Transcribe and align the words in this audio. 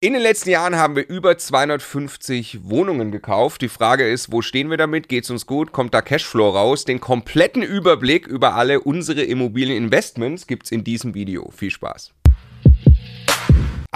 In 0.00 0.12
den 0.12 0.22
letzten 0.22 0.50
Jahren 0.50 0.76
haben 0.76 0.94
wir 0.94 1.08
über 1.08 1.36
250 1.36 2.68
Wohnungen 2.68 3.10
gekauft. 3.10 3.62
Die 3.62 3.68
Frage 3.68 4.08
ist, 4.08 4.30
wo 4.30 4.42
stehen 4.42 4.70
wir 4.70 4.76
damit? 4.76 5.08
Geht's 5.08 5.28
uns 5.28 5.44
gut? 5.44 5.72
Kommt 5.72 5.92
da 5.92 6.02
Cashflow 6.02 6.50
raus? 6.50 6.84
Den 6.84 7.00
kompletten 7.00 7.64
Überblick 7.64 8.28
über 8.28 8.54
alle 8.54 8.80
unsere 8.80 9.24
Immobilieninvestments 9.24 10.46
gibt's 10.46 10.70
in 10.70 10.84
diesem 10.84 11.14
Video. 11.14 11.50
Viel 11.50 11.72
Spaß. 11.72 12.12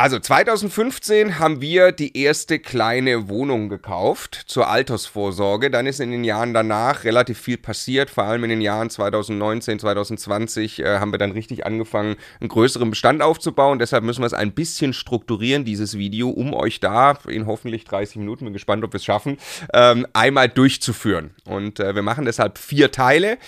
Also 0.02 0.18
2015 0.18 1.38
haben 1.38 1.60
wir 1.60 1.92
die 1.92 2.18
erste 2.20 2.58
kleine 2.58 3.28
Wohnung 3.28 3.68
gekauft 3.68 4.34
zur 4.46 4.68
Altersvorsorge. 4.68 5.70
Dann 5.70 5.86
ist 5.86 6.00
in 6.00 6.10
den 6.10 6.24
Jahren 6.24 6.52
danach 6.52 7.04
relativ 7.04 7.38
viel 7.38 7.56
passiert. 7.56 8.10
Vor 8.10 8.24
allem 8.24 8.42
in 8.42 8.50
den 8.50 8.60
Jahren 8.60 8.90
2019, 8.90 9.78
2020 9.78 10.80
äh, 10.80 10.98
haben 10.98 11.12
wir 11.12 11.20
dann 11.20 11.30
richtig 11.30 11.66
angefangen, 11.66 12.16
einen 12.40 12.48
größeren 12.48 12.90
Bestand 12.90 13.22
aufzubauen. 13.22 13.78
Deshalb 13.78 14.02
müssen 14.02 14.22
wir 14.22 14.26
es 14.26 14.34
ein 14.34 14.50
bisschen 14.50 14.92
strukturieren, 14.92 15.64
dieses 15.64 15.96
Video, 15.96 16.30
um 16.30 16.52
euch 16.52 16.80
da 16.80 17.16
in 17.28 17.46
hoffentlich 17.46 17.84
30 17.84 18.16
Minuten, 18.16 18.46
bin 18.46 18.54
gespannt, 18.54 18.82
ob 18.82 18.94
wir 18.94 18.96
es 18.96 19.04
schaffen, 19.04 19.38
ähm, 19.72 20.04
einmal 20.14 20.48
durchzuführen. 20.48 21.30
Und 21.44 21.78
äh, 21.78 21.94
wir 21.94 22.02
machen 22.02 22.24
deshalb 22.24 22.58
vier 22.58 22.90
Teile. 22.90 23.38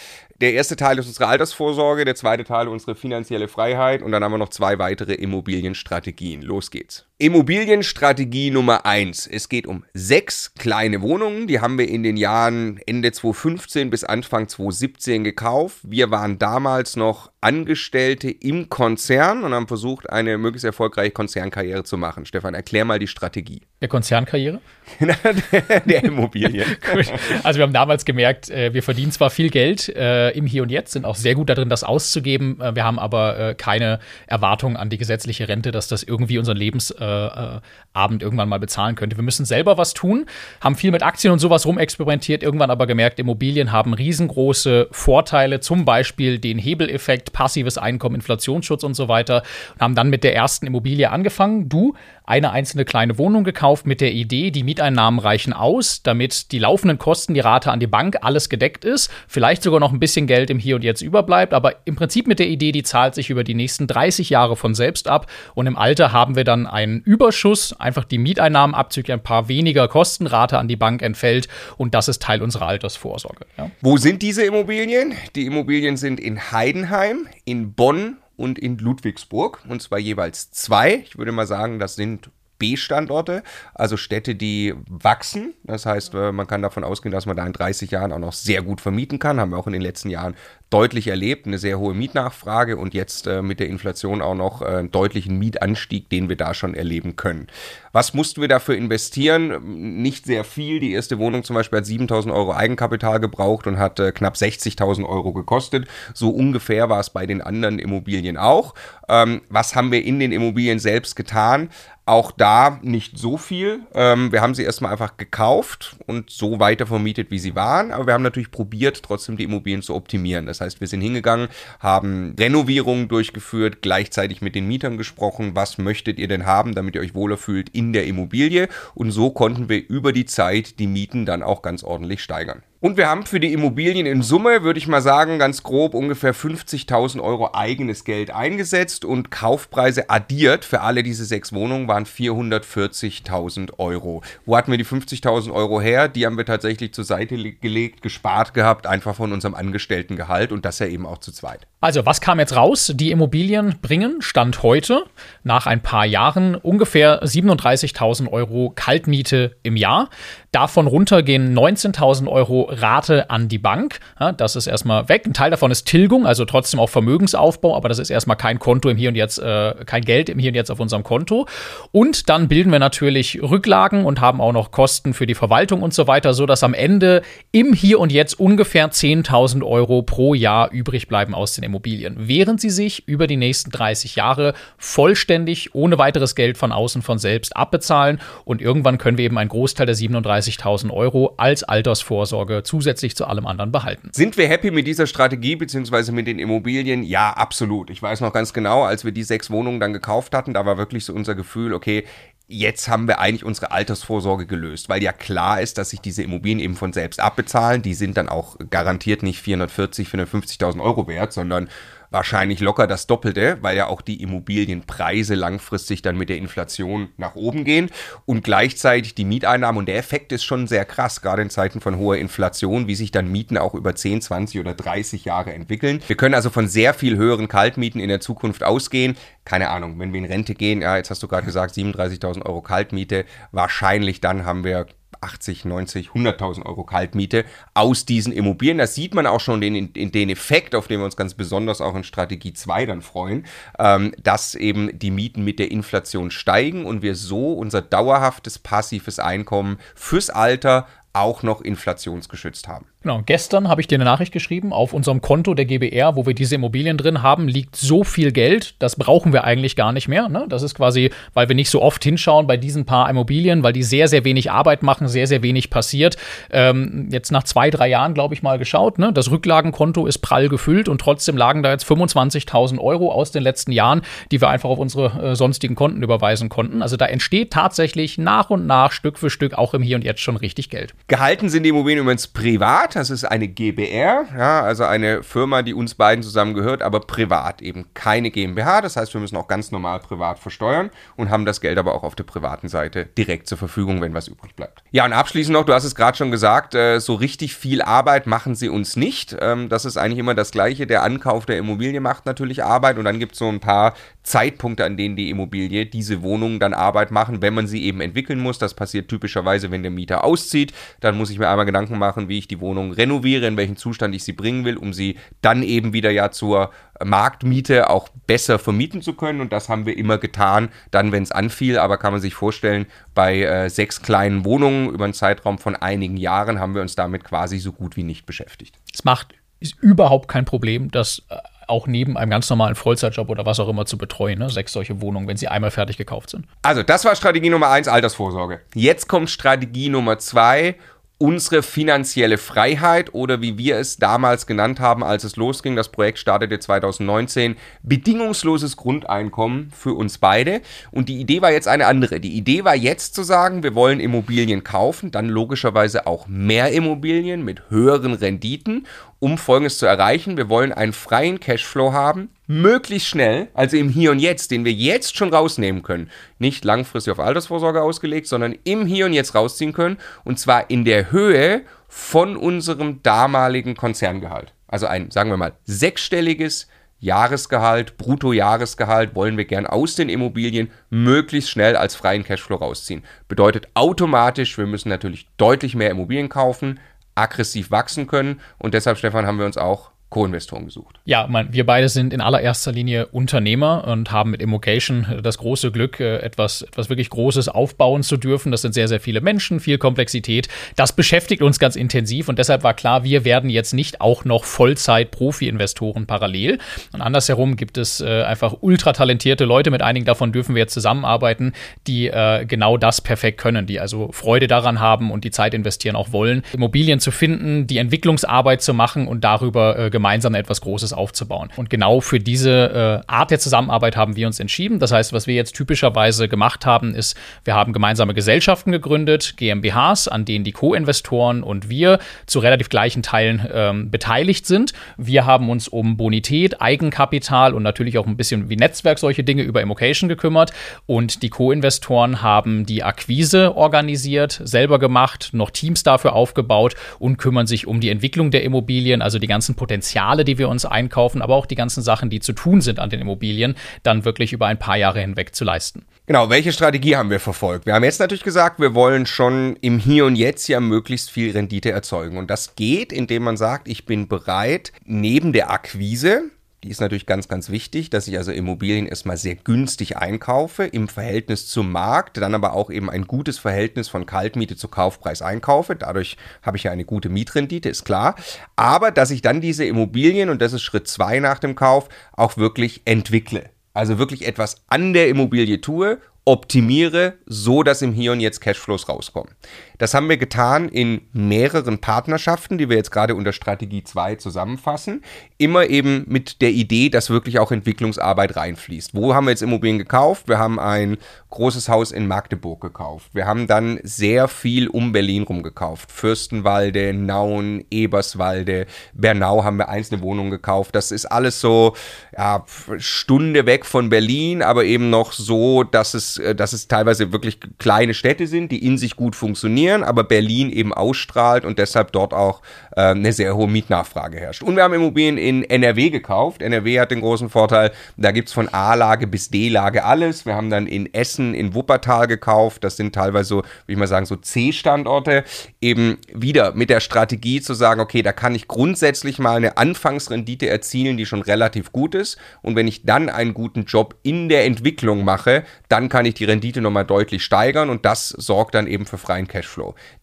Der 0.45 0.53
erste 0.53 0.77
Teil 0.77 0.99
ist 0.99 1.07
unsere 1.07 1.27
Altersvorsorge, 1.29 2.05
der 2.05 2.17
zweite 2.17 2.45
Teil 2.45 2.69
unsere 2.69 2.95
finanzielle 2.95 3.49
Freiheit 3.49 4.03
und 4.03 4.13
dann 4.13 4.23
haben 4.23 4.33
wir 4.33 4.37
noch 4.37 4.51
zwei 4.51 4.79
weitere 4.79 5.15
Immobilienstrategien. 5.15 6.43
Los 6.43 6.71
geht's. 6.71 7.07
Immobilienstrategie 7.19 8.51
Nummer 8.51 8.87
eins. 8.87 9.29
Es 9.29 9.49
geht 9.49 9.69
um 9.69 9.85
sechs 9.95 10.53
kleine 10.55 11.01
Wohnungen. 11.01 11.47
Die 11.47 11.61
haben 11.61 11.79
wir 11.79 11.89
in 11.89 12.03
den 12.03 12.17
Jahren 12.17 12.81
Ende 12.87 13.13
2015 13.13 13.89
bis 13.89 14.03
Anfang 14.03 14.49
2017 14.49 15.23
gekauft. 15.23 15.77
Wir 15.85 16.11
waren 16.11 16.41
damals 16.41 16.97
noch 16.97 17.31
Angestellte 17.45 18.31
im 18.31 18.71
Konzern 18.71 19.45
und 19.45 19.53
haben 19.53 19.69
versucht, 19.69 20.09
eine 20.09 20.39
möglichst 20.39 20.65
erfolgreiche 20.65 21.11
Konzernkarriere 21.11 21.85
zu 21.85 21.99
machen. 21.99 22.25
Stefan, 22.25 22.55
erklär 22.55 22.87
mal 22.87 22.99
die 22.99 23.07
Strategie. 23.07 23.61
Der 23.83 23.89
Konzernkarriere? 23.89 24.61
der 25.85 26.05
Immobilien. 26.05 26.65
also 27.43 27.59
wir 27.59 27.65
haben 27.65 27.75
damals 27.75 28.07
gemerkt, 28.07 28.49
äh, 28.49 28.73
wir 28.73 28.83
verdienen 28.83 29.13
zwar 29.13 29.29
viel 29.29 29.51
Geld 29.51 29.91
äh, 29.91 30.31
im 30.31 30.47
Hier 30.47 30.63
und 30.63 30.71
Jetzt, 30.71 30.93
sind 30.93 31.05
auch 31.05 31.17
sehr 31.17 31.35
gut 31.35 31.51
darin, 31.51 31.69
das 31.69 31.85
auszugeben. 31.85 32.61
Äh, 32.63 32.75
wir 32.75 32.85
haben 32.85 32.99
aber 32.99 33.55
keine 33.59 33.99
Erwartung 34.27 34.77
an 34.79 34.89
die 34.89 34.97
gesetzliche 34.97 35.47
Rente, 35.47 35.71
dass 35.71 35.87
das 35.87 36.03
irgendwie 36.03 36.39
unseren 36.39 36.57
Lebens 36.57 36.95
äh, 37.05 37.57
äh, 37.57 37.61
Abend 37.93 38.23
irgendwann 38.23 38.49
mal 38.49 38.59
bezahlen 38.59 38.97
könnte. 38.97 39.17
Wir 39.17 39.23
müssen 39.23 39.45
selber 39.45 39.79
was 39.79 39.95
tun, 39.95 40.27
haben 40.61 40.75
viel 40.75 40.91
mit 40.91 41.05
Aktien 41.05 41.33
und 41.33 41.39
sowas 41.39 41.65
rumexperimentiert, 41.65 42.43
irgendwann 42.43 42.71
aber 42.71 42.89
gemerkt, 42.89 43.21
Immobilien 43.21 43.71
haben 43.71 43.95
riesengroße 43.95 44.89
Vorteile, 44.91 45.61
zum 45.61 45.85
Beispiel 45.85 46.41
den 46.41 46.59
Hebeleffekt, 46.59 47.33
passives 47.33 47.79
Einkommen, 47.79 48.17
Inflationsschutz 48.17 48.83
und 48.83 48.95
so 48.95 49.07
weiter. 49.07 49.43
Und 49.75 49.81
haben 49.81 49.95
dann 49.95 50.11
mit 50.11 50.25
der 50.25 50.35
ersten 50.35 50.67
Immobilie 50.67 51.11
angefangen. 51.11 51.69
Du 51.69 51.95
eine 52.25 52.53
einzelne 52.53 52.85
kleine 52.85 53.19
Wohnung 53.19 53.45
gekauft 53.45 53.87
mit 53.87 54.01
der 54.01 54.13
Idee, 54.13 54.51
die 54.51 54.63
Mieteinnahmen 54.63 55.21
reichen 55.21 55.53
aus, 55.53 56.03
damit 56.03 56.53
die 56.53 56.59
laufenden 56.59 56.99
Kosten, 56.99 57.35
die 57.35 57.41
Rate 57.41 57.71
an 57.71 57.81
die 57.81 57.87
Bank, 57.87 58.17
alles 58.23 58.49
gedeckt 58.49 58.85
ist, 58.85 59.11
vielleicht 59.29 59.63
sogar 59.63 59.79
noch 59.79 59.93
ein 59.93 60.01
bisschen 60.01 60.27
Geld 60.27 60.49
im 60.49 60.59
Hier 60.59 60.77
und 60.77 60.85
Jetzt 60.85 61.03
überbleibt, 61.03 61.53
aber 61.53 61.75
im 61.85 61.97
Prinzip 61.97 62.27
mit 62.27 62.39
der 62.39 62.49
Idee, 62.49 62.73
die 62.73 62.83
zahlt 62.83 63.15
sich 63.15 63.29
über 63.29 63.45
die 63.45 63.55
nächsten 63.55 63.87
30 63.87 64.31
Jahre 64.31 64.57
von 64.57 64.75
selbst 64.75 65.07
ab 65.07 65.31
und 65.55 65.67
im 65.67 65.77
Alter 65.77 66.13
haben 66.13 66.35
wir 66.35 66.45
dann 66.45 66.67
einen 66.67 67.01
Überschuss, 67.01 67.79
einfach 67.79 68.05
die 68.05 68.19
Mieteinnahmen 68.19 68.75
abzüglich 68.75 69.13
ein 69.13 69.23
paar 69.23 69.49
weniger 69.49 69.87
Kosten, 69.89 70.27
Rate 70.27 70.59
an 70.59 70.69
die 70.69 70.77
Bank 70.77 71.03
entfällt 71.03 71.49
und 71.77 71.95
das 71.95 72.09
ist 72.09 72.23
Teil 72.23 72.43
unserer 72.43 72.69
Altersvorsorge. 72.69 73.45
Ja. 73.59 73.71
Wo 73.83 73.99
sind 73.99 74.23
diese 74.23 74.45
Immobilien? 74.45 75.13
Die 75.37 75.45
Immobilien 75.45 75.99
sind 75.99 76.21
in 76.21 76.53
Heidenheim, 76.53 77.27
in 77.45 77.75
Bonn 77.75 78.17
und 78.37 78.59
in 78.59 78.79
Ludwigsburg. 78.79 79.65
Und 79.69 79.83
zwar 79.83 79.99
jeweils 79.99 80.51
zwei. 80.51 80.97
Ich 81.07 81.19
würde 81.19 81.33
mal 81.33 81.47
sagen, 81.47 81.79
das 81.79 81.97
sind 81.97 82.31
B-Standorte, 82.59 83.43
also 83.75 83.97
Städte, 83.97 84.35
die 84.35 84.75
wachsen. 84.89 85.55
Das 85.65 85.87
heißt, 85.87 86.15
äh, 86.15 86.33
man 86.33 86.47
kann 86.47 86.63
davon 86.63 86.85
ausgehen, 86.85 87.13
dass 87.13 87.27
man 87.27 87.37
da 87.37 87.47
in 87.47 87.53
30 87.53 87.91
Jahren 87.91 88.13
auch 88.13 88.19
noch 88.19 88.33
sehr 88.33 88.63
gut 88.63 88.81
vermieten 88.81 89.19
kann. 89.19 89.41
Haben 89.41 89.51
wir 89.51 89.59
auch 89.59 89.67
in 89.67 89.73
den 89.73 89.83
letzten 89.83 90.09
Jahren 90.09 90.35
deutlich 90.75 91.07
erlebt, 91.07 91.47
eine 91.47 91.59
sehr 91.59 91.79
hohe 91.79 91.95
Mietnachfrage 91.95 92.77
und 92.77 92.95
jetzt 92.95 93.29
äh, 93.29 93.43
mit 93.43 93.61
der 93.61 93.69
Inflation 93.69 94.21
auch 94.21 94.35
noch 94.35 94.61
äh, 94.61 94.65
einen 94.65 94.91
deutlichen 94.91 95.39
Mietanstieg, 95.39 96.11
den 96.11 96.29
wir 96.29 96.35
da 96.35 96.53
schon 96.53 96.75
erleben 96.75 97.15
können. 97.15 97.47
Was 97.93 98.13
mussten 98.13 98.41
wir 98.41 98.49
dafür 98.49 98.75
investieren? 98.75 100.03
Nicht 100.03 100.27
sehr 100.27 100.43
viel. 100.43 100.81
Die 100.81 100.91
erste 100.91 101.21
Wohnung 101.21 101.45
zum 101.45 101.55
Beispiel 101.55 101.79
hat 101.79 101.87
7000 101.87 102.35
Euro 102.35 102.53
Eigenkapital 102.53 103.21
gebraucht 103.21 103.69
und 103.69 103.79
hat 103.79 104.01
äh, 104.01 104.11
knapp 104.11 104.35
60.000 104.35 105.09
Euro 105.09 105.33
gekostet. 105.33 105.87
So 106.13 106.31
ungefähr 106.31 106.89
war 106.89 106.99
es 106.99 107.11
bei 107.11 107.25
den 107.25 107.41
anderen 107.41 107.79
Immobilien 107.79 108.37
auch. 108.37 108.75
Ähm, 109.09 109.43
was 109.49 109.77
haben 109.77 109.93
wir 109.93 110.05
in 110.05 110.19
den 110.19 110.33
Immobilien 110.33 110.81
selbst 110.81 111.15
getan? 111.15 111.69
Auch 112.07 112.33
da 112.33 112.81
nicht 112.83 113.17
so 113.17 113.39
viel. 113.39 113.81
Ähm, 113.95 114.31
wir 114.31 114.43
haben 114.43 114.55
sie 114.55 114.63
erstmal 114.63 114.93
einfach 114.93 115.17
gekauft 115.17 115.97
und 116.07 116.29
so 116.29 116.61
weiter 116.61 116.87
vermietet, 116.87 117.31
wie 117.31 117.39
sie 117.39 117.55
waren. 117.55 117.93
Aber 117.93 118.07
wir 118.07 118.13
haben 118.13 118.23
natürlich 118.23 118.51
probiert, 118.51 119.03
trotzdem 119.03 119.39
die 119.39 119.45
Immobilien 119.45 119.81
zu 119.81 119.95
optimieren. 119.95 120.45
Das 120.45 120.61
heißt, 120.65 120.81
wir 120.81 120.89
sind 120.89 121.01
hingegangen, 121.01 121.49
haben 121.81 122.35
Renovierungen 122.39 123.09
durchgeführt, 123.09 123.83
gleichzeitig 123.83 124.43
mit 124.43 124.55
den 124.55 124.67
Mietern 124.67 124.99
gesprochen, 124.99 125.55
was 125.55 125.79
möchtet 125.79 126.19
ihr 126.19 126.29
denn 126.29 126.47
haben, 126.47 126.75
damit 126.75 126.95
ihr 126.95 127.01
euch 127.01 127.15
wohler 127.15 127.37
fühlt 127.37 127.69
in 127.71 127.93
der 127.93 128.07
Immobilie. 128.07 128.69
Und 128.95 129.11
so 129.13 129.31
konnten 129.31 129.69
wir 129.69 129.89
über 129.89 130.13
die 130.13 130.27
Zeit 130.27 130.79
die 130.79 130.87
Mieten 130.87 131.27
dann 131.27 131.43
auch 131.43 131.63
ganz 131.63 131.85
ordentlich 131.85 132.23
steigern. 132.23 132.63
Und 132.85 132.99
wir 132.99 133.09
haben 133.09 133.25
für 133.25 133.41
die 133.41 133.55
Immobilien 133.55 134.05
in 134.05 134.21
Summe, 134.21 134.63
würde 134.63 134.79
ich 134.79 134.87
mal 134.89 135.01
sagen, 135.01 135.39
ganz 135.39 135.63
grob 135.63 135.95
ungefähr 135.95 136.35
50.000 136.35 137.19
Euro 137.19 137.55
eigenes 137.55 138.05
Geld 138.05 138.31
eingesetzt 138.31 139.07
und 139.07 139.31
Kaufpreise 139.31 140.11
addiert 140.11 140.67
für 140.67 140.83
alle 140.83 141.03
diese 141.03 141.25
sechs 141.25 141.55
Wohnungen 141.55 141.89
waren 141.89 142.05
440.000 142.05 143.79
Euro. 143.79 144.23
Wo 144.45 144.55
hatten 144.55 144.71
wir 144.71 144.77
die 144.77 144.85
50.000 144.85 145.51
Euro 145.51 145.81
her? 145.81 146.09
Die 146.09 146.27
haben 146.27 146.37
wir 146.37 146.45
tatsächlich 146.45 146.93
zur 146.93 147.05
Seite 147.05 147.39
gelegt, 147.55 148.03
gespart 148.03 148.53
gehabt, 148.53 148.87
einfach 148.87 149.15
von 149.15 149.33
unserem 149.33 149.55
Angestelltengehalt 149.55 150.53
und 150.53 150.67
das 150.67 150.79
ja 150.79 150.85
eben 150.87 151.07
auch 151.07 151.17
zu 151.17 151.33
zweit. 151.33 151.67
Also, 151.81 152.05
was 152.05 152.21
kam 152.21 152.39
jetzt 152.39 152.55
raus? 152.55 152.93
Die 152.95 153.11
Immobilien 153.11 153.77
bringen, 153.81 154.21
Stand 154.21 154.63
heute, 154.63 155.05
nach 155.43 155.67
ein 155.67 155.83
paar 155.83 156.05
Jahren, 156.05 156.55
ungefähr 156.55 157.23
37.000 157.23 158.31
Euro 158.31 158.73
Kaltmiete 158.75 159.57
im 159.63 159.77
Jahr. 159.77 160.11
Davon 160.53 160.87
runtergehen 160.87 161.59
19.000 161.59 162.29
Euro 162.29 162.74
Rate 162.81 163.31
an 163.31 163.49
die 163.49 163.59
Bank. 163.59 164.01
Ja, 164.19 164.33
das 164.33 164.57
ist 164.57 164.67
erstmal 164.67 165.09
weg. 165.09 165.27
Ein 165.27 165.35
Teil 165.35 165.51
davon 165.51 165.71
ist 165.71 165.85
Tilgung, 165.85 166.27
also 166.27 166.45
trotzdem 166.45 166.81
auch 166.81 166.89
Vermögensaufbau, 166.89 167.77
aber 167.77 167.89
das 167.89 167.99
ist 167.99 168.11
erstmal 168.11 168.37
kein 168.37 168.59
Konto 168.59 168.89
im 168.89 168.97
Hier 168.97 169.09
und 169.09 169.15
Jetzt, 169.15 169.39
äh, 169.39 169.75
kein 169.87 170.03
Geld 170.03 170.29
im 170.29 170.39
Hier 170.39 170.51
und 170.51 170.55
Jetzt 170.55 170.71
auf 170.71 170.81
unserem 170.81 171.03
Konto. 171.03 171.47
Und 171.93 172.29
dann 172.29 172.49
bilden 172.49 172.73
wir 172.73 172.79
natürlich 172.79 173.43
Rücklagen 173.43 174.05
und 174.05 174.21
haben 174.21 174.41
auch 174.41 174.53
noch 174.53 174.71
Kosten 174.71 175.15
für 175.15 175.27
die 175.27 175.35
Verwaltung 175.35 175.83
und 175.83 175.95
so 175.95 176.07
weiter, 176.07 176.35
so 176.35 176.47
dass 176.47 176.63
am 176.63 176.75
Ende 176.75 177.23
im 177.53 177.73
Hier 177.73 178.01
und 178.01 178.13
Jetzt 178.13 178.39
ungefähr 178.41 178.91
10.000 178.91 179.65
Euro 179.65 180.03
pro 180.03 180.35
Jahr 180.35 180.71
übrig 180.71 181.09
bleiben 181.09 181.35
aus 181.35 181.55
den 181.55 181.65
Immobilien, 181.65 182.17
während 182.19 182.61
sie 182.61 182.71
sich 182.71 183.07
über 183.07 183.27
die 183.27 183.37
nächsten 183.37 183.71
30 183.71 184.17
Jahre 184.17 184.55
vollständig 184.79 185.75
ohne 185.75 185.99
weiteres 185.99 186.35
Geld 186.35 186.59
von 186.59 186.73
außen 186.73 187.03
von 187.03 187.19
selbst 187.19 187.57
abbezahlen 187.57 188.21
und 188.45 188.61
irgendwann 188.61 188.99
können 188.99 189.19
wir 189.19 189.25
eben 189.25 189.39
einen 189.39 189.49
Großteil 189.49 189.87
der 189.87 189.95
37.000 189.95 190.91
Euro 190.91 191.35
als 191.37 191.63
Altersvorsorge 191.63 192.64
zusätzlich 192.65 193.17
zu 193.17 193.27
allem 193.27 193.47
anderen 193.47 193.73
behalten. 193.73 194.11
Sind 194.13 194.37
wir 194.37 194.49
happy 194.49 194.71
mit 194.71 194.87
dieser 194.87 195.07
Strategie 195.07 195.57
bzw. 195.57 196.13
mit 196.13 196.27
den 196.27 196.39
Immobilien? 196.39 197.03
Ja, 197.03 197.31
absolut. 197.33 197.91
Ich 197.91 198.03
weiß 198.03 198.21
noch 198.21 198.33
ganz 198.33 198.53
genau, 198.53 198.83
als 198.83 199.05
wir 199.05 199.13
die 199.13 199.23
sechs 199.23 199.51
Wohnungen 199.51 199.81
dann 199.81 199.93
gekauft 199.93 200.35
hatten, 200.35 200.55
da 200.55 200.67
war 200.67 200.79
wirklich 200.79 201.05
so 201.05 201.13
unser 201.13 201.35
Gefühl, 201.35 201.75
okay, 201.75 202.05
jetzt 202.47 202.89
haben 202.89 203.09
wir 203.09 203.21
eigentlich 203.21 203.45
unsere 203.45 203.71
Altersvorsorge 203.71 204.47
gelöst, 204.47 204.89
weil 204.89 205.03
ja 205.03 205.13
klar 205.13 205.61
ist, 205.61 205.79
dass 205.79 205.91
sich 205.91 206.01
diese 206.01 206.23
Immobilien 206.23 206.61
eben 206.61 206.77
von 206.77 206.93
selbst 206.93 207.21
abbezahlen. 207.21 207.83
Die 207.83 207.95
sind 207.95 208.17
dann 208.17 208.29
auch 208.29 208.57
garantiert 208.71 209.23
nicht 209.23 209.41
440, 209.41 210.09
450.000 210.09 210.83
Euro 210.83 211.09
wert, 211.09 211.33
sondern 211.33 211.69
wahrscheinlich 212.15 212.61
locker 212.61 212.87
das 212.87 213.09
Doppelte, 213.09 213.59
weil 213.61 213.77
ja 213.77 213.89
auch 213.89 214.01
die 214.01 214.23
Immobilienpreise 214.23 215.35
langfristig 215.35 216.01
dann 216.01 216.17
mit 216.17 216.29
der 216.29 216.39
Inflation 216.39 217.09
nach 217.17 217.35
oben 217.35 217.65
gehen 217.65 217.91
und 218.25 218.45
gleichzeitig 218.45 219.17
die 219.17 219.25
Mieteinnahmen 219.25 219.81
und 219.81 219.87
der 219.87 219.97
Effekt 219.97 220.31
ist 220.31 220.45
schon 220.45 220.69
sehr 220.69 220.85
krass, 220.85 221.23
gerade 221.23 221.43
in 221.43 221.51
Zeiten 221.51 221.81
von 221.81 221.99
hoher 221.99 222.17
Inflation, 222.17 222.87
wie 222.87 222.95
sich 222.95 223.11
dann 223.11 223.31
Mieten 223.33 223.59
auch 223.59 223.75
über 223.75 223.97
10, 223.97 224.23
20 224.23 224.61
oder 224.61 224.75
30 224.75 225.25
Jahre 225.25 225.53
entwickeln. 225.53 226.01
Wir 226.07 226.17
können 226.17 226.37
also 226.37 226.51
von 226.51 226.69
sehr 226.69 226.95
viel 226.95 227.17
höheren 227.17 227.49
Kaltmieten 227.49 228.01
in 228.01 228.09
der 228.09 228.21
Zukunft 228.21 228.63
ausgehen. 228.63 229.17
Keine 229.45 229.71
Ahnung, 229.71 229.99
wenn 229.99 230.13
wir 230.13 230.21
in 230.21 230.25
Rente 230.25 230.55
gehen, 230.55 230.83
ja, 230.83 230.97
jetzt 230.97 231.11
hast 231.11 231.23
du 231.23 231.27
gerade 231.27 231.45
gesagt, 231.45 231.75
37.000 231.75 232.47
Euro 232.47 232.63
Kaltmiete, 232.63 233.25
wahrscheinlich 233.51 234.21
dann 234.21 234.47
haben 234.47 234.63
wir 234.63 234.87
80, 235.25 235.65
90, 235.65 236.11
100.000 236.11 236.67
Euro 236.67 236.85
Kaltmiete 236.85 237.45
aus 237.73 238.05
diesen 238.05 238.33
Immobilien. 238.33 238.79
Das 238.79 238.95
sieht 238.95 239.15
man 239.15 239.27
auch 239.27 239.41
schon 239.41 239.61
den, 239.61 239.93
den 239.93 240.29
Effekt, 240.29 240.75
auf 240.75 240.87
den 240.87 241.01
wir 241.01 241.07
uns 241.07 241.17
ganz 241.17 241.35
besonders 241.35 241.81
auch 241.81 241.95
in 241.97 242.05
Strategie 242.05 242.53
2 242.53 242.87
dann 242.87 243.03
freuen, 243.03 243.47
ähm, 243.79 244.13
dass 244.23 244.55
eben 244.55 244.97
die 244.99 245.11
Mieten 245.11 245.43
mit 245.43 245.59
der 245.59 245.71
Inflation 245.71 246.31
steigen 246.31 246.85
und 246.85 247.03
wir 247.03 247.15
so 247.15 247.55
unser 247.55 247.81
dauerhaftes 247.81 248.59
passives 248.59 249.19
Einkommen 249.19 249.79
fürs 249.95 250.29
Alter 250.31 250.87
auch 251.15 251.43
noch 251.43 251.63
inflationsgeschützt 251.63 252.69
haben. 252.69 252.87
Genau, 253.05 253.21
gestern 253.27 253.69
habe 253.69 253.83
ich 253.83 253.87
dir 253.87 253.97
eine 253.97 254.05
Nachricht 254.05 254.33
geschrieben, 254.33 254.73
auf 254.73 254.95
unserem 254.95 255.21
Konto 255.21 255.53
der 255.53 255.67
GBR, 255.67 256.17
wo 256.17 256.25
wir 256.25 256.33
diese 256.33 256.55
Immobilien 256.55 256.97
drin 256.97 257.21
haben, 257.21 257.49
liegt 257.49 257.77
so 257.77 258.03
viel 258.03 258.33
Geld, 258.33 258.77
das 258.79 258.97
brauchen 258.97 259.35
wir 259.35 259.45
eigentlich 259.45 259.77
gar 259.77 259.93
nicht 259.93 260.09
mehr. 260.09 260.31
Ne? 260.31 260.47
Das 260.49 260.63
ist 260.63 260.75
quasi, 260.75 261.11
weil 261.35 261.47
wir 261.49 261.55
nicht 261.55 261.69
so 261.69 261.83
oft 261.83 262.03
hinschauen 262.03 262.47
bei 262.47 262.57
diesen 262.57 262.87
paar 262.87 263.11
Immobilien, 263.11 263.63
weil 263.63 263.75
die 263.75 263.83
sehr, 263.83 264.09
sehr 264.09 264.25
wenig 264.25 264.51
Arbeit 264.51 264.83
machen, 264.83 265.07
sehr, 265.07 265.27
sehr 265.27 265.43
wenig 265.43 265.69
passiert. 265.69 266.17
Ähm, 266.51 267.11
jetzt 267.13 267.31
nach 267.31 267.43
zwei, 267.43 267.69
drei 267.69 267.89
Jahren, 267.89 268.15
glaube 268.15 268.33
ich, 268.33 268.43
mal 268.43 268.59
geschaut, 268.59 268.99
ne? 268.99 269.13
das 269.13 269.31
Rücklagenkonto 269.31 270.07
ist 270.07 270.21
prall 270.21 270.49
gefüllt 270.49 270.89
und 270.89 270.99
trotzdem 270.99 271.37
lagen 271.37 271.63
da 271.63 271.73
jetzt 271.73 271.85
25.000 271.85 272.79
Euro 272.79 273.13
aus 273.13 273.33
den 273.33 273.43
letzten 273.43 273.73
Jahren, 273.73 274.01
die 274.33 274.41
wir 274.41 274.49
einfach 274.49 274.71
auf 274.71 274.79
unsere 274.79 275.33
äh, 275.33 275.37
sonstigen 275.37 275.75
Konten 275.75 276.03
überweisen 276.03 276.49
konnten. 276.49 276.81
Also 276.81 276.97
da 276.97 277.05
entsteht 277.05 277.53
tatsächlich 277.53 278.17
nach 278.17 278.49
und 278.49 278.67
nach, 278.67 278.93
Stück 278.93 279.19
für 279.19 279.29
Stück, 279.29 279.53
auch 279.53 279.75
im 279.75 279.83
Hier 279.83 279.97
und 279.97 280.05
Jetzt 280.05 280.23
schon 280.23 280.39
richtig 280.39 280.71
Geld. 280.71 280.95
Gehalten 281.07 281.51
sind 281.51 281.65
die 281.65 281.69
Immobilien 281.69 282.01
übrigens 282.01 282.29
privat 282.29 282.94
das 282.95 283.11
ist 283.11 283.25
eine 283.25 283.49
GBR, 283.49 284.25
ja, 284.37 284.63
also 284.63 284.85
eine 284.85 285.23
Firma, 285.23 285.63
die 285.63 285.75
uns 285.75 285.95
beiden 285.95 286.23
zusammen 286.23 286.55
gehört, 286.55 286.83
aber 286.83 287.01
privat 287.01 287.63
eben 287.63 287.87
keine 287.95 288.31
GmbH. 288.31 288.81
Das 288.81 288.97
heißt, 288.97 289.13
wir 289.15 289.21
müssen 289.21 289.37
auch 289.37 289.49
ganz 289.49 289.71
normal 289.71 290.01
privat 290.01 290.39
versteuern 290.39 290.91
und 291.17 291.31
haben 291.31 291.45
das 291.45 291.61
Geld 291.61 291.79
aber 291.79 291.95
auch 291.95 292.03
auf 292.03 292.15
der 292.15 292.25
privaten 292.25 292.69
Seite 292.69 293.07
direkt 293.07 293.49
zur 293.49 293.59
Verfügung, 293.59 294.01
wenn 294.01 294.15
was 294.15 294.29
übrig 294.29 294.55
bleibt. 294.55 294.83
Ja, 294.91 295.05
und 295.05 295.13
abschließend 295.13 295.53
noch, 295.53 295.65
du 295.65 295.75
hast 295.75 295.85
es 295.85 295.95
gerade 295.95 296.17
schon 296.17 296.31
gesagt, 296.31 296.75
äh, 296.75 297.01
so 297.01 297.15
richtig 297.15 297.57
viel 297.57 297.83
Arbeit 297.83 298.27
machen 298.27 298.55
sie 298.55 298.69
uns 298.69 298.97
nicht. 298.97 299.37
Ähm, 299.41 299.69
das 299.69 299.85
ist 299.85 299.97
eigentlich 299.97 300.19
immer 300.19 300.35
das 300.35 300.51
Gleiche. 300.51 300.87
Der 300.87 301.03
Ankauf 301.03 301.47
der 301.47 301.59
Immobilie 301.59 302.01
macht 302.01 302.27
natürlich 302.27 302.63
Arbeit 302.63 302.99
und 302.99 303.05
dann 303.05 303.19
gibt 303.19 303.33
es 303.33 303.39
so 303.39 303.49
ein 303.49 303.61
paar 303.61 303.95
Zeitpunkte, 304.23 304.85
an 304.85 304.97
denen 304.97 305.17
die 305.17 305.31
Immobilie, 305.31 305.87
diese 305.87 306.23
Wohnungen 306.23 306.59
dann 306.59 306.75
Arbeit 306.75 307.11
machen, 307.11 307.43
wenn 307.43 307.55
man 307.55 307.67
sie 307.67 307.85
eben 307.85 308.01
entwickeln 308.01 308.41
muss. 308.41 308.59
Das 308.59 308.75
passiert 308.75 309.09
typischerweise, 309.09 309.71
wenn 309.71 309.83
der 309.83 309.91
Mieter 309.91 310.25
auszieht. 310.25 310.73
Dann 311.01 311.17
muss 311.17 311.31
ich 311.31 311.39
mir 311.39 311.49
einmal 311.49 311.67
Gedanken 311.67 311.99
machen, 311.99 312.29
wie 312.29 312.39
ich 312.39 312.49
die 312.49 312.61
Wohnung 312.61 312.84
renoviere, 312.93 313.47
in 313.47 313.57
welchen 313.57 313.77
Zustand 313.77 314.15
ich 314.15 314.25
sie 314.25 314.33
bringen 314.33 314.65
will, 314.65 314.77
um 314.77 314.93
sie 314.93 315.17
dann 315.43 315.63
eben 315.63 315.93
wieder 315.93 316.11
ja 316.11 316.31
zur 316.31 316.71
Marktmiete 317.03 317.91
auch 317.91 318.09
besser 318.27 318.59
vermieten 318.59 319.03
zu 319.03 319.15
können. 319.15 319.41
Und 319.41 319.53
das 319.53 319.69
haben 319.69 319.87
wir 319.87 319.97
immer 319.97 320.19
getan, 320.19 320.69
dann, 320.91 321.13
wenn 321.13 321.23
es 321.23 321.33
anfiel. 321.33 321.79
Aber 321.79 321.99
kann 321.99 322.13
man 322.13 322.21
sich 322.21 322.35
vorstellen, 322.35 322.87
bei 323.15 323.43
äh, 323.43 323.71
sechs 323.71 324.03
kleinen 324.03 324.45
Wohnungen 324.45 324.91
über 324.91 325.05
einen 325.05 325.15
Zeitraum 325.15 325.59
von 325.59 325.77
einigen 325.77 326.17
Jahren 326.17 326.61
haben 326.61 326.75
wir 326.75 326.83
uns 326.83 326.95
damit 326.95 327.25
quasi 327.25 327.59
so 327.59 327.73
gut 327.73 327.97
wie 327.97 328.05
nicht 328.05 328.27
beschäftigt. 328.27 328.79
Es 328.93 329.05
macht 329.05 329.35
ist 329.61 329.81
überhaupt 329.81 330.29
kein 330.29 330.45
Problem, 330.45 330.91
das 330.91 331.23
äh, 331.31 331.37
auch 331.67 331.87
neben 331.87 332.17
einem 332.17 332.31
ganz 332.31 332.51
normalen 332.51 332.75
Vollzeitjob 332.75 333.31
oder 333.31 333.47
was 333.47 333.59
auch 333.61 333.69
immer 333.69 333.87
zu 333.87 333.97
betreuen, 333.97 334.39
ne? 334.39 334.51
sechs 334.51 334.73
solche 334.73 335.01
Wohnungen, 335.01 335.27
wenn 335.27 335.37
sie 335.37 335.49
einmal 335.49 335.71
fertig 335.71 335.97
gekauft 335.97 336.31
sind. 336.31 336.47
Also, 336.63 336.83
das 336.83 337.05
war 337.05 337.17
Strategie 337.17 337.51
Nummer 337.51 337.71
eins, 337.71 337.89
Altersvorsorge. 337.89 338.61
Jetzt 338.75 339.09
kommt 339.09 339.31
Strategie 339.31 339.89
Nummer 339.89 340.19
zwei 340.19 340.77
unsere 341.25 341.63
finanzielle 341.63 342.37
Freiheit 342.37 343.15
oder 343.15 343.41
wie 343.41 343.57
wir 343.57 343.79
es 343.79 343.97
damals 343.97 344.47
genannt 344.47 344.79
haben, 344.79 345.03
als 345.03 345.25
es 345.25 345.37
losging, 345.37 345.75
das 345.75 345.89
Projekt 345.89 346.19
startete 346.19 346.59
2019, 346.59 347.57
bedingungsloses 347.83 348.77
Grundeinkommen 348.77 349.73
für 349.75 349.95
uns 349.95 350.19
beide. 350.19 350.61
Und 350.91 351.09
die 351.09 351.19
Idee 351.19 351.41
war 351.41 351.51
jetzt 351.51 351.67
eine 351.67 351.87
andere. 351.87 352.21
Die 352.21 352.37
Idee 352.37 352.65
war 352.65 352.77
jetzt 352.77 353.15
zu 353.15 353.23
sagen, 353.23 353.63
wir 353.63 353.75
wollen 353.75 354.01
Immobilien 354.01 354.65
kaufen, 354.65 355.13
dann 355.13 355.31
logischerweise 355.31 356.07
auch 356.07 356.27
mehr 356.27 356.73
Immobilien 356.73 357.43
mit 357.43 357.71
höheren 357.71 358.13
Renditen 358.13 358.85
um 359.25 359.39
Folgendes 359.39 359.79
zu 359.79 359.87
erreichen. 359.87 360.37
Wir 360.37 360.51
wollen 360.51 360.71
einen 360.71 360.93
freien 360.93 361.41
Cashflow 361.41 361.95
haben, 361.95 362.29
möglichst 362.47 363.09
schnell, 363.09 363.49
also 363.55 363.77
im 363.77 363.89
Hier 363.89 364.11
und 364.11 364.19
Jetzt, 364.19 364.51
den 364.51 364.65
wir 364.65 364.73
jetzt 364.73 365.17
schon 365.17 365.33
rausnehmen 365.33 365.83
können. 365.83 366.11
Nicht 366.39 366.65
langfristig 366.65 367.13
auf 367.13 367.21
Altersvorsorge 367.21 367.83
ausgelegt, 367.83 368.27
sondern 368.27 368.57
im 368.65 368.87
Hier 368.87 369.07
und 369.07 369.13
Jetzt 369.13 369.35
rausziehen 369.35 369.73
können. 369.73 369.99
Und 370.25 370.39
zwar 370.39 370.71
in 370.71 370.85
der 370.85 371.11
Höhe 371.11 371.63
von 371.89 372.37
unserem 372.37 373.03
damaligen 373.03 373.77
Konzerngehalt. 373.77 374.53
Also 374.67 374.87
ein, 374.87 375.11
sagen 375.11 375.31
wir 375.31 375.37
mal, 375.37 375.53
sechsstelliges 375.65 376.69
Jahresgehalt, 377.05 377.99
Bruttojahresgehalt 377.99 379.15
wollen 379.15 379.37
wir 379.37 379.45
gern 379.45 379.67
aus 379.67 379.95
den 379.95 380.09
Immobilien 380.09 380.71
möglichst 380.89 381.51
schnell 381.51 381.77
als 381.77 381.95
freien 381.95 382.25
Cashflow 382.25 382.57
rausziehen. 382.57 383.05
Bedeutet 383.29 383.69
automatisch, 383.75 384.57
wir 384.57 384.67
müssen 384.67 384.89
natürlich 384.89 385.29
deutlich 385.37 385.75
mehr 385.75 385.91
Immobilien 385.91 386.31
kaufen, 386.31 386.81
aggressiv 387.15 387.71
wachsen 387.71 388.07
können. 388.07 388.41
Und 388.59 388.75
deshalb, 388.75 388.99
Stefan, 388.99 389.27
haben 389.27 389.39
wir 389.39 389.47
uns 389.47 389.59
auch 389.59 389.91
Co-Investoren 390.15 390.65
gesucht. 390.65 391.01
Ja, 391.07 391.27
man, 391.27 391.53
wir 391.53 391.67
beide 391.67 391.89
sind 391.89 392.15
in 392.15 392.21
allererster 392.21 392.71
Linie 392.71 393.07
Unternehmer 393.07 393.85
und 393.89 394.13
haben 394.13 394.31
mit 394.31 394.41
Immocation 394.41 395.21
das 395.25 395.39
große 395.39 395.73
Glück, 395.73 395.99
äh, 395.99 396.19
etwas, 396.19 396.63
etwas 396.63 396.89
wirklich 396.89 397.11
Großes 397.11 397.49
aufbauen 397.49 398.05
zu 398.05 398.17
dürfen. 398.17 398.53
Das 398.53 398.63
sind 398.63 398.75
sehr, 398.75 398.87
sehr 398.87 399.01
viele 399.01 399.21
Menschen, 399.21 399.59
viel 399.59 399.77
Komplexität. 399.77 400.47
Das 400.77 400.95
beschäftigt 400.95 401.43
uns 401.43 401.59
ganz 401.59 401.75
intensiv 401.75 402.29
und 402.29 402.39
deshalb 402.39 402.63
war 402.63 402.75
klar, 402.75 403.03
wir 403.03 403.25
werden 403.25 403.51
jetzt 403.51 403.75
nicht 403.75 404.01
auch 404.01 404.25
noch 404.25 404.45
Vollzeit-Profi-Investoren 404.45 406.07
parallel. 406.07 406.61
Und 406.93 407.01
andersherum 407.01 407.57
gibt 407.57 407.77
es 407.77 408.01
äh, 408.01 408.23
einfach 408.23 408.59
ultra 408.61 408.93
talentierte 408.93 409.45
Leute, 409.45 409.73
mit 409.73 409.83
einigen 409.83 410.07
davon 410.07 410.31
dürfen 410.31 410.55
wir 410.55 410.61
jetzt 410.61 410.75
zusammenarbeiten, 410.75 411.55
die 411.89 412.07
äh, 412.07 412.45
genau 412.47 412.77
das 412.77 413.01
perfekt 413.01 413.41
können, 413.41 413.67
die 413.67 413.81
also 413.81 414.13
Freude 414.13 414.47
daran 414.47 414.79
haben 414.79 415.11
und 415.11 415.25
die 415.25 415.33
Zeit 415.33 415.55
investieren 415.55 415.97
auch 415.97 416.13
wollen, 416.13 416.45
Immobilien 416.53 417.01
zu 417.01 417.11
finden, 417.11 417.67
die 417.67 417.79
Entwicklungsarbeit 417.79 418.63
zu 418.63 418.75
machen 418.75 419.09
und 419.09 419.25
darüber 419.25 419.91
gemeinsam 419.91 420.04
etwas 420.35 420.61
Großes 420.61 420.93
aufzubauen. 420.93 421.51
Und 421.57 421.71
genau 421.71 422.01
für 422.01 422.21
diese 422.21 423.03
äh, 423.07 423.11
Art 423.11 423.31
der 423.31 423.39
Zusammenarbeit 423.39 423.97
haben 423.97 424.17
wir 424.17 424.27
uns 424.27 424.39
entschieden. 424.39 424.79
Das 424.79 424.93
heißt, 424.93 425.13
was 425.13 425.27
wir 425.27 425.35
jetzt 425.35 425.55
typischerweise 425.55 426.29
gemacht 426.29 426.67
haben, 426.67 426.95
ist, 426.95 427.17
wir 427.45 427.55
haben 427.55 427.73
gemeinsame 427.73 428.15
Gesellschaften 428.15 428.73
gegründet, 428.73 429.37
GmbHs, 429.37 430.09
an 430.09 430.25
denen 430.25 430.45
die 430.45 430.53
Co-Investoren 430.53 431.43
und 431.43 431.69
wir 431.69 431.99
zu 432.27 432.39
relativ 432.39 432.69
gleichen 432.69 433.03
Teilen 433.03 433.47
ähm, 433.53 433.91
beteiligt 433.91 434.47
sind. 434.47 434.73
Wir 434.97 435.25
haben 435.25 435.49
uns 435.49 435.69
um 435.69 435.97
Bonität, 435.97 436.61
Eigenkapital 436.61 437.55
und 437.55 437.63
natürlich 437.63 437.97
auch 437.99 438.07
ein 438.07 438.17
bisschen 438.17 438.49
wie 438.51 438.57
Netzwerk 438.57 438.99
solche 438.99 439.25
Dinge 439.25 439.43
über 439.43 439.63
Immocation 439.63 440.09
gekümmert. 440.09 440.53
Und 440.87 441.23
die 441.23 441.31
Co-Investoren 441.31 442.21
haben 442.21 442.67
die 442.67 442.83
Akquise 442.83 443.57
organisiert, 443.57 444.41
selber 444.45 444.79
gemacht, 444.79 445.31
noch 445.33 445.51
Teams 445.51 445.83
dafür 445.83 446.13
aufgebaut 446.13 446.75
und 446.99 447.17
kümmern 447.17 447.47
sich 447.47 447.67
um 447.67 447.81
die 447.81 447.89
Entwicklung 447.89 448.31
der 448.31 448.43
Immobilien, 448.43 449.01
also 449.01 449.19
die 449.19 449.27
ganzen 449.27 449.55
Potenziale 449.55 449.84
Potenziale, 449.85 450.25
die 450.25 450.39
wir 450.39 450.49
uns 450.49 450.65
einkaufen, 450.65 451.21
aber 451.21 451.35
auch 451.35 451.45
die 451.45 451.57
ganzen 451.57 451.83
Sachen, 451.83 452.09
die 452.09 452.21
zu 452.21 452.33
tun 452.33 452.63
sind 452.63 452.79
an 452.79 452.89
den 452.89 453.03
Immobilien, 453.03 453.55
dann 453.83 454.07
wirklich 454.07 454.33
über 454.33 454.47
ein 454.47 454.59
paar 454.59 454.79
Jahre 454.79 455.01
hinweg 455.01 455.35
zu 455.35 455.45
leisten. 455.45 455.85
Genau, 456.07 456.31
welche 456.31 456.53
Strategie 456.53 456.97
haben 456.97 457.11
wir 457.11 457.21
verfolgt? 457.21 457.67
Wir 457.67 457.75
haben 457.75 457.85
jetzt 457.85 458.01
natürlich 458.01 458.25
gesagt, 458.25 458.61
wir 458.61 458.75
wollen 458.75 459.05
schon 459.05 459.57
im 459.61 459.79
Hier 459.79 460.07
und 460.07 460.17
Jetzt 460.17 460.49
ja 460.49 460.59
möglichst 460.61 461.11
viel 461.11 461.33
Rendite 461.33 461.71
erzeugen. 461.71 462.17
Und 462.17 462.31
das 462.31 462.57
geht, 462.57 462.95
indem 462.95 463.25
man 463.25 463.37
sagt, 463.37 463.69
ich 463.69 463.85
bin 463.85 464.09
bereit, 464.09 464.73
neben 464.87 465.35
der 465.35 465.51
Akquise 465.51 466.31
die 466.65 466.71
ist 466.71 466.81
natürlich 466.81 467.05
ganz, 467.05 467.29
ganz 467.29 467.51
wichtig, 467.51 467.91
dass 467.91 468.09
ich 468.09 468.17
also 468.17 468.33
Immobilien 468.33 468.87
erstmal 468.87 469.19
sehr 469.19 469.35
günstig 469.35 469.99
einkaufe 469.99 470.65
im 470.65 470.89
Verhältnis 470.89 471.47
zum 471.47 471.71
Markt, 471.71 472.17
dann 472.17 472.35
aber 472.35 472.55
auch 472.55 472.71
eben 472.71 472.89
ein 472.89 473.07
gutes 473.07 473.39
Verhältnis 473.39 473.89
von 473.89 474.07
Kaltmiete 474.07 474.57
zu 474.57 474.69
Kaufpreis 474.69 475.21
einkaufe. 475.21 475.77
Dadurch 475.77 476.17
habe 476.41 476.57
ich 476.57 476.63
ja 476.63 476.71
eine 476.71 476.87
gute 476.87 477.11
Mietrendite, 477.11 477.69
ist 477.69 477.85
klar. 477.85 478.17
Aber 478.57 478.91
dass 478.91 479.11
ich 479.11 479.21
dann 479.21 479.43
diese 479.43 479.67
Immobilien, 479.67 480.31
und 480.31 480.41
das 480.41 480.55
ist 480.55 480.63
Schritt 480.63 480.89
zwei 480.89 481.21
nach 481.21 481.39
dem 481.39 481.55
Kauf, 481.55 481.91
auch 482.13 482.39
wirklich 482.39 482.81
entwickle. 482.87 483.51
Also 483.75 483.99
wirklich 483.99 484.27
etwas 484.27 484.63
an 484.69 484.95
der 484.95 485.09
Immobilie 485.09 485.61
tue 485.61 486.01
optimiere, 486.25 487.15
so 487.27 487.63
dass 487.63 487.83
im 487.83 487.93
Hier 487.93 488.13
und 488.13 488.21
Jetzt 488.21 488.41
Cashflows 488.41 488.89
rauskommen. 488.89 489.35
Das 489.79 489.95
haben 489.95 490.09
wir 490.09 490.17
getan 490.17 490.69
in 490.69 491.01
mehreren 491.13 491.79
Partnerschaften, 491.79 492.59
die 492.59 492.69
wir 492.69 492.77
jetzt 492.77 492.93
gerade 492.93 493.15
unter 493.15 493.33
Strategie 493.33 493.83
2 493.83 494.17
zusammenfassen. 494.17 495.03
Immer 495.37 495.67
eben 495.67 496.05
mit 496.07 496.41
der 496.43 496.51
Idee, 496.51 496.91
dass 496.91 497.11
wirklich 497.11 497.41
auch 497.41 497.51
Entwicklungsarbeit 497.51 498.37
reinfließt. 498.37 498.95
Wo 498.95 499.15
haben 499.15 499.25
wir 499.25 499.31
jetzt 499.31 499.43
Immobilien 499.43 499.79
gekauft? 499.79 500.29
Wir 500.29 500.39
haben 500.39 500.61
ein 500.61 500.99
großes 501.31 501.69
Haus 501.69 501.91
in 501.91 502.07
Magdeburg 502.07 502.61
gekauft. 502.61 503.09
Wir 503.13 503.27
haben 503.27 503.49
dann 503.49 503.81
sehr 503.83 504.29
viel 504.29 504.69
um 504.69 504.93
Berlin 504.93 505.25
rum 505.25 505.43
gekauft. 505.43 505.91
Fürstenwalde, 505.91 506.95
Nauen, 506.95 507.65
Eberswalde, 507.71 508.67
Bernau 508.93 509.43
haben 509.43 509.57
wir 509.57 509.69
einzelne 509.69 510.03
Wohnungen 510.03 510.31
gekauft. 510.31 510.77
Das 510.77 510.93
ist 510.93 511.07
alles 511.07 511.41
so, 511.41 511.75
ja, 512.17 512.45
Stunde 512.79 513.47
weg 513.47 513.67
von 513.67 513.89
Berlin, 513.89 514.43
aber 514.43 514.65
eben 514.65 514.91
noch 514.91 515.13
so, 515.13 515.65
dass 515.65 515.95
es, 515.95 516.21
dass 516.37 516.53
es 516.53 516.69
teilweise 516.69 517.13
wirklich 517.13 517.41
kleine 517.59 517.95
Städte 517.95 518.29
sind, 518.29 518.53
die 518.53 518.65
in 518.65 518.79
sich 518.79 518.95
gut 518.95 519.17
funktionieren 519.17 519.64
funktionieren, 519.65 519.85
aber 519.85 520.05
Berlin 520.05 520.51
eben 520.51 520.73
ausstrahlt 520.73 521.45
und 521.45 521.59
deshalb 521.59 521.93
dort 521.93 522.13
auch 522.13 522.43
äh, 522.77 522.81
eine 522.81 523.13
sehr 523.13 523.37
hohe 523.37 523.49
Mietnachfrage 523.49 524.19
herrscht. 524.19 524.43
Und 524.43 524.57
wir 524.57 524.63
haben 524.63 524.75
Immobilien 524.75 525.19
in 525.19 525.45
NRW 525.45 525.91
gekauft. 525.91 526.43
NRW 526.43 526.81
hat 526.81 526.91
den 526.91 527.01
großen 527.01 527.31
Vorteil, 527.31 527.73
da 527.97 528.13
gibt 528.13 528.29
es 528.29 528.35
von 528.35 528.49
A-Lage 528.49 529.07
bis 529.07 529.31
D-Lage 529.31 529.85
alles. 529.85 530.27
Wir 530.27 530.35
haben 530.35 530.51
dann 530.51 530.67
in 530.67 530.93
Essen, 530.93 531.35
in 531.35 531.55
Wuppertal 531.55 532.07
gekauft. 532.07 532.65
Das 532.65 532.77
sind 532.77 532.95
teilweise 532.95 533.29
so, 533.29 533.37
würde 533.37 533.47
ich 533.69 533.77
mal 533.77 533.87
sagen, 533.87 534.07
so 534.07 534.17
C-Standorte. 534.17 535.25
Eben 535.61 535.99
wieder 536.13 536.55
mit 536.55 536.71
der 536.71 536.81
Strategie 536.81 537.41
zu 537.41 537.55
sagen, 537.55 537.81
okay, 537.81 538.03
da 538.03 538.13
kann 538.13 538.35
ich 538.35 538.49
grundsätzlich 538.49 539.19
mal 539.19 539.37
eine 539.37 539.57
Anfangsrendite 539.57 540.49
erzielen, 540.49 540.97
die 540.97 541.07
schon 541.07 541.23
relativ 541.23 541.73
gut 541.73 541.95
ist. 541.95 542.19
Und 542.43 542.57
wenn 542.57 542.69
ich 542.69 542.85
dann 542.85 543.09
einen 543.09 543.35
guten 543.35 543.65
Job 543.65 543.97
in 544.03 544.29
der 544.29 544.45
Entwicklung 544.45 545.05
mache, 545.05 545.45
dann 545.69 545.89
kann 545.89 546.07
ich 546.07 546.15
die 546.15 546.25
Rendite 546.25 546.61
nochmal 546.61 546.85
deutlich 546.85 547.25
steigern 547.25 547.71
und 547.71 547.85
das 547.85 548.09
sorgt 548.09 548.55
dann 548.55 548.67
eben 548.67 548.87
für 548.87 548.99
freien 548.99 549.27
Cashflow. 549.27 549.54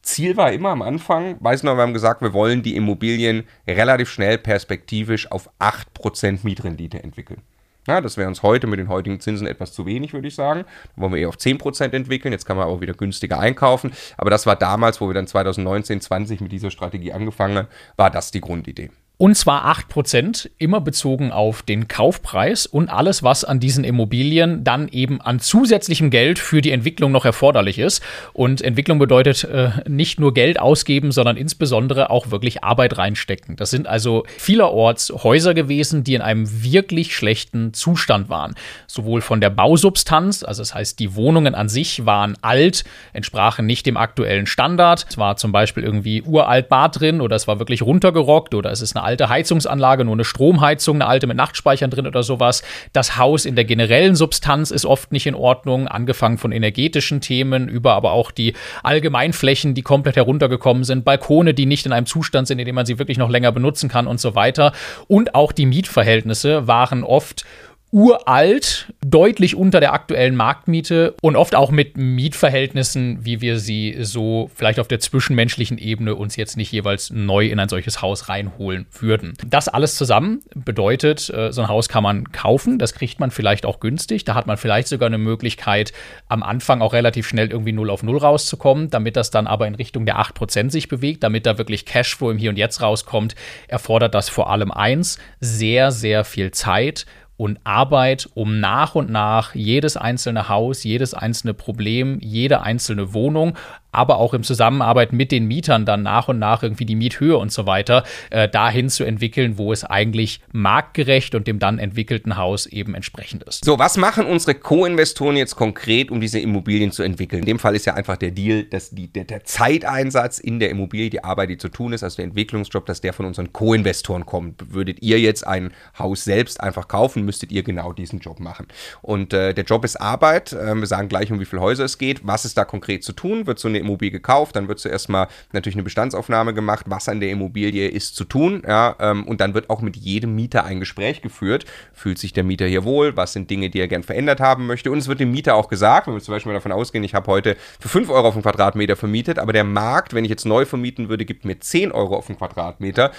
Ziel 0.02 0.38
war 0.38 0.52
immer 0.52 0.70
am 0.70 0.82
Anfang, 0.82 1.38
weiß 1.40 1.64
noch, 1.64 1.76
wir 1.76 1.82
haben 1.82 1.94
gesagt, 1.94 2.22
wir 2.22 2.34
wollen 2.34 2.64
die 2.64 2.76
Immobilien 2.76 3.44
relativ 3.68 4.10
schnell 4.10 4.38
perspektivisch 4.38 5.32
auf 5.32 5.50
8% 5.60 6.40
Mietrendite 6.44 7.04
entwickeln. 7.04 7.42
Ja, 7.88 8.00
das 8.00 8.16
wäre 8.16 8.28
uns 8.28 8.44
heute 8.44 8.68
mit 8.68 8.80
den 8.80 8.90
heutigen 8.90 9.20
Zinsen 9.20 9.48
etwas 9.48 9.74
zu 9.74 9.88
wenig, 9.88 10.14
würde 10.14 10.28
ich 10.28 10.36
sagen. 10.36 10.66
Da 10.96 11.02
wollen 11.02 11.14
wir 11.14 11.20
eher 11.20 11.30
auf 11.30 11.38
10% 11.38 11.94
entwickeln. 11.94 12.32
Jetzt 12.32 12.46
kann 12.46 12.56
man 12.56 12.68
aber 12.68 12.80
wieder 12.80 12.94
günstiger 12.94 13.40
einkaufen. 13.40 13.92
Aber 14.18 14.30
das 14.30 14.46
war 14.46 14.56
damals, 14.56 15.02
wo 15.02 15.08
wir 15.08 15.16
dann 15.16 15.26
2019, 15.26 16.00
20 16.00 16.42
mit 16.42 16.52
dieser 16.52 16.70
Strategie 16.70 17.12
angefangen 17.12 17.58
haben, 17.58 17.68
war 17.98 18.12
das 18.12 18.30
die 18.30 18.42
Grundidee. 18.42 18.92
Und 19.22 19.36
zwar 19.36 19.72
8%, 19.72 20.50
immer 20.58 20.82
bezogen 20.82 21.32
auf 21.32 21.62
den 21.62 21.88
Kaufpreis 21.88 22.66
und 22.66 22.90
alles, 22.90 23.22
was 23.22 23.44
an 23.44 23.60
diesen 23.60 23.84
Immobilien 23.84 24.64
dann 24.64 24.88
eben 24.88 25.22
an 25.22 25.40
zusätzlichem 25.40 26.10
Geld 26.10 26.40
für 26.40 26.62
die 26.62 26.72
Entwicklung 26.72 27.12
noch 27.12 27.24
erforderlich 27.24 27.78
ist. 27.78 28.02
Und 28.34 28.64
Entwicklung 28.64 28.98
bedeutet 28.98 29.44
äh, 29.44 29.74
nicht 29.88 30.20
nur 30.20 30.34
Geld 30.34 30.60
ausgeben, 30.60 31.12
sondern 31.12 31.38
insbesondere 31.38 32.10
auch 32.10 32.32
wirklich 32.32 32.64
Arbeit 32.64 32.98
reinstecken. 32.98 33.58
Das 33.58 33.70
sind 33.70 33.86
also 33.86 34.24
vielerorts 34.40 35.14
Häuser 35.24 35.54
gewesen, 35.54 36.04
die 36.04 36.16
in 36.16 36.24
einem 36.24 36.64
wirklich 36.64 37.16
schlechten 37.16 37.76
Zustand 37.76 38.28
waren. 38.28 38.56
Sowohl 38.88 39.22
von 39.22 39.40
der 39.40 39.52
Bausubstanz, 39.52 40.42
also 40.42 40.64
das 40.64 40.74
heißt, 40.74 40.98
die 40.98 41.14
Wohnungen 41.14 41.54
an 41.54 41.70
sich 41.70 42.08
waren 42.08 42.38
alt, 42.42 42.86
entsprachen 43.14 43.68
nicht 43.68 43.86
dem 43.86 43.98
aktuellen 43.98 44.48
Standard. 44.48 45.06
Es 45.08 45.20
war 45.20 45.38
zum 45.38 45.52
Beispiel 45.52 45.84
irgendwie 45.84 46.24
uralt 46.24 46.70
Bad 46.70 47.00
drin 47.00 47.22
oder 47.22 47.36
es 47.36 47.48
war 47.48 47.60
wirklich 47.60 47.84
runtergerockt 47.84 48.56
oder 48.56 48.72
es 48.72 48.82
ist 48.82 48.98
eine 48.98 49.11
alte 49.12 49.30
Heizungsanlage, 49.30 50.06
nur 50.06 50.14
eine 50.14 50.24
Stromheizung, 50.24 50.96
eine 50.98 51.08
alte 51.08 51.28
mit 51.28 51.38
Nachtspeichern 51.38 51.92
drin 51.92 52.08
oder 52.08 52.24
sowas. 52.24 52.64
Das 52.94 53.18
Haus 53.18 53.46
in 53.46 53.56
der 53.56 53.66
generellen 53.66 54.16
Substanz 54.16 54.72
ist 54.72 54.86
oft 54.86 55.12
nicht 55.12 55.28
in 55.28 55.36
Ordnung, 55.36 55.88
angefangen 55.88 56.38
von 56.38 56.52
energetischen 56.52 57.22
Themen 57.22 57.68
über 57.68 57.94
aber 57.94 58.14
auch 58.14 58.32
die 58.32 58.54
Allgemeinflächen, 58.84 59.74
die 59.74 59.82
komplett 59.82 60.16
heruntergekommen 60.16 60.86
sind, 60.86 61.04
Balkone, 61.04 61.54
die 61.54 61.66
nicht 61.66 61.86
in 61.86 61.92
einem 61.92 62.06
Zustand 62.06 62.48
sind, 62.48 62.60
in 62.60 62.66
dem 62.66 62.76
man 62.76 62.86
sie 62.86 63.00
wirklich 63.00 63.18
noch 63.18 63.30
länger 63.30 63.52
benutzen 63.52 63.90
kann 63.90 64.08
und 64.08 64.20
so 64.20 64.34
weiter. 64.34 64.72
Und 65.08 65.36
auch 65.36 65.52
die 65.52 65.66
Mietverhältnisse 65.66 66.68
waren 66.68 67.04
oft 67.04 67.46
uralt, 67.92 68.94
deutlich 69.06 69.56
unter 69.56 69.82
der 69.82 69.94
aktuellen 69.94 70.36
Marktmiete 70.36 71.14
und 71.22 71.36
oft 71.36 71.56
auch 71.56 71.72
mit 71.72 71.98
Mietverhältnissen, 71.98 73.26
wie 73.26 73.42
wir 73.42 73.60
sie 73.60 73.98
so 74.00 74.50
vielleicht 74.56 74.80
auf 74.80 74.88
der 74.88 75.02
zwischenmenschlichen 75.02 75.78
Ebene 75.78 76.16
uns 76.16 76.38
jetzt 76.38 76.56
nicht 76.56 76.72
jeweils 76.72 77.10
neu 77.10 77.48
in 77.48 77.60
ein 77.60 77.68
solches 77.68 78.02
Haus 78.02 78.30
reinholen 78.30 78.86
würden. 78.98 79.34
Das 79.46 79.68
alles 79.68 79.96
zusammen 79.96 80.42
bedeutet, 80.56 81.30
äh, 81.30 81.52
so 81.52 81.62
ein 81.62 81.68
Haus 81.68 81.90
kann 81.90 82.04
man 82.04 82.32
kaufen, 82.32 82.80
das 82.80 82.94
kriegt 82.94 83.20
man 83.20 83.30
vielleicht 83.30 83.66
auch 83.66 83.82
günstig, 83.82 84.24
da 84.24 84.36
hat 84.36 84.48
man 84.48 84.56
vielleicht 84.56 84.88
sogar 84.88 85.08
eine 85.08 85.18
Möglichkeit, 85.18 85.92
am 86.30 86.44
Anfang 86.44 86.82
auch 86.82 86.94
relativ 86.94 87.28
schnell 87.28 87.52
irgendwie 87.52 87.74
0 87.74 87.90
auf 87.90 88.04
0 88.04 88.18
rauszukommen, 88.18 88.90
damit 88.90 89.18
das 89.18 89.32
dann 89.32 89.48
aber 89.48 89.68
in 89.68 89.76
Richtung 89.76 90.06
der 90.06 90.18
8% 90.18 90.72
sich 90.72 90.88
bewegt, 90.88 91.24
damit 91.24 91.46
da 91.46 91.58
wirklich 91.58 91.86
Cashflow 91.86 92.32
im 92.32 92.38
Hier 92.38 92.52
und 92.52 92.58
Jetzt 92.58 92.82
rauskommt, 92.82 93.36
erfordert 93.68 94.16
das 94.16 94.30
vor 94.30 94.50
allem 94.50 94.72
eins, 94.72 95.18
sehr, 95.42 95.92
sehr 95.92 96.24
viel 96.24 96.52
Zeit 96.52 97.06
und 97.42 97.60
Arbeit, 97.64 98.30
um 98.36 98.60
nach 98.60 98.94
und 98.94 99.10
nach 99.10 99.56
jedes 99.56 99.98
einzelne 99.98 100.48
Haus, 100.48 100.84
jedes 100.84 101.16
einzelne 101.16 101.56
Problem, 101.56 102.20
jede 102.22 102.62
einzelne 102.62 103.16
Wohnung 103.16 103.58
aber 103.92 104.18
auch 104.18 104.34
im 104.34 104.44
Zusammenarbeit 104.44 105.14
mit 105.14 105.32
den 105.32 105.46
Mietern 105.48 105.86
dann 105.86 106.04
nach 106.04 106.28
und 106.28 106.40
nach 106.40 106.64
irgendwie 106.64 106.86
die 106.86 106.96
Miethöhe 106.96 107.38
und 107.38 107.52
so 107.52 107.66
weiter 107.66 108.04
äh, 108.30 108.48
dahin 108.48 108.90
zu 108.90 109.04
entwickeln, 109.04 109.58
wo 109.58 109.72
es 109.74 109.84
eigentlich 109.84 110.42
marktgerecht 110.52 111.36
und 111.36 111.48
dem 111.48 111.60
dann 111.60 111.80
entwickelten 111.80 112.38
Haus 112.38 112.66
eben 112.66 112.96
entsprechend 112.96 113.44
ist. 113.44 113.66
So, 113.66 113.80
was 113.80 113.98
machen 113.98 114.26
unsere 114.26 114.56
Co-Investoren 114.56 115.36
jetzt 115.36 115.56
konkret, 115.56 116.12
um 116.12 116.22
diese 116.22 116.40
Immobilien 116.40 116.92
zu 116.92 117.04
entwickeln? 117.04 117.40
In 117.40 117.46
dem 117.46 117.60
Fall 117.60 117.76
ist 117.76 117.86
ja 117.86 117.94
einfach 117.96 118.18
der 118.18 118.32
Deal, 118.32 118.64
dass 118.64 118.92
die, 118.92 119.08
der, 119.08 119.26
der 119.26 119.44
Zeiteinsatz 119.44 120.40
in 120.40 120.60
der 120.60 120.70
Immobilie, 120.70 121.10
die 121.10 121.24
Arbeit, 121.24 121.50
die 121.50 121.58
zu 121.58 121.70
tun 121.70 121.94
ist, 121.94 122.04
also 122.04 122.18
der 122.18 122.26
Entwicklungsjob, 122.26 122.86
dass 122.86 123.02
der 123.02 123.14
von 123.14 123.26
unseren 123.26 123.52
Co-Investoren 123.54 124.26
kommt. 124.26 124.74
Würdet 124.74 125.02
ihr 125.02 125.20
jetzt 125.20 125.46
ein 125.46 125.72
Haus 125.98 126.24
selbst 126.24 126.62
einfach 126.62 126.88
kaufen, 126.88 127.26
müsstet 127.26 127.52
ihr 127.52 127.64
genau 127.64 127.94
diesen 127.94 128.20
Job 128.20 128.40
machen. 128.40 128.68
Und 129.02 129.34
äh, 129.34 129.54
der 129.54 129.64
Job 129.64 129.84
ist 129.84 129.98
Arbeit. 129.98 130.54
Äh, 130.54 130.76
wir 130.76 130.88
sagen 130.88 131.10
gleich, 131.10 131.32
um 131.32 131.40
wie 131.40 131.46
viele 131.46 131.62
Häuser 131.62 131.86
es 131.86 131.98
geht. 131.98 132.26
Was 132.26 132.46
ist 132.46 132.58
da 132.58 132.66
konkret 132.66 133.04
zu 133.04 133.14
tun? 133.14 133.48
Wird 133.48 133.60
so 133.60 133.68
eine 133.68 133.81
Immobilie 133.82 134.12
gekauft, 134.12 134.56
dann 134.56 134.68
wird 134.68 134.80
zuerst 134.80 135.10
mal 135.10 135.28
natürlich 135.52 135.76
eine 135.76 135.84
Bestandsaufnahme 135.84 136.54
gemacht, 136.54 136.86
was 136.88 137.10
an 137.10 137.20
der 137.20 137.30
Immobilie 137.30 137.88
ist 137.88 138.16
zu 138.16 138.24
tun, 138.24 138.64
ja, 138.68 138.96
ähm, 139.00 139.26
und 139.28 139.42
dann 139.42 139.54
wird 139.54 139.70
auch 139.70 139.82
mit 139.82 139.98
jedem 139.98 140.36
Mieter 140.36 140.64
ein 140.64 140.80
Gespräch 140.80 141.22
geführt. 141.22 141.66
Fühlt 141.94 142.18
sich 142.18 142.34
der 142.34 142.44
Mieter 142.44 142.66
hier 142.66 142.84
wohl? 142.84 143.18
Was 143.18 143.34
sind 143.34 143.50
Dinge, 143.50 143.70
die 143.70 143.80
er 143.80 143.88
gern 143.88 144.04
verändert 144.04 144.40
haben 144.40 144.68
möchte? 144.68 144.92
Und 144.92 144.98
es 144.98 145.08
wird 145.08 145.20
dem 145.20 145.32
Mieter 145.32 145.56
auch 145.56 145.68
gesagt, 145.68 146.08
wenn 146.08 146.14
wir 146.14 146.22
zum 146.22 146.34
Beispiel 146.34 146.52
mal 146.52 146.58
davon 146.58 146.72
ausgehen, 146.72 147.04
ich 147.04 147.14
habe 147.14 147.28
heute 147.28 147.58
für 147.80 147.90
5 147.90 148.10
Euro 148.10 148.28
auf 148.28 148.34
den 148.34 148.44
Quadratmeter 148.44 148.96
vermietet, 148.96 149.40
aber 149.40 149.54
der 149.54 149.64
Markt, 149.64 150.14
wenn 150.14 150.24
ich 150.24 150.30
jetzt 150.30 150.46
neu 150.46 150.66
vermieten 150.66 151.10
würde, 151.10 151.26
gibt 151.26 151.46
mir 151.46 151.60
10 151.60 151.92
Euro 151.92 152.16
auf 152.16 152.28
den 152.28 152.38
Quadratmeter 152.38 153.12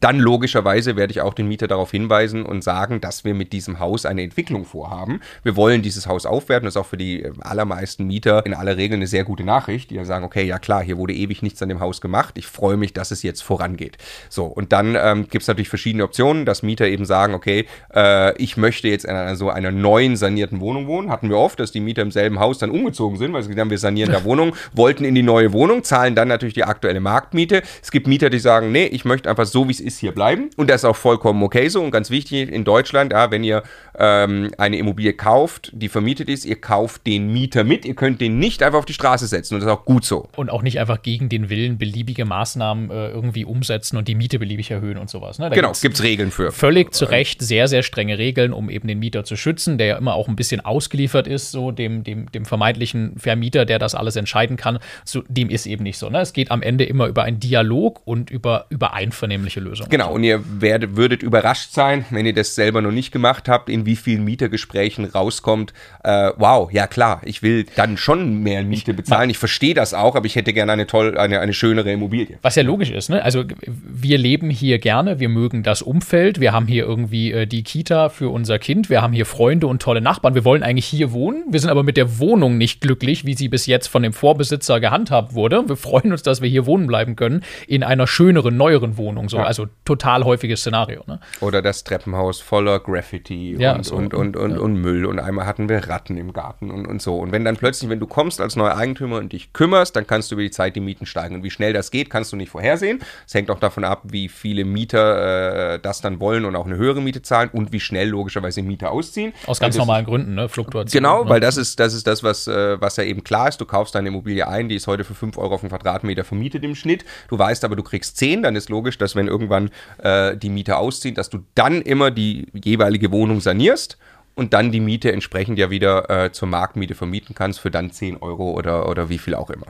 dann 0.00 0.18
logischerweise 0.18 0.96
werde 0.96 1.12
ich 1.12 1.20
auch 1.20 1.34
den 1.34 1.46
Mieter 1.46 1.68
darauf 1.68 1.90
hinweisen 1.92 2.44
und 2.44 2.64
sagen, 2.64 3.00
dass 3.00 3.24
wir 3.24 3.34
mit 3.34 3.52
diesem 3.52 3.78
Haus 3.78 4.04
eine 4.04 4.22
Entwicklung 4.22 4.64
vorhaben. 4.64 5.20
Wir 5.44 5.54
wollen 5.54 5.82
dieses 5.82 6.06
Haus 6.06 6.26
aufwerten. 6.26 6.64
Das 6.64 6.74
ist 6.74 6.80
auch 6.80 6.86
für 6.86 6.96
die 6.96 7.22
äh, 7.22 7.32
allermeisten 7.40 8.04
Mieter 8.04 8.44
in 8.46 8.54
aller 8.54 8.76
Regel 8.76 8.96
eine 8.96 9.06
sehr 9.06 9.24
gute 9.24 9.44
Nachricht, 9.44 9.90
die 9.90 9.94
dann 9.94 10.04
sagen, 10.04 10.24
okay, 10.24 10.44
ja 10.44 10.58
klar, 10.58 10.82
hier 10.82 10.98
wurde 10.98 11.14
ewig 11.14 11.42
nichts 11.42 11.62
an 11.62 11.68
dem 11.68 11.80
Haus 11.80 12.00
gemacht. 12.00 12.36
Ich 12.36 12.46
freue 12.46 12.76
mich, 12.76 12.94
dass 12.94 13.12
es 13.12 13.22
jetzt 13.22 13.42
vorangeht. 13.42 13.96
So, 14.28 14.46
und 14.46 14.72
dann 14.72 14.96
ähm, 14.96 15.28
gibt 15.28 15.42
es 15.42 15.48
natürlich 15.48 15.68
verschiedene 15.68 16.02
Optionen, 16.02 16.44
dass 16.46 16.62
Mieter 16.62 16.88
eben 16.88 17.04
sagen, 17.04 17.34
okay, 17.34 17.66
äh, 17.94 18.36
ich 18.42 18.56
möchte 18.56 18.88
jetzt 18.88 19.04
in 19.04 19.12
einer, 19.12 19.36
so 19.36 19.50
einer 19.50 19.70
neuen 19.70 20.16
sanierten 20.16 20.60
Wohnung 20.60 20.88
wohnen. 20.88 21.10
Hatten 21.10 21.28
wir 21.28 21.38
oft, 21.38 21.60
dass 21.60 21.70
die 21.70 21.80
Mieter 21.80 22.02
im 22.02 22.10
selben 22.10 22.40
Haus 22.40 22.58
dann 22.58 22.70
umgezogen 22.70 23.18
sind, 23.18 23.32
weil 23.32 23.42
sie 23.42 23.48
gesagt 23.48 23.60
haben, 23.60 23.70
wir 23.70 23.78
sanieren 23.78 24.12
da 24.12 24.24
Wohnung, 24.24 24.56
wollten 24.72 25.04
in 25.04 25.14
die 25.14 25.22
neue 25.22 25.52
Wohnung, 25.52 25.84
zahlen 25.84 26.16
dann 26.16 26.26
natürlich 26.26 26.54
die 26.54 26.64
aktuelle 26.64 26.98
Marktmiete. 26.98 27.62
Es 27.80 27.92
gibt 27.92 28.08
Mieter, 28.08 28.30
die 28.30 28.40
sagen, 28.40 28.72
nee, 28.72 28.86
ich 28.86 29.04
möchte 29.04 29.30
einfach 29.30 29.46
so, 29.46 29.68
wie 29.68 29.75
es 29.80 29.86
ist, 29.86 29.98
hier 29.98 30.12
bleiben. 30.12 30.50
Und 30.56 30.70
das 30.70 30.82
ist 30.82 30.84
auch 30.84 30.96
vollkommen 30.96 31.42
okay 31.42 31.68
so. 31.68 31.82
Und 31.82 31.90
ganz 31.90 32.10
wichtig 32.10 32.50
in 32.50 32.64
Deutschland, 32.64 33.12
ja, 33.12 33.30
wenn 33.30 33.44
ihr 33.44 33.62
ähm, 33.98 34.50
eine 34.58 34.76
Immobilie 34.76 35.12
kauft, 35.12 35.70
die 35.72 35.88
vermietet 35.88 36.28
ist, 36.28 36.44
ihr 36.44 36.60
kauft 36.60 37.06
den 37.06 37.32
Mieter 37.32 37.64
mit. 37.64 37.84
Ihr 37.84 37.94
könnt 37.94 38.20
den 38.20 38.38
nicht 38.38 38.62
einfach 38.62 38.78
auf 38.78 38.84
die 38.84 38.94
Straße 38.94 39.26
setzen. 39.26 39.54
Und 39.54 39.60
das 39.60 39.68
ist 39.68 39.72
auch 39.72 39.84
gut 39.84 40.04
so. 40.04 40.28
Und 40.36 40.50
auch 40.50 40.62
nicht 40.62 40.80
einfach 40.80 41.02
gegen 41.02 41.28
den 41.28 41.48
Willen 41.50 41.78
beliebige 41.78 42.24
Maßnahmen 42.24 42.90
äh, 42.90 43.08
irgendwie 43.08 43.44
umsetzen 43.44 43.96
und 43.96 44.08
die 44.08 44.14
Miete 44.14 44.38
beliebig 44.38 44.70
erhöhen 44.70 44.98
und 44.98 45.10
sowas. 45.10 45.38
Ne? 45.38 45.48
Da 45.48 45.54
genau, 45.54 45.72
gibt 45.80 45.94
es 45.94 46.02
Regeln 46.02 46.30
für. 46.30 46.52
Völlig 46.52 46.94
zu 46.94 47.06
Recht 47.06 47.42
sehr, 47.42 47.68
sehr 47.68 47.82
strenge 47.82 48.18
Regeln, 48.18 48.52
um 48.52 48.70
eben 48.70 48.88
den 48.88 48.98
Mieter 48.98 49.24
zu 49.24 49.36
schützen, 49.36 49.78
der 49.78 49.86
ja 49.86 49.96
immer 49.96 50.14
auch 50.14 50.28
ein 50.28 50.36
bisschen 50.36 50.60
ausgeliefert 50.60 51.26
ist, 51.26 51.50
so 51.50 51.70
dem, 51.70 52.04
dem, 52.04 52.30
dem 52.32 52.44
vermeintlichen 52.44 53.18
Vermieter, 53.18 53.64
der 53.64 53.78
das 53.78 53.94
alles 53.94 54.16
entscheiden 54.16 54.56
kann. 54.56 54.78
So, 55.04 55.22
dem 55.28 55.50
ist 55.50 55.66
eben 55.66 55.82
nicht 55.82 55.98
so. 55.98 56.08
Ne? 56.10 56.20
Es 56.20 56.32
geht 56.32 56.50
am 56.50 56.62
Ende 56.62 56.84
immer 56.84 57.06
über 57.06 57.24
einen 57.24 57.40
Dialog 57.40 58.02
und 58.04 58.30
über, 58.30 58.66
über 58.70 58.94
einvernehmliche 58.94 59.60
Lösungen. 59.60 59.65
Genau, 59.88 60.12
und 60.12 60.24
ihr 60.24 60.42
werdet, 60.60 60.96
würdet 60.96 61.22
überrascht 61.22 61.72
sein, 61.72 62.04
wenn 62.10 62.26
ihr 62.26 62.34
das 62.34 62.54
selber 62.54 62.82
noch 62.82 62.90
nicht 62.90 63.12
gemacht 63.12 63.48
habt, 63.48 63.68
in 63.68 63.86
wie 63.86 63.96
vielen 63.96 64.24
Mietergesprächen 64.24 65.04
rauskommt, 65.04 65.72
äh, 66.04 66.30
wow, 66.36 66.70
ja 66.72 66.86
klar, 66.86 67.20
ich 67.24 67.42
will 67.42 67.66
dann 67.76 67.96
schon 67.96 68.42
mehr 68.42 68.62
Miete 68.62 68.94
bezahlen. 68.94 69.30
Ich 69.30 69.38
verstehe 69.38 69.74
das 69.74 69.94
auch, 69.94 70.16
aber 70.16 70.26
ich 70.26 70.36
hätte 70.36 70.52
gerne 70.52 70.72
eine 70.72 70.86
toll, 70.86 71.16
eine, 71.18 71.40
eine 71.40 71.52
schönere 71.52 71.90
Immobilie. 71.92 72.38
Was 72.42 72.54
ja 72.56 72.62
logisch 72.62 72.90
ist, 72.90 73.10
ne? 73.10 73.22
Also 73.22 73.44
wir 73.66 74.18
leben 74.18 74.50
hier 74.50 74.78
gerne, 74.78 75.20
wir 75.20 75.28
mögen 75.28 75.62
das 75.62 75.82
Umfeld, 75.82 76.40
wir 76.40 76.52
haben 76.52 76.66
hier 76.66 76.84
irgendwie 76.84 77.32
äh, 77.32 77.46
die 77.46 77.62
Kita 77.62 78.08
für 78.08 78.30
unser 78.30 78.58
Kind, 78.58 78.90
wir 78.90 79.02
haben 79.02 79.12
hier 79.12 79.26
Freunde 79.26 79.66
und 79.66 79.82
tolle 79.82 80.00
Nachbarn, 80.00 80.34
wir 80.34 80.44
wollen 80.44 80.62
eigentlich 80.62 80.86
hier 80.86 81.12
wohnen, 81.12 81.44
wir 81.50 81.60
sind 81.60 81.70
aber 81.70 81.82
mit 81.82 81.96
der 81.96 82.18
Wohnung 82.18 82.58
nicht 82.58 82.80
glücklich, 82.80 83.24
wie 83.24 83.34
sie 83.34 83.48
bis 83.48 83.66
jetzt 83.66 83.86
von 83.88 84.02
dem 84.02 84.12
Vorbesitzer 84.12 84.80
gehandhabt 84.80 85.34
wurde. 85.34 85.68
Wir 85.68 85.76
freuen 85.76 86.12
uns, 86.12 86.22
dass 86.22 86.40
wir 86.40 86.48
hier 86.48 86.66
wohnen 86.66 86.86
bleiben 86.86 87.16
können, 87.16 87.42
in 87.66 87.82
einer 87.82 88.06
schöneren, 88.06 88.56
neueren 88.56 88.96
Wohnung. 88.96 89.28
So. 89.28 89.38
Ja. 89.38 89.44
Also 89.44 89.55
total 89.84 90.24
häufiges 90.24 90.60
Szenario. 90.60 91.02
Ne? 91.06 91.20
Oder 91.40 91.62
das 91.62 91.84
Treppenhaus 91.84 92.40
voller 92.40 92.80
Graffiti 92.80 93.56
ja, 93.58 93.74
und, 93.74 93.84
so. 93.84 93.96
und, 93.96 94.14
und, 94.14 94.36
und, 94.36 94.52
ja. 94.52 94.58
und, 94.58 94.74
Müll 94.74 95.06
und 95.06 95.18
einmal 95.18 95.46
hatten 95.46 95.68
wir 95.68 95.88
Ratten 95.88 96.16
im 96.16 96.32
Garten 96.32 96.70
und, 96.70 96.86
und 96.86 97.00
so. 97.00 97.18
Und 97.18 97.32
wenn 97.32 97.44
dann 97.44 97.56
plötzlich, 97.56 97.88
wenn 97.90 98.00
du 98.00 98.06
kommst 98.06 98.40
als 98.40 98.56
neuer 98.56 98.76
Eigentümer 98.76 99.18
und 99.18 99.32
dich 99.32 99.52
kümmerst, 99.52 99.96
dann 99.96 100.06
kannst 100.06 100.30
du 100.30 100.34
über 100.34 100.42
die 100.42 100.50
Zeit 100.50 100.76
die 100.76 100.80
Mieten 100.80 101.06
steigen. 101.06 101.36
Und 101.36 101.42
wie 101.42 101.50
schnell 101.50 101.72
das 101.72 101.90
geht, 101.90 102.10
kannst 102.10 102.32
du 102.32 102.36
nicht 102.36 102.50
vorhersehen. 102.50 103.00
Es 103.26 103.34
hängt 103.34 103.50
auch 103.50 103.58
davon 103.58 103.84
ab, 103.84 104.02
wie 104.04 104.28
viele 104.28 104.64
Mieter 104.64 105.74
äh, 105.74 105.78
das 105.80 106.00
dann 106.00 106.20
wollen 106.20 106.44
und 106.44 106.56
auch 106.56 106.66
eine 106.66 106.76
höhere 106.76 107.00
Miete 107.00 107.22
zahlen 107.22 107.50
und 107.52 107.72
wie 107.72 107.80
schnell 107.80 108.08
logischerweise 108.08 108.62
Mieter 108.62 108.90
ausziehen. 108.90 109.32
Aus 109.46 109.60
ganz 109.60 109.76
normalen 109.76 110.04
Gründen, 110.04 110.34
ne? 110.34 110.48
Fluktuation. 110.48 111.00
Genau, 111.00 111.24
ne? 111.24 111.30
weil 111.30 111.40
das 111.40 111.56
ist, 111.56 111.80
das 111.80 111.94
ist 111.94 112.06
das, 112.06 112.22
was, 112.22 112.46
äh, 112.46 112.80
was 112.80 112.96
ja 112.96 113.04
eben 113.04 113.24
klar 113.24 113.48
ist. 113.48 113.60
Du 113.60 113.64
kaufst 113.64 113.94
deine 113.94 114.08
Immobilie 114.08 114.46
ein, 114.46 114.68
die 114.68 114.76
ist 114.76 114.86
heute 114.86 115.04
für 115.04 115.14
5 115.14 115.38
Euro 115.38 115.54
auf 115.54 115.60
den 115.60 115.70
Quadratmeter 115.70 116.24
vermietet 116.24 116.64
im 116.64 116.74
Schnitt. 116.74 117.04
Du 117.28 117.38
weißt 117.38 117.64
aber, 117.64 117.76
du 117.76 117.82
kriegst 117.82 118.16
10, 118.16 118.42
dann 118.42 118.56
ist 118.56 118.68
logisch, 118.68 118.98
dass 118.98 119.16
wenn 119.16 119.28
irgendwann 119.46 119.70
äh, 119.98 120.36
die 120.36 120.50
Miete 120.50 120.76
auszieht, 120.76 121.18
dass 121.18 121.30
du 121.30 121.38
dann 121.54 121.82
immer 121.82 122.10
die 122.10 122.48
jeweilige 122.52 123.12
Wohnung 123.12 123.40
sanierst 123.40 123.98
und 124.34 124.52
dann 124.52 124.72
die 124.72 124.80
Miete 124.80 125.12
entsprechend 125.12 125.58
ja 125.58 125.70
wieder 125.70 126.10
äh, 126.10 126.32
zur 126.32 126.48
Marktmiete 126.48 126.94
vermieten 126.94 127.34
kannst 127.34 127.60
für 127.60 127.70
dann 127.70 127.90
10 127.90 128.18
Euro 128.18 128.52
oder, 128.52 128.88
oder 128.88 129.08
wie 129.08 129.18
viel 129.18 129.34
auch 129.34 129.50
immer. 129.50 129.66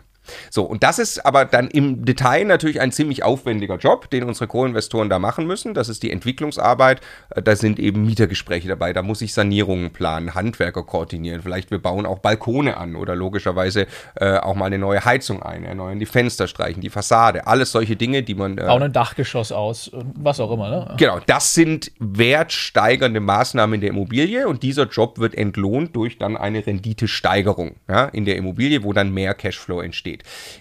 So, 0.50 0.64
und 0.64 0.82
das 0.82 0.98
ist 0.98 1.24
aber 1.24 1.44
dann 1.44 1.68
im 1.68 2.04
Detail 2.04 2.44
natürlich 2.44 2.80
ein 2.80 2.92
ziemlich 2.92 3.22
aufwendiger 3.22 3.76
Job, 3.76 4.10
den 4.10 4.24
unsere 4.24 4.46
Co-Investoren 4.46 5.08
da 5.08 5.18
machen 5.18 5.46
müssen. 5.46 5.74
Das 5.74 5.88
ist 5.88 6.02
die 6.02 6.10
Entwicklungsarbeit. 6.10 7.00
Äh, 7.30 7.42
da 7.42 7.56
sind 7.56 7.78
eben 7.78 8.04
Mietergespräche 8.04 8.68
dabei, 8.68 8.92
da 8.92 9.02
muss 9.02 9.22
ich 9.22 9.34
Sanierungen 9.34 9.92
planen, 9.92 10.34
Handwerker 10.34 10.82
koordinieren. 10.82 11.42
Vielleicht 11.42 11.70
wir 11.70 11.78
bauen 11.78 12.06
auch 12.06 12.18
Balkone 12.18 12.76
an 12.76 12.96
oder 12.96 13.14
logischerweise 13.14 13.86
äh, 14.16 14.38
auch 14.38 14.54
mal 14.54 14.66
eine 14.66 14.78
neue 14.78 15.04
Heizung 15.04 15.42
ein, 15.42 15.64
erneuern 15.64 15.98
die 15.98 16.06
Fenster, 16.06 16.46
streichen 16.46 16.80
die 16.80 16.90
Fassade. 16.90 17.46
Alles 17.46 17.72
solche 17.72 17.96
Dinge, 17.96 18.22
die 18.22 18.34
man. 18.34 18.58
Äh, 18.58 18.62
bauen 18.62 18.82
ein 18.82 18.92
Dachgeschoss 18.92 19.52
aus, 19.52 19.90
was 20.14 20.40
auch 20.40 20.50
immer, 20.50 20.70
ne? 20.70 20.94
Genau, 20.98 21.20
das 21.26 21.54
sind 21.54 21.92
wertsteigernde 21.98 23.20
Maßnahmen 23.20 23.74
in 23.74 23.80
der 23.80 23.90
Immobilie 23.90 24.48
und 24.48 24.62
dieser 24.62 24.86
Job 24.86 25.18
wird 25.18 25.34
entlohnt 25.34 25.94
durch 25.94 26.18
dann 26.18 26.36
eine 26.36 26.66
Renditesteigerung 26.66 27.76
ja, 27.88 28.06
in 28.06 28.24
der 28.24 28.36
Immobilie, 28.36 28.82
wo 28.82 28.92
dann 28.92 29.12
mehr 29.12 29.34
Cashflow 29.34 29.80
entsteht. 29.80 30.15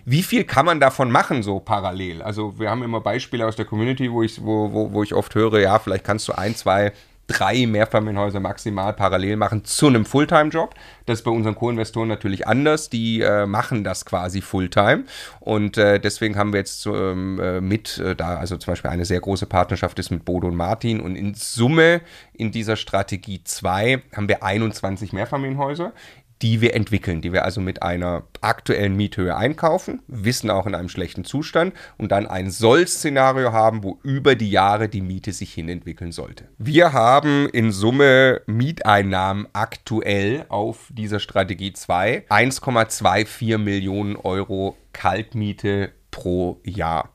Wie 0.06 0.24
viel 0.24 0.44
kann 0.44 0.66
man 0.66 0.80
davon 0.80 1.12
machen, 1.12 1.44
so 1.44 1.60
parallel? 1.60 2.22
Also 2.22 2.60
wir 2.60 2.70
haben 2.70 2.84
immer 2.84 3.02
Beispiele 3.02 3.46
aus 3.46 3.56
der 3.56 3.66
Community, 3.66 4.12
wo 4.12 4.24
ich, 4.24 4.44
wo, 4.44 4.72
wo, 4.72 4.94
wo 4.94 5.04
ich 5.04 5.14
oft 5.14 5.36
höre, 5.36 5.60
ja, 5.60 5.80
vielleicht 5.80 6.04
kannst 6.04 6.28
du 6.28 6.34
ein, 6.34 6.56
zwei 6.56 6.94
drei 7.28 7.66
Mehrfamilienhäuser 7.66 8.40
maximal 8.40 8.94
parallel 8.94 9.38
machen 9.38 9.66
zu 9.66 9.88
einem 9.88 10.06
Fulltime-Job. 10.06 10.76
Das 11.06 11.20
ist 11.20 11.24
bei 11.24 11.32
unseren 11.32 11.56
Co-Investoren 11.56 12.08
natürlich 12.08 12.48
anders. 12.48 12.90
Die 12.90 13.22
äh, 13.22 13.46
machen 13.46 13.84
das 13.84 14.06
quasi 14.06 14.42
Fulltime. 14.42 15.06
Und 15.40 15.78
äh, 15.78 16.00
deswegen 16.00 16.38
haben 16.38 16.54
wir 16.54 16.60
jetzt 16.60 16.86
ähm, 16.86 17.40
äh, 17.40 17.62
mit 17.62 17.98
äh, 17.98 18.16
da, 18.16 18.38
also 18.38 18.58
zum 18.58 18.72
Beispiel 18.72 18.92
eine 18.92 19.06
sehr 19.06 19.20
große 19.20 19.48
Partnerschaft 19.48 19.98
ist 20.00 20.12
mit 20.12 20.26
Bodo 20.26 20.48
und 20.48 20.56
Martin. 20.56 21.00
Und 21.00 21.16
in 21.16 21.34
Summe 21.34 22.02
in 22.34 22.52
dieser 22.52 22.76
Strategie 22.76 23.44
2 23.44 24.04
haben 24.16 24.28
wir 24.28 24.44
21 24.44 25.14
Mehrfamilienhäuser 25.14 25.94
die 26.42 26.62
wir 26.62 26.74
entwickeln, 26.76 27.22
die 27.22 27.32
wir 27.32 27.46
also 27.46 27.62
mit 27.62 27.82
einer 27.82 28.24
aktuellen 28.42 28.96
Miethöhe 28.96 29.36
einkaufen, 29.36 30.02
wissen 30.08 30.50
auch 30.50 30.66
in 30.66 30.76
einem 30.76 30.90
schlechten 30.90 31.24
Zustand 31.24 31.74
und 31.98 32.12
dann 32.12 32.28
ein 32.28 32.52
Soll-Szenario 32.52 33.52
haben, 33.54 33.84
wo 33.84 34.00
über 34.04 34.36
die 34.36 34.52
Jahre 34.52 34.90
die 34.90 35.02
Miete 35.02 35.32
sich 35.32 35.54
hin 35.54 35.70
entwickeln 35.70 36.12
sollte. 36.12 36.50
Wir 36.58 36.94
haben 36.94 37.48
in 37.50 37.72
Summe 37.72 38.42
Mieteinnahmen 38.48 39.48
aktuell 39.54 40.46
auf 40.50 40.90
dieser 40.92 41.20
Strategie 41.20 41.74
2 41.74 42.26
1,24 42.30 43.58
Millionen 43.58 44.16
Euro 44.18 44.78
Kaltmiete 44.94 45.92
pro 46.12 46.60
Jahr. 46.64 47.14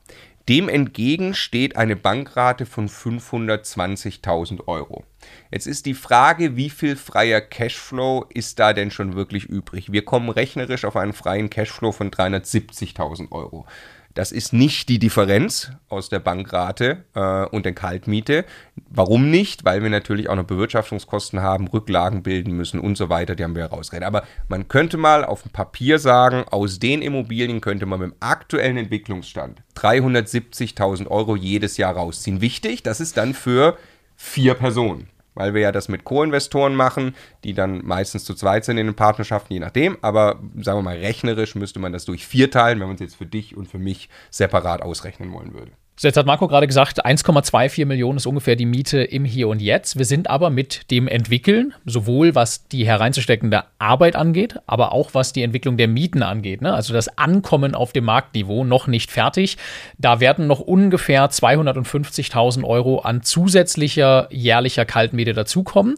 Dem 0.49 0.67
entgegen 0.69 1.33
steht 1.33 1.77
eine 1.77 1.95
Bankrate 1.95 2.65
von 2.65 2.89
520.000 2.89 4.67
Euro. 4.67 5.05
Jetzt 5.51 5.67
ist 5.67 5.85
die 5.85 5.93
Frage, 5.93 6.55
wie 6.55 6.69
viel 6.69 6.95
freier 6.95 7.41
Cashflow 7.41 8.25
ist 8.29 8.59
da 8.59 8.73
denn 8.73 8.91
schon 8.91 9.15
wirklich 9.15 9.45
übrig? 9.45 9.91
Wir 9.91 10.05
kommen 10.05 10.29
rechnerisch 10.29 10.85
auf 10.85 10.95
einen 10.95 11.13
freien 11.13 11.49
Cashflow 11.49 11.91
von 11.91 12.11
370.000 12.11 13.31
Euro. 13.31 13.65
Das 14.13 14.31
ist 14.31 14.51
nicht 14.51 14.89
die 14.89 14.99
Differenz 14.99 15.71
aus 15.87 16.09
der 16.09 16.19
Bankrate 16.19 17.05
äh, 17.15 17.45
und 17.45 17.65
der 17.65 17.73
Kaltmiete. 17.73 18.45
Warum 18.89 19.29
nicht? 19.29 19.63
Weil 19.63 19.81
wir 19.83 19.89
natürlich 19.89 20.27
auch 20.27 20.35
noch 20.35 20.43
Bewirtschaftungskosten 20.43 21.41
haben, 21.41 21.67
Rücklagen 21.67 22.21
bilden 22.21 22.51
müssen 22.53 22.79
und 22.79 22.97
so 22.97 23.09
weiter. 23.09 23.35
Die 23.35 23.43
haben 23.43 23.55
wir 23.55 23.63
herausgerechnet. 23.63 24.07
Aber 24.07 24.23
man 24.49 24.67
könnte 24.67 24.97
mal 24.97 25.23
auf 25.23 25.43
dem 25.43 25.51
Papier 25.51 25.97
sagen, 25.97 26.43
aus 26.49 26.79
den 26.79 27.01
Immobilien 27.01 27.61
könnte 27.61 27.85
man 27.85 27.99
mit 27.99 28.11
dem 28.11 28.15
aktuellen 28.19 28.77
Entwicklungsstand 28.77 29.61
370.000 29.77 31.07
Euro 31.07 31.35
jedes 31.35 31.77
Jahr 31.77 31.95
rausziehen. 31.95 32.41
Wichtig, 32.41 32.83
das 32.83 32.99
ist 32.99 33.15
dann 33.15 33.33
für 33.33 33.77
vier 34.17 34.55
Personen 34.55 35.07
weil 35.33 35.53
wir 35.53 35.61
ja 35.61 35.71
das 35.71 35.89
mit 35.89 36.03
Co-Investoren 36.03 36.75
machen, 36.75 37.15
die 37.43 37.53
dann 37.53 37.85
meistens 37.85 38.23
zu 38.25 38.33
zweit 38.33 38.65
sind 38.65 38.77
in 38.77 38.87
den 38.87 38.95
Partnerschaften, 38.95 39.53
je 39.53 39.59
nachdem. 39.59 39.97
Aber 40.01 40.39
sagen 40.57 40.79
wir 40.79 40.83
mal, 40.83 40.97
rechnerisch 40.97 41.55
müsste 41.55 41.79
man 41.79 41.93
das 41.93 42.05
durch 42.05 42.25
vier 42.25 42.51
teilen, 42.51 42.79
wenn 42.79 42.87
man 42.87 42.95
es 42.95 43.01
jetzt 43.01 43.15
für 43.15 43.25
dich 43.25 43.55
und 43.55 43.67
für 43.67 43.79
mich 43.79 44.09
separat 44.29 44.81
ausrechnen 44.81 45.31
wollen 45.33 45.53
würde. 45.53 45.71
So, 46.01 46.07
jetzt 46.07 46.17
hat 46.17 46.25
Marco 46.25 46.47
gerade 46.47 46.65
gesagt, 46.65 47.05
1,24 47.05 47.85
Millionen 47.85 48.17
ist 48.17 48.25
ungefähr 48.25 48.55
die 48.55 48.65
Miete 48.65 49.03
im 49.03 49.23
Hier 49.23 49.47
und 49.47 49.61
Jetzt. 49.61 49.99
Wir 49.99 50.05
sind 50.05 50.31
aber 50.31 50.49
mit 50.49 50.89
dem 50.89 51.07
Entwickeln, 51.07 51.75
sowohl 51.85 52.33
was 52.33 52.67
die 52.67 52.87
hereinzusteckende 52.87 53.65
Arbeit 53.77 54.15
angeht, 54.15 54.59
aber 54.65 54.93
auch 54.93 55.13
was 55.13 55.31
die 55.31 55.43
Entwicklung 55.43 55.77
der 55.77 55.87
Mieten 55.87 56.23
angeht, 56.23 56.63
ne? 56.63 56.73
also 56.73 56.91
das 56.91 57.19
Ankommen 57.19 57.75
auf 57.75 57.93
dem 57.93 58.05
Marktniveau, 58.05 58.63
noch 58.63 58.87
nicht 58.87 59.11
fertig. 59.11 59.57
Da 59.99 60.19
werden 60.19 60.47
noch 60.47 60.59
ungefähr 60.59 61.29
250.000 61.29 62.63
Euro 62.63 63.01
an 63.01 63.21
zusätzlicher 63.21 64.27
jährlicher 64.31 64.85
Kaltmiete 64.85 65.33
dazukommen 65.33 65.97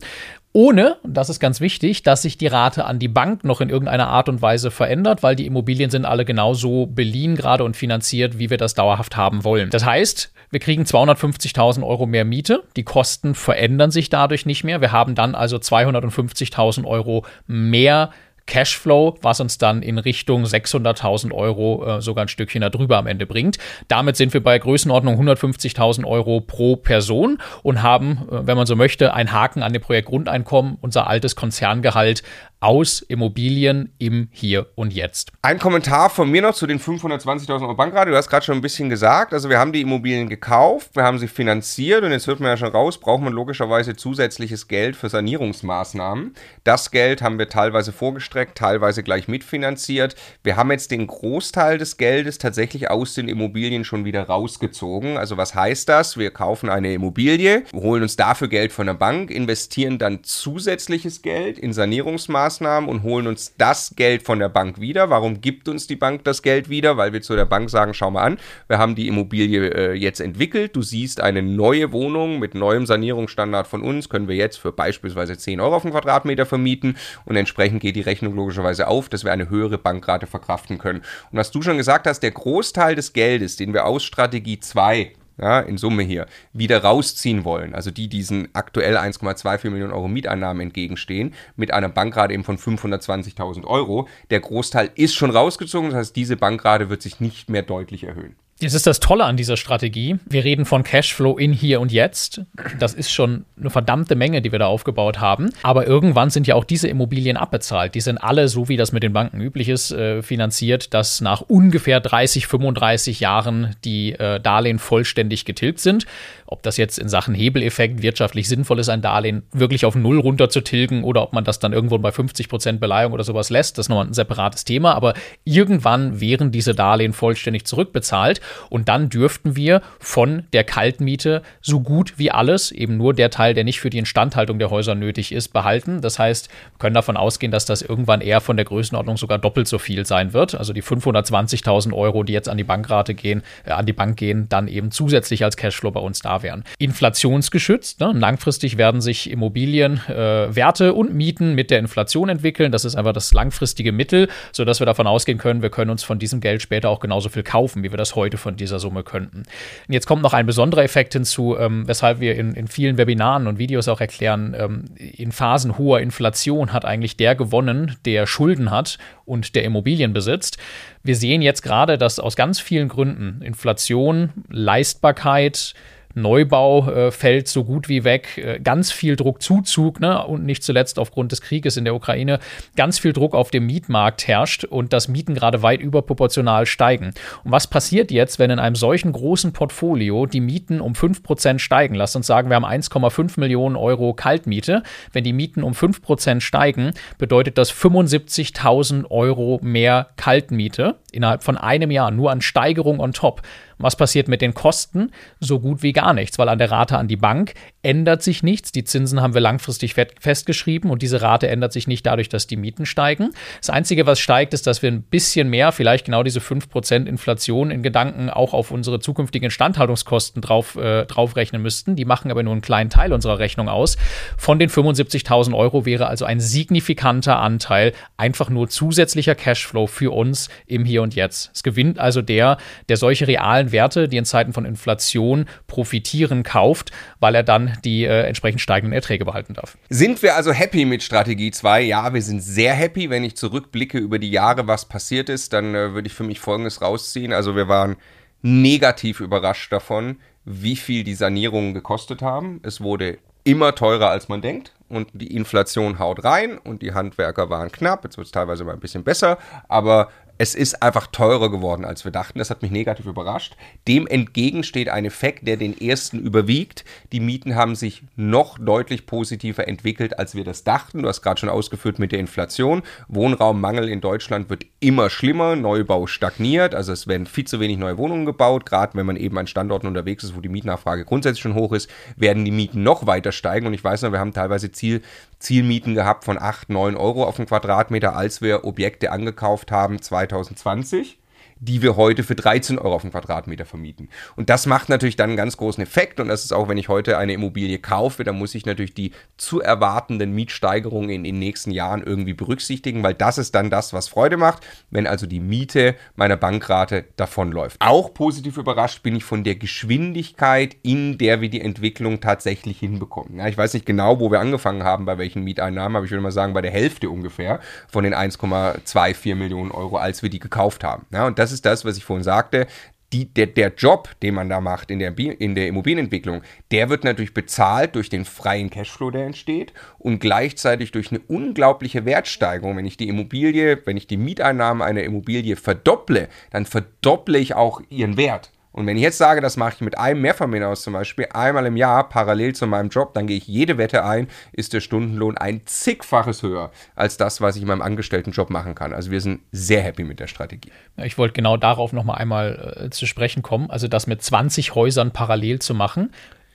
ohne, 0.53 0.98
und 1.01 1.17
das 1.17 1.29
ist 1.29 1.39
ganz 1.39 1.60
wichtig, 1.62 2.03
dass 2.03 2.22
sich 2.22 2.38
die 2.38 2.48
Rate 2.48 2.86
an 2.86 3.00
die 3.00 3.07
Bank 3.07 3.43
noch 3.43 3.60
in 3.60 3.69
irgendeiner 3.69 4.07
Art 4.07 4.29
und 4.29 4.41
Weise 4.41 4.69
verändert, 4.69 5.24
weil 5.24 5.36
die 5.36 5.48
Immobilien 5.48 5.89
sind 5.89 6.05
alle 6.05 6.25
genauso 6.25 6.86
beliehen 6.86 7.36
gerade 7.36 7.63
und 7.63 7.75
finanziert, 7.75 8.38
wie 8.38 8.51
wir 8.51 8.57
das 8.57 8.75
dauerhaft 8.75 9.17
haben 9.17 9.43
wollen. 9.43 9.71
Das 9.71 9.84
heißt, 9.84 10.32
wir 10.51 10.60
kriegen 10.60 10.84
250.000 10.84 11.84
Euro 11.84 12.06
mehr 12.06 12.23
Miete, 12.23 12.63
die 12.75 12.84
Kosten 12.84 13.34
verändern 13.34 13.89
sich 13.89 14.10
dadurch 14.10 14.45
nicht 14.45 14.63
mehr. 14.63 14.80
Wir 14.80 14.91
haben 14.91 15.15
dann 15.15 15.34
also 15.34 15.58
250.000 15.58 16.86
Euro 16.86 17.25
mehr 17.47 18.12
Cashflow, 18.45 19.17
was 19.21 19.39
uns 19.39 19.58
dann 19.58 19.82
in 19.82 19.97
Richtung 19.97 20.43
600.000 20.43 21.32
Euro 21.32 21.86
äh, 21.86 22.01
sogar 22.01 22.25
ein 22.25 22.27
Stückchen 22.27 22.62
darüber 22.62 22.97
am 22.97 23.08
Ende 23.08 23.25
bringt. 23.25 23.58
Damit 23.88 24.17
sind 24.17 24.34
wir 24.34 24.43
bei 24.43 24.60
Größenordnung 24.60 25.19
150.000 25.19 26.06
Euro 26.06 26.41
pro 26.41 26.75
Person 26.75 27.39
und 27.62 27.82
haben, 27.82 28.27
äh, 28.29 28.45
wenn 28.47 28.58
man 28.58 28.65
so 28.65 28.75
möchte, 28.75 29.13
einen 29.13 29.32
Haken 29.32 29.63
an 29.63 29.73
dem 29.73 29.82
Projekt 29.82 30.10
Grundeinkommen, 30.10 30.77
unser 30.82 31.08
altes 31.08 31.36
Konzerngehalt 31.36 32.23
aus 32.63 33.02
Immobilien 33.02 33.93
im 33.97 34.30
Hier 34.32 34.67
und 34.76 34.93
Jetzt. 34.93 35.34
Ein 35.41 35.60
Kommentar 35.60 36.10
von 36.10 36.32
mir 36.32 36.41
noch 36.41 36.56
zu 36.56 36.65
den 36.65 36.80
520.000 36.80 37.62
Euro 37.62 37.76
Bankrate. 37.76 38.12
Du 38.12 38.15
hast 38.15 38.30
gerade 38.30 38.45
schon 38.45 38.56
ein 38.56 38.62
bisschen 38.62 38.89
gesagt, 38.89 39.34
also 39.34 39.49
wir 39.49 39.60
haben 39.60 39.73
die 39.73 39.82
Immobilien 39.82 40.30
gekauft, 40.30 40.91
wir 40.93 41.04
haben 41.04 41.19
sie 41.19 41.28
finanziert 41.28 42.06
und 42.06 42.13
jetzt 42.13 42.26
hört 42.26 42.39
man 42.39 42.47
ja 42.47 42.56
schon 42.56 42.69
raus, 42.69 42.97
braucht 42.97 43.21
man 43.21 43.34
logischerweise 43.34 43.97
zusätzliches 43.97 44.69
Geld 44.69 44.95
für 44.95 45.10
Sanierungsmaßnahmen. 45.10 46.36
Das 46.63 46.91
Geld 46.91 47.21
haben 47.21 47.38
wir 47.38 47.49
teilweise 47.49 47.91
vorgestreckt, 47.91 48.58
teilweise 48.58 49.04
gleich 49.04 49.28
mitfinanziert. 49.28 50.15
Wir 50.41 50.56
haben 50.56 50.71
jetzt 50.71 50.91
den 50.91 51.06
Großteil 51.06 51.78
des 51.78 51.97
Geldes 51.97 52.38
tatsächlich 52.38 52.89
aus 52.89 53.13
den 53.13 53.28
Immobilien 53.28 53.84
schon 53.84 54.06
wieder 54.06 54.23
rausgezogen. 54.23 55.17
Also 55.17 55.36
was 55.36 55.54
heißt 55.54 55.89
das? 55.89 56.15
Wir 56.15 56.32
kaufen 56.32 56.69
eine 56.69 56.93
Immobilie, 56.93 57.63
holen 57.76 58.04
uns 58.04 58.15
dafür 58.15 58.47
Geld 58.47 58.71
von 58.71 58.88
der 58.88 58.93
Bank, 58.93 59.32
investieren 59.32 59.97
dann 59.97 60.23
zusätzliches 60.23 61.21
Geld 61.23 61.60
in 61.60 61.73
Sanierungsmaßnahmen 61.73 62.52
Maßnahmen 62.53 62.89
und 62.89 63.03
holen 63.03 63.27
uns 63.27 63.55
das 63.57 63.93
Geld 63.95 64.23
von 64.23 64.39
der 64.39 64.49
Bank 64.49 64.79
wieder. 64.79 65.09
Warum 65.09 65.41
gibt 65.41 65.67
uns 65.67 65.87
die 65.87 65.95
Bank 65.95 66.23
das 66.23 66.41
Geld 66.41 66.69
wieder? 66.69 66.97
Weil 66.97 67.13
wir 67.13 67.21
zu 67.21 67.35
der 67.35 67.45
Bank 67.45 67.69
sagen, 67.69 67.93
schau 67.93 68.11
mal 68.11 68.23
an, 68.23 68.37
wir 68.67 68.77
haben 68.77 68.95
die 68.95 69.07
Immobilie 69.07 69.69
äh, 69.69 69.93
jetzt 69.93 70.19
entwickelt. 70.19 70.75
Du 70.75 70.81
siehst 70.81 71.21
eine 71.21 71.41
neue 71.41 71.91
Wohnung 71.91 72.39
mit 72.39 72.55
neuem 72.55 72.85
Sanierungsstandard 72.85 73.67
von 73.67 73.81
uns, 73.81 74.09
können 74.09 74.27
wir 74.27 74.35
jetzt 74.35 74.57
für 74.57 74.71
beispielsweise 74.71 75.37
10 75.37 75.59
Euro 75.61 75.75
auf 75.75 75.81
den 75.81 75.91
Quadratmeter 75.91 76.45
vermieten 76.45 76.97
und 77.25 77.35
entsprechend 77.35 77.81
geht 77.81 77.95
die 77.95 78.01
Rechnung 78.01 78.35
logischerweise 78.35 78.87
auf, 78.87 79.09
dass 79.09 79.23
wir 79.23 79.31
eine 79.31 79.49
höhere 79.49 79.77
Bankrate 79.77 80.27
verkraften 80.27 80.77
können. 80.77 81.01
Und 81.31 81.37
was 81.37 81.51
du 81.51 81.61
schon 81.61 81.77
gesagt 81.77 82.07
hast, 82.07 82.21
der 82.21 82.31
Großteil 82.31 82.95
des 82.95 83.13
Geldes, 83.13 83.55
den 83.55 83.73
wir 83.73 83.85
aus 83.85 84.03
Strategie 84.03 84.59
2 84.59 85.13
ja, 85.38 85.60
in 85.60 85.78
Summe 85.78 86.04
hier, 86.04 86.28
wieder 86.54 86.84
rausziehen 86.84 87.43
wollen, 87.43 87.74
also 87.74 87.91
die 87.91 88.08
diesen 88.08 88.50
aktuell 88.54 88.98
1,24 88.98 89.69
Millionen 89.69 89.93
Euro 89.93 90.08
Mieteinnahmen 90.08 90.62
entgegenstehen, 90.62 91.34
mit 91.56 91.74
einer 91.74 91.89
Bankrate 91.89 92.34
eben 92.34 92.43
von 92.43 92.58
520.000 92.58 93.65
Euro. 93.65 94.08
Der 94.30 94.39
Großteil 94.39 94.91
ist 94.96 95.15
schon 95.15 95.32
rausgezogen, 95.32 95.89
das 95.89 96.00
heißt, 96.00 96.15
diese 96.15 96.38
Bankrate 96.38 96.89
wird 96.89 97.02
sich 97.02 97.19
nicht 97.19 97.50
mehr 97.50 97.63
deutlich 97.63 98.04
erhöhen. 98.04 98.36
Jetzt 98.63 98.76
ist 98.76 98.88
das 98.88 99.02
Tolle 99.02 99.26
an 99.26 99.36
dieser 99.36 99.58
Strategie. 99.58 100.15
Wir 100.26 100.45
reden 100.45 100.63
von 100.63 100.84
Cashflow 100.84 101.38
in 101.38 101.52
hier 101.52 101.82
und 101.82 101.91
jetzt. 101.91 102.43
Das 102.80 102.93
ist 102.93 103.12
schon 103.12 103.43
eine 103.60 103.69
verdammte 103.69 104.15
Menge, 104.15 104.41
die 104.41 104.54
wir 104.54 104.60
da 104.60 104.67
aufgebaut 104.67 105.19
haben. 105.19 105.49
Aber 105.63 105.86
irgendwann 105.86 106.30
sind 106.30 106.47
ja 106.47 106.56
auch 106.56 106.63
diese 106.63 106.88
Immobilien 106.88 107.36
abbezahlt. 107.36 107.93
Die 107.93 107.99
sind 107.99 108.19
alle, 108.19 108.47
so 108.47 108.69
wie 108.69 108.78
das 108.78 108.93
mit 108.93 109.04
den 109.04 109.12
Banken 109.12 109.41
üblich 109.41 109.67
ist, 109.67 109.91
äh, 109.91 110.21
finanziert, 110.21 110.93
dass 110.93 111.19
nach 111.19 111.41
ungefähr 111.41 111.99
30, 111.99 112.47
35 112.47 113.19
Jahren 113.19 113.76
die 113.84 114.13
äh, 114.13 114.39
Darlehen 114.39 114.80
vollständig 114.80 115.43
getilgt 115.43 115.82
sind. 115.82 116.06
Ob 116.45 116.63
das 116.63 116.78
jetzt 116.78 116.99
in 116.99 117.10
Sachen 117.10 117.34
Hebeleffekt 117.34 118.02
wirtschaftlich 118.02 118.47
sinnvoll 118.47 118.80
ist, 118.80 118.88
ein 118.88 119.02
Darlehen 119.02 119.43
wirklich 119.52 119.86
auf 119.86 119.95
Null 119.95 120.19
runter 120.19 120.49
zu 120.49 120.62
tilgen 120.62 121.04
oder 121.04 121.23
ob 121.23 121.34
man 121.34 121.43
das 121.43 121.60
dann 121.60 121.73
irgendwo 121.73 121.97
bei 121.97 122.13
50 122.13 122.47
Prozent 122.47 122.80
Beleihung 122.80 123.12
oder 123.12 123.23
sowas 123.26 123.49
lässt, 123.49 123.78
das 123.78 123.88
ist 123.88 123.89
nochmal 123.89 124.06
ein 124.06 124.13
separates 124.13 124.63
Thema. 124.63 124.93
Aber 124.93 125.15
irgendwann 125.43 126.21
wären 126.21 126.52
diese 126.52 126.76
Darlehen 126.76 127.12
vollständig 127.12 127.65
zurückbezahlt. 127.65 128.39
Und 128.69 128.89
dann 128.89 129.09
dürften 129.09 129.55
wir 129.55 129.81
von 129.99 130.43
der 130.53 130.63
Kaltmiete 130.63 131.41
so 131.61 131.79
gut 131.79 132.13
wie 132.17 132.31
alles, 132.31 132.71
eben 132.71 132.97
nur 132.97 133.13
der 133.13 133.29
Teil, 133.29 133.53
der 133.53 133.63
nicht 133.63 133.79
für 133.79 133.89
die 133.89 133.97
Instandhaltung 133.97 134.59
der 134.59 134.69
Häuser 134.69 134.95
nötig 134.95 135.31
ist, 135.31 135.49
behalten. 135.49 136.01
Das 136.01 136.19
heißt, 136.19 136.49
wir 136.49 136.79
können 136.79 136.93
davon 136.93 137.17
ausgehen, 137.17 137.51
dass 137.51 137.65
das 137.65 137.81
irgendwann 137.81 138.21
eher 138.21 138.41
von 138.41 138.57
der 138.57 138.65
Größenordnung 138.65 139.17
sogar 139.17 139.37
doppelt 139.37 139.67
so 139.67 139.77
viel 139.77 140.05
sein 140.05 140.33
wird. 140.33 140.55
Also 140.55 140.73
die 140.73 140.83
520.000 140.83 141.93
Euro, 141.93 142.23
die 142.23 142.33
jetzt 142.33 142.49
an 142.49 142.57
die 142.57 142.63
Bankrate 142.63 143.13
gehen, 143.13 143.43
äh, 143.65 143.71
an 143.71 143.85
die 143.85 143.93
Bank 143.93 144.17
gehen, 144.17 144.47
dann 144.49 144.67
eben 144.67 144.91
zusätzlich 144.91 145.43
als 145.43 145.57
Cashflow 145.57 145.91
bei 145.91 145.99
uns 145.99 146.19
da 146.19 146.43
wären. 146.43 146.63
Inflationsgeschützt. 146.79 147.99
Ne? 147.99 148.11
Langfristig 148.15 148.77
werden 148.77 149.01
sich 149.01 149.29
Immobilienwerte 149.29 150.87
äh, 150.87 150.89
und 150.89 151.13
Mieten 151.13 151.55
mit 151.55 151.71
der 151.71 151.79
Inflation 151.79 152.29
entwickeln. 152.29 152.71
Das 152.71 152.85
ist 152.85 152.95
einfach 152.95 153.13
das 153.13 153.33
langfristige 153.33 153.91
Mittel, 153.91 154.29
sodass 154.51 154.79
wir 154.79 154.85
davon 154.85 155.07
ausgehen 155.07 155.37
können, 155.37 155.61
wir 155.61 155.69
können 155.69 155.91
uns 155.91 156.03
von 156.03 156.19
diesem 156.19 156.39
Geld 156.39 156.61
später 156.61 156.89
auch 156.89 156.99
genauso 156.99 157.29
viel 157.29 157.43
kaufen, 157.43 157.83
wie 157.83 157.91
wir 157.91 157.97
das 157.97 158.15
heute 158.15 158.33
von 158.38 158.56
dieser 158.56 158.80
Summe 158.80 159.04
könnten. 159.04 159.39
Und 159.39 159.93
jetzt 159.93 160.08
kommt 160.08 160.22
noch 160.22 160.34
ein 160.34 160.46
besonderer 160.46 160.84
Effekt 160.84 161.13
hinzu, 161.13 161.58
ähm, 161.58 161.88
weshalb 161.88 162.19
wir 162.19 162.36
in, 162.36 162.54
in 162.54 162.67
vielen 162.67 162.98
Webinaren 162.98 163.48
und 163.48 163.60
Videos 163.60 163.88
auch 163.88 164.02
erklären, 164.02 164.56
ähm, 164.58 164.86
in 164.96 165.32
Phasen 165.32 165.78
hoher 165.78 166.00
Inflation 166.00 166.74
hat 166.74 166.86
eigentlich 166.86 167.17
der 167.17 167.36
gewonnen, 167.36 167.96
der 168.06 168.28
Schulden 168.28 168.72
hat 168.72 168.98
und 169.26 169.56
der 169.56 169.63
Immobilien 169.63 170.13
besitzt. 170.13 170.58
Wir 171.04 171.15
sehen 171.15 171.41
jetzt 171.41 171.63
gerade, 171.63 171.98
dass 171.98 172.19
aus 172.19 172.36
ganz 172.36 172.60
vielen 172.60 172.88
Gründen 172.88 173.41
Inflation, 173.41 174.30
Leistbarkeit, 174.50 175.74
Neubau 176.15 176.89
äh, 176.89 177.12
fällt 177.12 177.47
so 177.47 177.63
gut 177.63 177.89
wie 177.89 178.04
weg, 178.04 178.38
äh, 178.38 178.60
ganz 178.60 178.91
viel 178.91 179.15
Druckzuzug 179.15 179.99
ne? 179.99 180.26
und 180.26 180.45
nicht 180.45 180.63
zuletzt 180.63 180.99
aufgrund 180.99 181.32
des 181.32 181.41
Krieges 181.41 181.78
in 181.78 181.86
der 181.86 181.95
Ukraine 181.95 182.39
ganz 182.76 182.99
viel 182.99 183.13
Druck 183.13 183.34
auf 183.34 183.52
dem 183.52 183.65
Mietmarkt 183.65 184.28
herrscht 184.28 184.63
und 184.63 184.93
dass 184.93 185.08
Mieten 185.08 185.34
gerade 185.34 185.63
weit 185.63 185.82
überproportional 185.82 186.65
steigen. 186.65 187.13
Und 187.43 187.52
was 187.52 187.67
passiert 187.67 188.12
jetzt, 188.12 188.39
wenn 188.39 188.52
in 188.52 188.60
einem 188.60 188.76
solchen 188.76 189.12
großen 189.12 189.54
Portfolio 189.54 190.26
die 190.26 190.41
Mieten 190.41 190.82
um 190.82 190.93
5% 190.93 191.60
steigen? 191.60 191.95
Lass 191.95 192.15
uns 192.15 192.28
sagen, 192.28 192.49
wir 192.49 192.56
haben 192.56 192.65
1,5 192.65 193.39
Millionen 193.39 193.76
Euro 193.76 194.13
Kaltmiete. 194.13 194.84
Wenn 195.12 195.23
die 195.23 195.34
Mieten 195.34 195.63
um 195.63 195.73
5% 195.73 196.41
steigen, 196.41 196.91
bedeutet 197.17 197.58
das 197.58 197.73
75.000 197.73 199.10
Euro 199.10 199.60
mehr 199.63 200.10
Kaltmiete 200.17 200.95
innerhalb 201.12 201.43
von 201.43 201.58
einem 201.58 201.91
Jahr, 201.91 202.12
nur 202.12 202.32
an 202.32 202.41
Steigerung 202.41 202.99
on 202.99 203.13
top. 203.13 203.41
Was 203.77 203.95
passiert 203.95 204.27
mit 204.27 204.41
den 204.41 204.53
Kosten? 204.53 205.12
So 205.39 205.59
gut 205.59 205.83
wie 205.83 205.93
gar 205.93 206.13
nichts, 206.13 206.38
weil 206.38 206.49
an 206.49 206.57
der 206.57 206.71
Rate 206.71 206.97
an 206.97 207.07
die 207.07 207.17
Bank 207.17 207.53
ändert 207.81 208.23
sich 208.23 208.43
nichts. 208.43 208.71
Die 208.71 208.83
Zinsen 208.83 209.21
haben 209.21 209.33
wir 209.33 209.41
langfristig 209.41 209.93
festgeschrieben 209.93 210.89
und 210.89 211.01
diese 211.01 211.21
Rate 211.21 211.47
ändert 211.47 211.73
sich 211.73 211.88
nicht 211.88 212.05
dadurch, 212.05 212.29
dass 212.29 212.47
die 212.47 212.55
Mieten 212.55 212.86
steigen. 212.86 213.31
Das 213.59 213.69
Einzige, 213.69 214.05
was 214.05 214.19
steigt, 214.19 214.53
ist, 214.53 214.67
dass 214.67 214.81
wir 214.81 214.91
ein 214.91 215.03
bisschen 215.03 215.49
mehr, 215.49 215.71
vielleicht 215.71 216.05
genau 216.05 216.23
diese 216.23 216.39
5% 216.39 217.05
Inflation 217.05 217.71
in 217.71 217.83
Gedanken 217.83 218.29
auch 218.29 218.53
auf 218.53 218.71
unsere 218.71 218.99
zukünftigen 218.99 219.45
Instandhaltungskosten 219.45 220.41
drauf, 220.41 220.75
äh, 220.75 221.05
draufrechnen 221.05 221.62
müssten. 221.62 221.95
Die 221.95 222.05
machen 222.05 222.31
aber 222.31 222.43
nur 222.43 222.53
einen 222.53 222.62
kleinen 222.62 222.89
Teil 222.89 223.12
unserer 223.12 223.39
Rechnung 223.39 223.67
aus. 223.67 223.97
Von 224.38 224.59
den 224.59 224.69
75.000 224.69 225.55
Euro 225.55 225.86
wäre 225.86 226.07
also 226.07 226.25
ein 226.25 226.39
signifikanter 226.39 227.39
Anteil 227.39 227.93
einfach 228.17 228.49
nur 228.49 228.69
zusätzlicher 228.69 229.36
Cashflow 229.36 229.88
für 229.88 230.13
uns 230.13 230.49
im 230.65 230.86
Hier 230.86 231.01
und 231.01 231.15
Jetzt. 231.15 231.51
Es 231.53 231.63
gewinnt 231.63 231.99
also 231.99 232.21
der, 232.21 232.57
der 232.89 232.97
solche 232.97 233.27
realen 233.63 233.71
Werte, 233.71 234.08
die 234.08 234.17
in 234.17 234.26
Zeiten 234.26 234.54
von 234.54 234.65
Inflation 234.65 235.45
profitieren, 235.67 236.43
kauft, 236.43 236.91
weil 237.19 237.36
er 237.36 237.43
dann 237.43 237.78
die 237.84 238.06
äh, 238.06 238.23
entsprechend 238.23 238.62
steigenden 238.62 238.93
Erträge 238.93 239.26
behalten 239.26 239.54
darf. 239.54 239.78
Sind 239.89 240.21
wir 240.21 240.36
also 240.36 240.52
happy 240.52 240.86
mit 240.86 241.04
Strategie 241.04 241.52
2? 241.52 241.82
Ja, 241.82 242.13
wir 242.13 242.21
sind 242.21 242.41
sehr 242.41 242.73
happy. 242.73 243.10
Wenn 243.10 243.23
ich 243.23 243.36
zurückblicke 243.36 243.97
über 243.97 244.19
die 244.19 244.32
Jahre, 244.32 244.67
was 244.67 244.86
passiert 244.86 245.30
ist, 245.30 245.54
dann 245.54 245.76
äh, 245.76 245.93
würde 245.93 246.08
ich 246.08 246.13
für 246.13 246.23
mich 246.23 246.39
Folgendes 246.39 246.82
rausziehen. 246.82 247.34
Also 247.34 247.56
wir 247.56 247.67
waren 247.67 247.95
negativ 248.41 249.19
überrascht 249.19 249.71
davon, 249.71 250.17
wie 250.45 250.76
viel 250.76 251.04
die 251.04 251.15
Sanierungen 251.15 251.73
gekostet 251.73 252.21
haben. 252.21 252.60
Es 252.63 252.82
wurde 252.82 253.17
immer 253.45 253.76
teurer, 253.76 254.10
als 254.10 254.30
man 254.30 254.41
denkt. 254.41 254.73
Und 254.89 255.10
die 255.13 255.36
Inflation 255.36 255.97
haut 255.97 256.23
rein 256.23 256.58
und 256.58 256.82
die 256.82 256.93
Handwerker 256.93 257.49
waren 257.49 257.71
knapp. 257.71 258.04
Jetzt 258.04 258.17
wird 258.17 258.26
es 258.26 258.32
teilweise 258.32 258.63
mal 258.63 258.73
ein 258.73 258.80
bisschen 258.80 259.04
besser, 259.04 259.39
aber 259.67 260.10
es 260.39 260.56
ist 260.56 260.82
einfach 260.82 261.08
teurer 261.08 261.52
geworden, 261.52 261.86
als 261.86 262.06
wir 262.06 262.12
dachten. 262.12 262.39
Das 262.39 262.50
hat 262.50 262.63
mich 262.63 262.72
negativ 262.72 263.06
überrascht. 263.06 263.56
Dem 263.88 264.08
entgegen 264.08 264.63
steht 264.63 264.89
ein 264.89 265.06
Effekt, 265.06 265.48
der 265.48 265.58
den 265.58 265.80
ersten 265.80 266.19
überwiegt. 266.19 266.86
Die 267.12 267.19
Mieten 267.19 267.56
haben 267.56 267.76
sich 267.76 268.04
noch 268.15 268.58
deutlich 268.58 269.06
positiver 269.06 269.67
entwickelt, 269.67 270.17
als 270.17 270.34
wir 270.34 270.43
das 270.43 270.63
dachten. 270.63 271.04
Du 271.04 271.08
hast 271.08 271.22
gerade 271.22 271.39
schon 271.39 271.50
ausgeführt 271.50 272.00
mit 272.00 272.12
der 272.12 272.19
Inflation. 272.19 272.82
Wohnraummangel 273.08 273.88
in 273.88 274.02
Deutschland 274.02 274.50
wird 274.50 274.65
immer 274.80 275.12
schlimmer. 275.12 275.56
Neubau 275.56 276.08
stagniert. 276.08 276.74
Also 276.74 276.93
es 276.93 277.08
werden 277.08 277.28
viel 277.28 277.46
zu 277.46 277.60
wenig 277.60 277.78
neue 277.78 278.00
Wohnungen 278.00 278.26
gebaut. 278.26 278.65
Gerade 278.65 278.98
wenn 278.98 279.06
man 279.06 279.17
eben 279.17 279.38
an 279.38 279.48
Standorten 279.48 279.88
unterwegs 279.88 280.24
ist, 280.24 280.36
wo 280.36 280.41
die 280.41 280.50
Mietnachfrage 280.50 281.06
grundsätzlich 281.06 281.43
schon 281.43 281.56
hoch 281.56 281.74
ist, 281.74 281.89
werden 282.17 282.43
die 282.43 282.52
Mieten 282.52 282.82
noch 282.82 283.06
weiter 283.06 283.32
steigen. 283.32 283.67
Und 283.67 283.76
ich 283.76 283.84
weiß 283.84 284.02
noch, 284.02 284.12
wir 284.12 284.19
haben 284.19 284.34
teilweise 284.34 284.72
Ziel, 284.72 285.04
Zielmieten 285.43 285.93
gehabt 285.93 286.23
von 286.23 286.39
8, 286.41 286.69
9 286.69 286.95
Euro 286.95 287.25
auf 287.25 287.36
den 287.36 287.45
Quadratmeter, 287.45 288.15
als 288.15 288.41
wir 288.41 288.63
Objekte 288.63 289.12
angekauft 289.12 289.71
haben 289.71 290.01
2020 290.01 291.19
die 291.63 291.82
wir 291.82 291.95
heute 291.95 292.23
für 292.23 292.36
13 292.36 292.78
Euro 292.78 292.95
auf 292.95 293.02
den 293.04 293.12
Quadratmeter 293.12 293.65
vermieten. 293.65 294.10
Und 294.36 294.49
das 294.49 294.65
macht 294.65 294.89
natürlich 294.89 295.15
dann 295.15 295.32
einen 295.32 295.38
ganz 295.38 295.58
großen 295.58 295.82
Effekt. 295.82 296.19
Und 296.19 296.28
das 296.28 296.43
ist 296.43 296.52
auch, 296.52 296.67
wenn 296.67 296.78
ich 296.78 296.89
heute 296.89 297.17
eine 297.17 297.34
Immobilie 297.34 297.80
kaufe, 297.80 298.23
dann 298.23 298.38
muss 298.38 298.54
ich 298.56 298.65
natürlich 298.65 298.93
die 298.93 299.12
zu 299.38 299.62
erwartenden 299.62 300.34
Mietsteigerungen 300.34 301.10
in 301.10 301.23
den 301.23 301.39
nächsten 301.39 301.71
Jahren 301.71 302.04
irgendwie 302.04 302.34
berücksichtigen, 302.34 303.04
weil 303.04 303.13
das 303.13 303.38
ist 303.38 303.56
dann 303.56 303.69
das, 303.69 303.93
was 303.93 304.08
Freude 304.08 304.38
macht, 304.38 304.65
wenn 304.91 305.08
also 305.08 305.26
die 305.26 305.39
Miete 305.39 305.95
meiner 306.15 306.36
Bankrate 306.36 307.06
davonläuft. 307.15 307.78
Auch 307.80 308.13
positiv 308.13 308.58
überrascht 308.58 309.04
bin 309.04 309.15
ich 309.15 309.23
von 309.23 309.43
der 309.43 309.56
Geschwindigkeit, 309.56 310.76
in 310.84 311.17
der 311.17 311.41
wir 311.41 311.49
die 311.49 311.62
Entwicklung 311.62 312.19
tatsächlich 312.19 312.80
hinbekommen. 312.80 313.38
Ja, 313.38 313.47
ich 313.47 313.58
weiß 313.58 313.73
nicht 313.73 313.86
genau, 313.86 314.19
wo 314.19 314.32
wir 314.32 314.39
angefangen 314.39 314.84
haben, 314.84 315.06
bei 315.06 315.17
welchen 315.17 315.43
Mieteinnahmen, 315.43 315.95
aber 315.95 316.06
ich 316.06 316.12
würde 316.12 316.21
mal 316.21 316.32
sagen, 316.32 316.54
bei 316.54 316.62
der 316.62 316.71
Hälfte 316.71 317.10
ungefähr 317.10 317.60
von 317.88 318.04
den 318.04 318.13
1,24 318.13 319.36
Millionen 319.36 319.71
Euro, 319.71 319.97
als 319.97 320.23
wir 320.23 320.30
die 320.30 320.39
gekauft 320.39 320.84
haben. 320.84 321.06
Ja, 321.12 321.26
und 321.28 321.39
das 321.39 321.52
ist 321.53 321.65
das, 321.65 321.85
was 321.85 321.97
ich 321.97 322.03
vorhin 322.03 322.23
sagte. 322.23 322.67
Die, 323.13 323.31
der, 323.31 323.45
der, 323.45 323.71
Job, 323.77 324.09
den 324.23 324.33
man 324.33 324.49
da 324.49 324.59
macht 324.59 324.89
in 324.89 324.97
der, 324.97 325.15
in 325.17 325.53
der 325.53 325.67
Immobilienentwicklung, 325.67 326.41
der 326.71 326.89
wird 326.89 327.03
natürlich 327.03 327.35
bezahlt 327.35 327.93
durch 327.93 328.09
den 328.09 328.25
freien 328.25 328.71
Cashflow, 328.71 329.11
der 329.11 329.27
entsteht 329.27 329.71
und 329.99 330.17
gleichzeitig 330.17 330.91
durch 330.91 331.11
eine 331.11 331.21
unglaubliche 331.27 332.05
Wertsteigerung. 332.05 332.75
Wenn 332.75 332.87
ich 332.87 332.97
die 332.97 333.07
Immobilie, 333.07 333.79
wenn 333.85 333.97
ich 333.97 334.07
die 334.07 334.17
Mieteinnahmen 334.17 334.81
einer 334.81 335.03
Immobilie 335.03 335.55
verdopple, 335.55 336.27
dann 336.49 336.65
verdopple 336.65 337.37
ich 337.37 337.53
auch 337.53 337.81
ihren 337.89 338.17
Wert. 338.17 338.51
Und 338.73 338.88
wenn 338.88 338.97
ich 338.97 339.03
jetzt 339.03 339.19
sage, 339.19 339.39
das 339.39 339.55
mache 339.55 339.75
ich 339.75 339.81
mit 339.81 339.97
einem 339.97 340.21
Mehrfamilienhaus 340.21 340.81
zum 340.81 340.93
Beispiel 340.93 341.27
einmal 341.31 341.65
im 341.67 341.77
Jahr 341.77 342.09
parallel 342.09 342.53
zu 342.55 342.65
meinem 342.67 342.89
Job, 342.89 343.13
dann 343.13 343.27
gehe 343.27 343.38
ich 343.38 343.47
jede 343.47 343.77
Wette 343.77 344.03
ein, 344.03 344.27
ist 344.51 344.73
der 344.73 344.81
Stundenlohn 344.81 345.38
ein 345.38 345.62
zigfaches 345.65 346.41
höher 346.41 346.71
als 346.95 347.17
das, 347.17 347.39
was 347.39 347.55
ich 347.55 347.62
in 347.62 347.67
meinem 347.67 347.83
Angestelltenjob 347.83 348.49
machen 348.49 348.73
kann. 348.73 348.91
Also 348.91 349.12
wir 349.12 349.21
sind 349.21 349.41
sehr 349.51 349.81
happy 349.83 350.03
mit 350.03 350.19
der 350.19 350.27
Strategie. 350.27 350.71
Ich 350.97 351.17
wollte 351.19 351.33
genau 351.33 351.55
darauf 351.55 351.93
noch 351.93 352.03
mal 352.03 352.15
einmal 352.15 352.86
äh, 352.86 352.89
zu 352.89 353.05
sprechen 353.05 353.43
kommen. 353.43 353.69
Also 353.69 353.88
das 353.88 354.07
mit 354.07 354.23
20 354.23 354.73
Häusern 354.73 355.12
parallel 355.12 355.59
zu 355.59 355.75
machen 355.75 356.09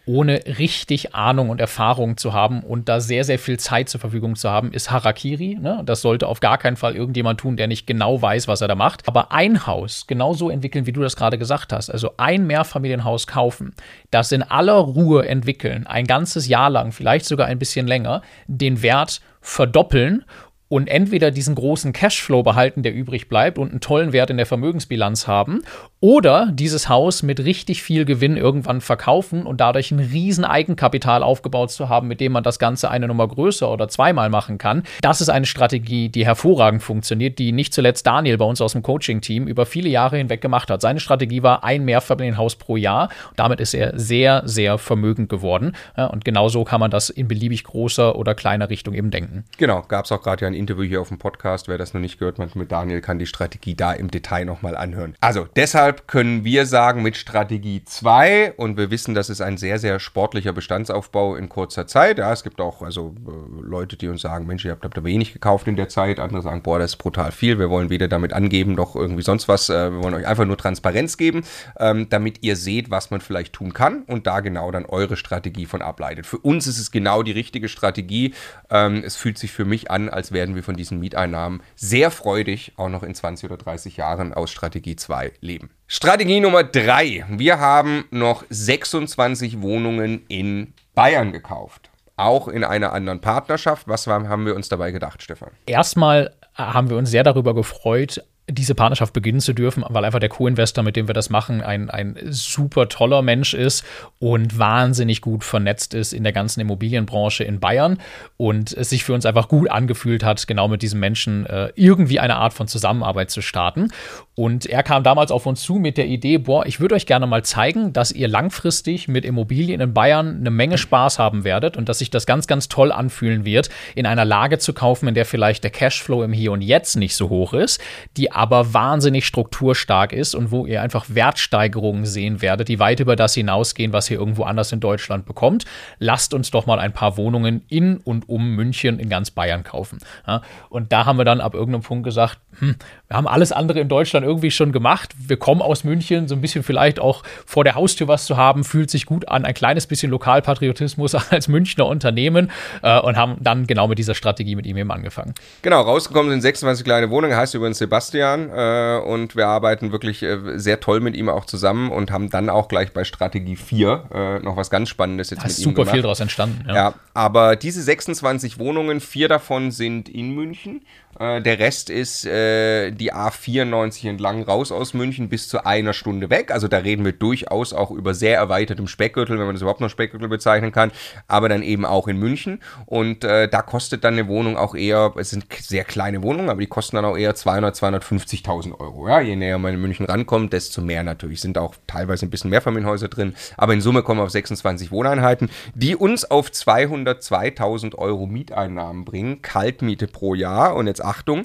ohne 0.09 0.40
richtig 0.59 1.14
Ahnung 1.14 1.51
und 1.51 1.61
Erfahrung 1.61 2.16
zu 2.16 2.33
haben 2.33 2.62
und 2.62 2.88
da 2.88 2.99
sehr, 2.99 3.25
sehr 3.25 3.38
viel 3.38 3.59
Zeit 3.59 3.90
zur 3.90 4.01
Verfügung 4.01 4.37
zu 4.37 4.49
haben, 4.51 4.73
ist 4.73 4.90
Harakiri. 4.90 5.59
Ne? 5.61 5.83
Das 5.85 6.01
sollte 6.01 6.27
auf 6.27 6.40
gar 6.40 6.57
keinen 6.57 6.77
Fall 6.77 6.97
irgendjemand 6.97 7.38
tun, 7.38 7.59
der 7.59 7.66
nicht 7.66 7.87
genau 7.87 8.21
weiß, 8.21 8.49
was 8.49 8.62
er 8.62 8.68
da 8.68 8.75
macht. 8.75 9.07
Aber 9.07 9.33
ein 9.33 9.66
Haus 9.66 10.07
genauso 10.07 10.49
entwickeln, 10.49 10.87
wie 10.87 10.92
du 10.92 11.03
das 11.03 11.14
gerade 11.14 11.37
gesagt 11.37 11.75
hast, 11.75 11.90
also 11.90 12.12
ein 12.16 12.47
Mehrfamilienhaus 12.47 13.27
kaufen, 13.27 13.75
das 14.11 14.33
in 14.33 14.42
aller 14.42 14.79
Ruhe 14.79 15.29
entwickeln, 15.29 15.87
ein 15.87 16.07
ganzes 16.07 16.49
Jahr 16.49 16.71
lang, 16.71 16.92
vielleicht 16.92 17.27
sogar 17.27 17.47
ein 17.47 17.59
bisschen 17.59 17.87
länger, 17.87 18.23
den 18.47 18.81
Wert 18.83 19.21
verdoppeln 19.42 20.25
und 20.68 20.88
entweder 20.88 21.31
diesen 21.31 21.55
großen 21.55 21.92
Cashflow 21.92 22.42
behalten, 22.42 22.83
der 22.83 22.94
übrig 22.94 23.29
bleibt 23.29 23.59
und 23.59 23.71
einen 23.71 23.81
tollen 23.81 24.12
Wert 24.12 24.31
in 24.31 24.37
der 24.37 24.47
Vermögensbilanz 24.47 25.27
haben, 25.27 25.62
oder 26.00 26.50
dieses 26.52 26.88
Haus 26.88 27.22
mit 27.22 27.40
richtig 27.40 27.82
viel 27.82 28.04
Gewinn 28.04 28.37
irgendwann 28.37 28.80
verkaufen 28.80 29.44
und 29.44 29.61
dadurch 29.61 29.90
ein 29.90 29.98
riesen 29.98 30.44
Eigenkapital 30.44 31.22
aufgebaut 31.22 31.70
zu 31.70 31.88
haben, 31.88 32.06
mit 32.06 32.20
dem 32.20 32.32
man 32.32 32.44
das 32.44 32.58
Ganze 32.58 32.90
eine 32.90 33.08
Nummer 33.08 33.26
größer 33.26 33.70
oder 33.70 33.88
zweimal 33.88 34.30
machen 34.30 34.58
kann. 34.58 34.84
Das 35.00 35.20
ist 35.20 35.28
eine 35.28 35.46
Strategie, 35.46 36.08
die 36.08 36.24
hervorragend 36.24 36.82
funktioniert, 36.82 37.38
die 37.38 37.50
nicht 37.52 37.74
zuletzt 37.74 38.06
Daniel 38.06 38.38
bei 38.38 38.44
uns 38.44 38.61
aus 38.61 38.72
dem 38.72 38.82
Coaching-Team 38.82 39.48
über 39.48 39.66
viele 39.66 39.88
Jahre 39.88 40.18
hinweg 40.18 40.40
gemacht 40.40 40.70
hat. 40.70 40.80
Seine 40.80 41.00
Strategie 41.00 41.42
war 41.42 41.64
ein 41.64 41.84
Mehrfamilienhaus 41.84 42.56
pro 42.56 42.76
Jahr. 42.76 43.08
Damit 43.34 43.58
ist 43.58 43.74
er 43.74 43.98
sehr, 43.98 44.42
sehr 44.44 44.78
vermögend 44.78 45.28
geworden. 45.28 45.72
und 45.96 46.24
genauso 46.24 46.64
kann 46.64 46.80
man 46.80 46.90
das 46.90 47.11
in 47.11 47.26
beliebig 47.26 47.64
großer 47.64 48.14
oder 48.16 48.34
kleiner 48.34 48.70
Richtung 48.70 48.94
eben 48.94 49.11
denken. 49.11 49.44
Genau, 49.56 49.82
gab 49.88 50.04
es 50.04 50.12
auch 50.12 50.22
gerade 50.22 50.42
ja 50.42 50.46
ein 50.46 50.54
Interview 50.54 50.84
hier 50.84 51.00
auf 51.00 51.08
dem 51.08 51.18
Podcast. 51.18 51.66
Wer 51.66 51.78
das 51.78 51.92
noch 51.94 52.00
nicht 52.00 52.18
gehört 52.18 52.38
hat 52.38 52.54
mit 52.54 52.70
Daniel, 52.70 53.00
kann 53.00 53.18
die 53.18 53.26
Strategie 53.26 53.74
da 53.74 53.92
im 53.92 54.11
Detail 54.11 54.44
nochmal 54.44 54.76
anhören. 54.76 55.14
Also 55.20 55.46
deshalb 55.56 55.88
können 55.92 56.44
wir 56.44 56.66
sagen, 56.66 57.03
mit 57.03 57.16
Strategie 57.16 57.85
2 57.85 58.55
und 58.57 58.77
wir 58.77 58.90
wissen, 58.90 59.14
das 59.14 59.31
ist 59.31 59.40
ein 59.40 59.57
sehr, 59.57 59.79
sehr 59.79 60.01
sportlicher 60.01 60.53
Bestandsaufbau 60.53 61.37
in 61.37 61.48
kurzer 61.48 61.87
Zeit. 61.87 62.18
Ja, 62.18 62.33
es 62.33 62.42
gibt 62.42 62.61
auch 62.61 62.83
also 62.83 63.14
äh, 63.27 63.62
Leute, 63.62 63.96
die 63.96 64.09
uns 64.09 64.22
sagen, 64.22 64.46
Mensch, 64.46 64.64
ihr 64.64 64.70
habt, 64.70 64.85
habt 64.85 64.96
da 64.96 65.05
wenig 65.05 65.33
gekauft 65.33 65.66
in 65.68 65.77
der 65.77 65.88
Zeit. 65.88 66.20
Andere 66.20 66.42
sagen, 66.42 66.62
boah, 66.62 66.79
das 66.79 66.92
ist 66.92 66.96
brutal 66.96 67.33
viel. 67.33 67.59
Wir 67.59 67.70
wollen 67.70 67.90
weder 67.90 68.09
damit 68.09 68.33
angeben, 68.33 68.74
noch 68.74 68.96
irgendwie 68.96 69.22
sonst 69.22 69.48
was. 69.48 69.68
Äh, 69.68 69.92
wir 69.92 70.03
wollen 70.03 70.14
euch 70.14 70.27
einfach 70.27 70.44
nur 70.44 70.57
Transparenz 70.57 71.16
geben, 71.16 71.42
ähm, 71.79 72.09
damit 72.09 72.42
ihr 72.42 72.57
seht, 72.57 72.90
was 72.90 73.11
man 73.11 73.20
vielleicht 73.20 73.53
tun 73.53 73.72
kann 73.72 74.03
und 74.03 74.27
da 74.27 74.40
genau 74.40 74.70
dann 74.70 74.87
eure 74.87 75.16
Strategie 75.16 75.66
von 75.66 75.83
ableitet. 75.83 76.27
Für 76.27 76.38
uns 76.38 76.66
ist 76.66 76.79
es 76.79 76.90
genau 76.90 77.22
die 77.22 77.33
richtige 77.33 77.68
Strategie. 77.68 78.35
Ähm, 78.70 79.03
es 79.05 79.16
fühlt 79.16 79.38
sich 79.38 79.53
für 79.53 79.64
mich 79.64 79.90
an, 79.90 80.09
als 80.09 80.33
werden 80.33 80.55
wir 80.55 80.62
von 80.62 80.77
diesen 80.77 81.01
Mieteinnahmen 81.01 81.62
sehr 81.77 82.11
freudig 82.11 82.72
auch 82.77 82.88
noch 82.88 83.03
in 83.03 83.14
20 83.14 83.51
oder 83.51 83.57
30 83.57 83.96
Jahren 83.96 84.35
aus 84.35 84.51
Strategie 84.51 84.96
2 84.96 85.33
leben. 85.40 85.70
Strategie 85.90 86.40
Nummer 86.40 86.64
3. 86.64 87.24
Wir 87.31 87.61
haben 87.61 88.05
noch 88.11 88.44
26 88.51 89.62
Wohnungen 89.62 90.22
in 90.29 90.74
Bayern 90.94 91.33
gekauft. 91.33 91.88
Auch 92.14 92.48
in 92.48 92.62
einer 92.62 92.92
anderen 92.92 93.22
Partnerschaft. 93.22 93.88
Was 93.88 94.07
haben 94.07 94.44
wir 94.44 94.55
uns 94.55 94.68
dabei 94.68 94.90
gedacht, 94.90 95.22
Stefan? 95.22 95.48
Erstmal 95.64 96.35
haben 96.55 96.90
wir 96.90 96.98
uns 96.98 97.11
sehr 97.11 97.22
darüber 97.24 97.55
gefreut, 97.55 98.22
diese 98.48 98.74
Partnerschaft 98.74 99.12
beginnen 99.12 99.40
zu 99.40 99.52
dürfen, 99.52 99.84
weil 99.88 100.04
einfach 100.04 100.20
der 100.20 100.28
Co-Investor, 100.28 100.82
mit 100.82 100.96
dem 100.96 101.06
wir 101.06 101.14
das 101.14 101.30
machen, 101.30 101.61
ein, 101.61 101.90
ein 101.90 102.16
super 102.30 102.88
toller 102.88 103.22
Mensch 103.22 103.54
ist 103.54 103.84
und 104.18 104.58
wahnsinnig 104.58 105.20
gut 105.20 105.44
vernetzt 105.44 105.94
ist 105.94 106.12
in 106.12 106.22
der 106.22 106.32
ganzen 106.32 106.61
Immobilienbranche 106.61 107.44
in 107.44 107.61
Bayern 107.61 107.98
und 108.37 108.72
es 108.72 108.90
sich 108.90 109.04
für 109.04 109.12
uns 109.12 109.26
einfach 109.26 109.48
gut 109.48 109.70
angefühlt 109.70 110.24
hat, 110.24 110.46
genau 110.46 110.68
mit 110.68 110.82
diesem 110.82 111.00
Menschen 111.00 111.46
äh, 111.46 111.70
irgendwie 111.74 112.20
eine 112.20 112.37
Art 112.37 112.54
von 112.54 112.68
Zusammenarbeit 112.68 113.30
zu 113.30 113.42
starten. 113.42 113.88
Und 114.34 114.66
er 114.66 114.84
kam 114.84 115.02
damals 115.02 115.32
auf 115.32 115.46
uns 115.46 115.62
zu 115.62 115.74
mit 115.74 115.98
der 115.98 116.06
Idee, 116.06 116.38
boah, 116.38 116.64
ich 116.64 116.78
würde 116.78 116.94
euch 116.94 117.06
gerne 117.06 117.26
mal 117.26 117.44
zeigen, 117.44 117.92
dass 117.92 118.12
ihr 118.12 118.28
langfristig 118.28 119.08
mit 119.08 119.24
Immobilien 119.24 119.80
in 119.80 119.92
Bayern 119.92 120.38
eine 120.38 120.50
Menge 120.50 120.78
Spaß 120.78 121.18
haben 121.18 121.42
werdet 121.42 121.76
und 121.76 121.88
dass 121.88 121.98
sich 121.98 122.11
das 122.11 122.24
ganz, 122.24 122.46
ganz 122.46 122.68
toll 122.68 122.92
anfühlen 122.92 123.44
wird, 123.44 123.68
in 123.96 124.06
einer 124.06 124.24
Lage 124.24 124.58
zu 124.58 124.72
kaufen, 124.72 125.08
in 125.08 125.14
der 125.14 125.26
vielleicht 125.26 125.64
der 125.64 125.72
Cashflow 125.72 126.22
im 126.22 126.32
Hier 126.32 126.52
und 126.52 126.62
Jetzt 126.62 126.96
nicht 126.96 127.16
so 127.16 127.28
hoch 127.28 127.52
ist, 127.52 127.80
die 128.16 128.30
aber 128.38 128.72
wahnsinnig 128.72 129.27
strukturstark 129.27 130.12
ist 130.12 130.37
und 130.37 130.53
wo 130.53 130.64
ihr 130.64 130.81
einfach 130.81 131.07
Wertsteigerungen 131.09 132.07
sehen 132.07 132.40
werdet, 132.40 132.68
die 132.68 132.79
weit 132.79 133.01
über 133.01 133.16
das 133.16 133.35
hinausgehen, 133.35 133.92
was 133.92 134.09
ihr 134.11 134.16
irgendwo 134.16 134.44
anders 134.44 134.70
in 134.70 134.79
Deutschland 134.79 135.27
bekommt. 135.27 135.64
Lasst 135.98 136.33
uns 136.33 136.53
doch 136.53 136.64
mal 136.64 136.79
ein 136.79 136.92
paar 136.92 137.16
Wohnungen 137.16 137.64
in 137.68 137.96
und 137.96 138.29
um 138.29 138.55
München 138.55 139.01
in 139.01 139.09
ganz 139.09 139.33
Bayern 139.33 139.64
kaufen. 139.64 139.98
Ja, 140.24 140.42
und 140.70 140.92
da 140.92 141.05
haben 141.05 141.18
wir 141.18 141.24
dann 141.24 141.40
ab 141.40 141.55
irgendeinem 141.55 141.83
Punkt 141.83 142.05
gesagt, 142.05 142.38
hm, 142.61 142.77
wir 143.09 143.16
haben 143.16 143.27
alles 143.27 143.51
andere 143.51 143.81
in 143.81 143.88
Deutschland 143.88 144.24
irgendwie 144.24 144.53
schon 144.53 144.70
gemacht. 144.70 145.16
Wir 145.18 145.37
kommen 145.37 145.61
aus 145.61 145.83
München, 145.83 146.29
so 146.29 146.37
ein 146.37 146.40
bisschen 146.40 146.62
vielleicht 146.62 147.01
auch 147.01 147.24
vor 147.44 147.64
der 147.64 147.74
Haustür 147.74 148.07
was 148.07 148.24
zu 148.24 148.37
haben, 148.37 148.62
fühlt 148.62 148.88
sich 148.88 149.05
gut 149.05 149.27
an, 149.27 149.46
ein 149.46 149.55
kleines 149.55 149.88
bisschen 149.88 150.12
Lokalpatriotismus 150.12 151.14
als 151.33 151.48
Münchner 151.48 151.87
Unternehmen 151.87 152.53
äh, 152.85 153.01
und 153.01 153.16
haben 153.16 153.38
dann 153.40 153.66
genau 153.66 153.88
mit 153.88 153.98
dieser 153.98 154.14
Strategie 154.14 154.55
mit 154.55 154.64
ihm 154.64 154.77
eben 154.77 154.92
angefangen. 154.92 155.35
Genau, 155.62 155.81
rausgekommen 155.81 156.31
sind 156.31 156.42
26 156.42 156.85
kleine 156.85 157.11
Wohnungen, 157.11 157.37
heißt 157.37 157.57
übrigens 157.57 157.79
Sebastian 157.79 158.28
Jahren 158.29 158.51
äh, 158.51 159.05
und 159.05 159.37
wir 159.37 159.47
arbeiten 159.47 159.93
wirklich 159.93 160.23
äh, 160.23 160.59
sehr 160.59 160.81
toll 160.81 161.01
mit 161.01 161.17
ihm 161.17 161.29
auch 161.29 161.45
zusammen 161.45 161.91
und 161.91 162.11
haben 162.11 162.31
dann 162.31 162.51
auch 162.51 162.69
gleich 162.69 162.93
bei 162.93 163.05
Strategie 163.05 163.57
4 163.57 164.05
äh, 164.12 164.38
noch 164.41 164.57
was 164.57 164.71
ganz 164.71 164.88
Spannendes 164.88 165.31
jetzt 165.31 165.41
da 165.41 165.45
mit 165.45 165.53
ist 165.53 165.59
ihm 165.59 165.64
super 165.64 165.83
gemacht. 165.83 165.95
viel 165.95 166.03
daraus 166.03 166.21
entstanden. 166.21 166.64
Ja. 166.69 166.75
ja, 166.75 166.95
aber 167.14 167.57
diese 167.57 167.83
26 167.83 168.59
Wohnungen, 168.59 169.01
vier 169.01 169.29
davon 169.29 169.71
sind 169.71 170.09
in 170.09 170.35
München 170.35 170.83
äh, 171.19 171.43
der 171.43 171.59
Rest 171.59 171.91
ist 171.91 172.25
äh, 172.27 172.93
die 172.93 173.12
A94 173.12 174.09
entlang 174.09 174.43
raus 174.43 174.71
aus 174.71 174.95
München 174.95 175.29
bis 175.29 175.49
zu 175.49 175.64
einer 175.67 175.93
Stunde 175.93 176.31
weg. 176.31 176.51
Also 176.53 176.69
da 176.69 176.79
reden 176.79 177.05
wir 177.05 177.12
durchaus 177.12 177.73
auch 177.73 177.91
über 177.91 178.14
sehr 178.14 178.37
erweitertem 178.37 178.87
Speckgürtel, 178.87 179.38
wenn 179.38 179.47
man 179.47 179.55
das 179.55 179.62
überhaupt 179.62 179.81
noch 179.81 179.91
Speckgürtel 179.91 180.29
bezeichnen 180.29 180.71
kann, 180.71 180.93
aber 181.27 181.49
dann 181.49 181.62
eben 181.62 181.85
auch 181.85 182.09
in 182.09 182.19
München. 182.19 182.61
Und 182.87 183.25
äh, 183.25 183.49
da 183.49 183.62
kostet 183.62 184.05
dann 184.05 184.14
eine 184.14 184.29
Wohnung 184.29 184.57
auch 184.57 184.75
eher, 184.75 185.12
es 185.17 185.31
sind 185.31 185.47
sehr 185.59 185.85
kleine 185.85 186.23
Wohnungen, 186.23 186.51
aber 186.51 186.61
die 186.61 186.67
kosten 186.67 186.97
dann 186.97 187.05
auch 187.05 187.17
eher 187.17 187.35
200, 187.35 187.75
250.000 188.09 188.81
Euro. 188.81 189.09
Ja, 189.09 189.21
je 189.21 189.37
näher 189.37 189.59
man 189.59 189.75
in 189.75 189.81
München 189.81 190.07
rankommt, 190.07 190.53
desto 190.53 190.81
mehr 190.81 191.03
natürlich. 191.03 191.40
Sind 191.40 191.59
auch 191.59 191.75
teilweise 191.87 192.27
ein 192.27 192.31
bisschen 192.31 192.51
mehr 192.51 192.62
Familienhäuser 192.62 193.09
drin, 193.09 193.35
aber 193.57 193.75
in 193.75 193.81
Summe 193.81 194.03
kommen 194.03 194.21
wir 194.21 194.25
auf 194.25 194.31
26 194.31 194.90
Wohneinheiten, 194.90 195.51
die 195.75 195.97
uns 195.97 196.25
auf 196.25 196.49
202.000 196.49 197.94
Euro 197.97 198.27
Mieteinnahmen 198.27 199.05
bringen, 199.05 199.42
Kaltmiete 199.42 200.07
pro 200.07 200.35
Jahr. 200.35 200.77
Und 200.77 200.87
jetzt 200.87 201.05
Achtung, 201.05 201.42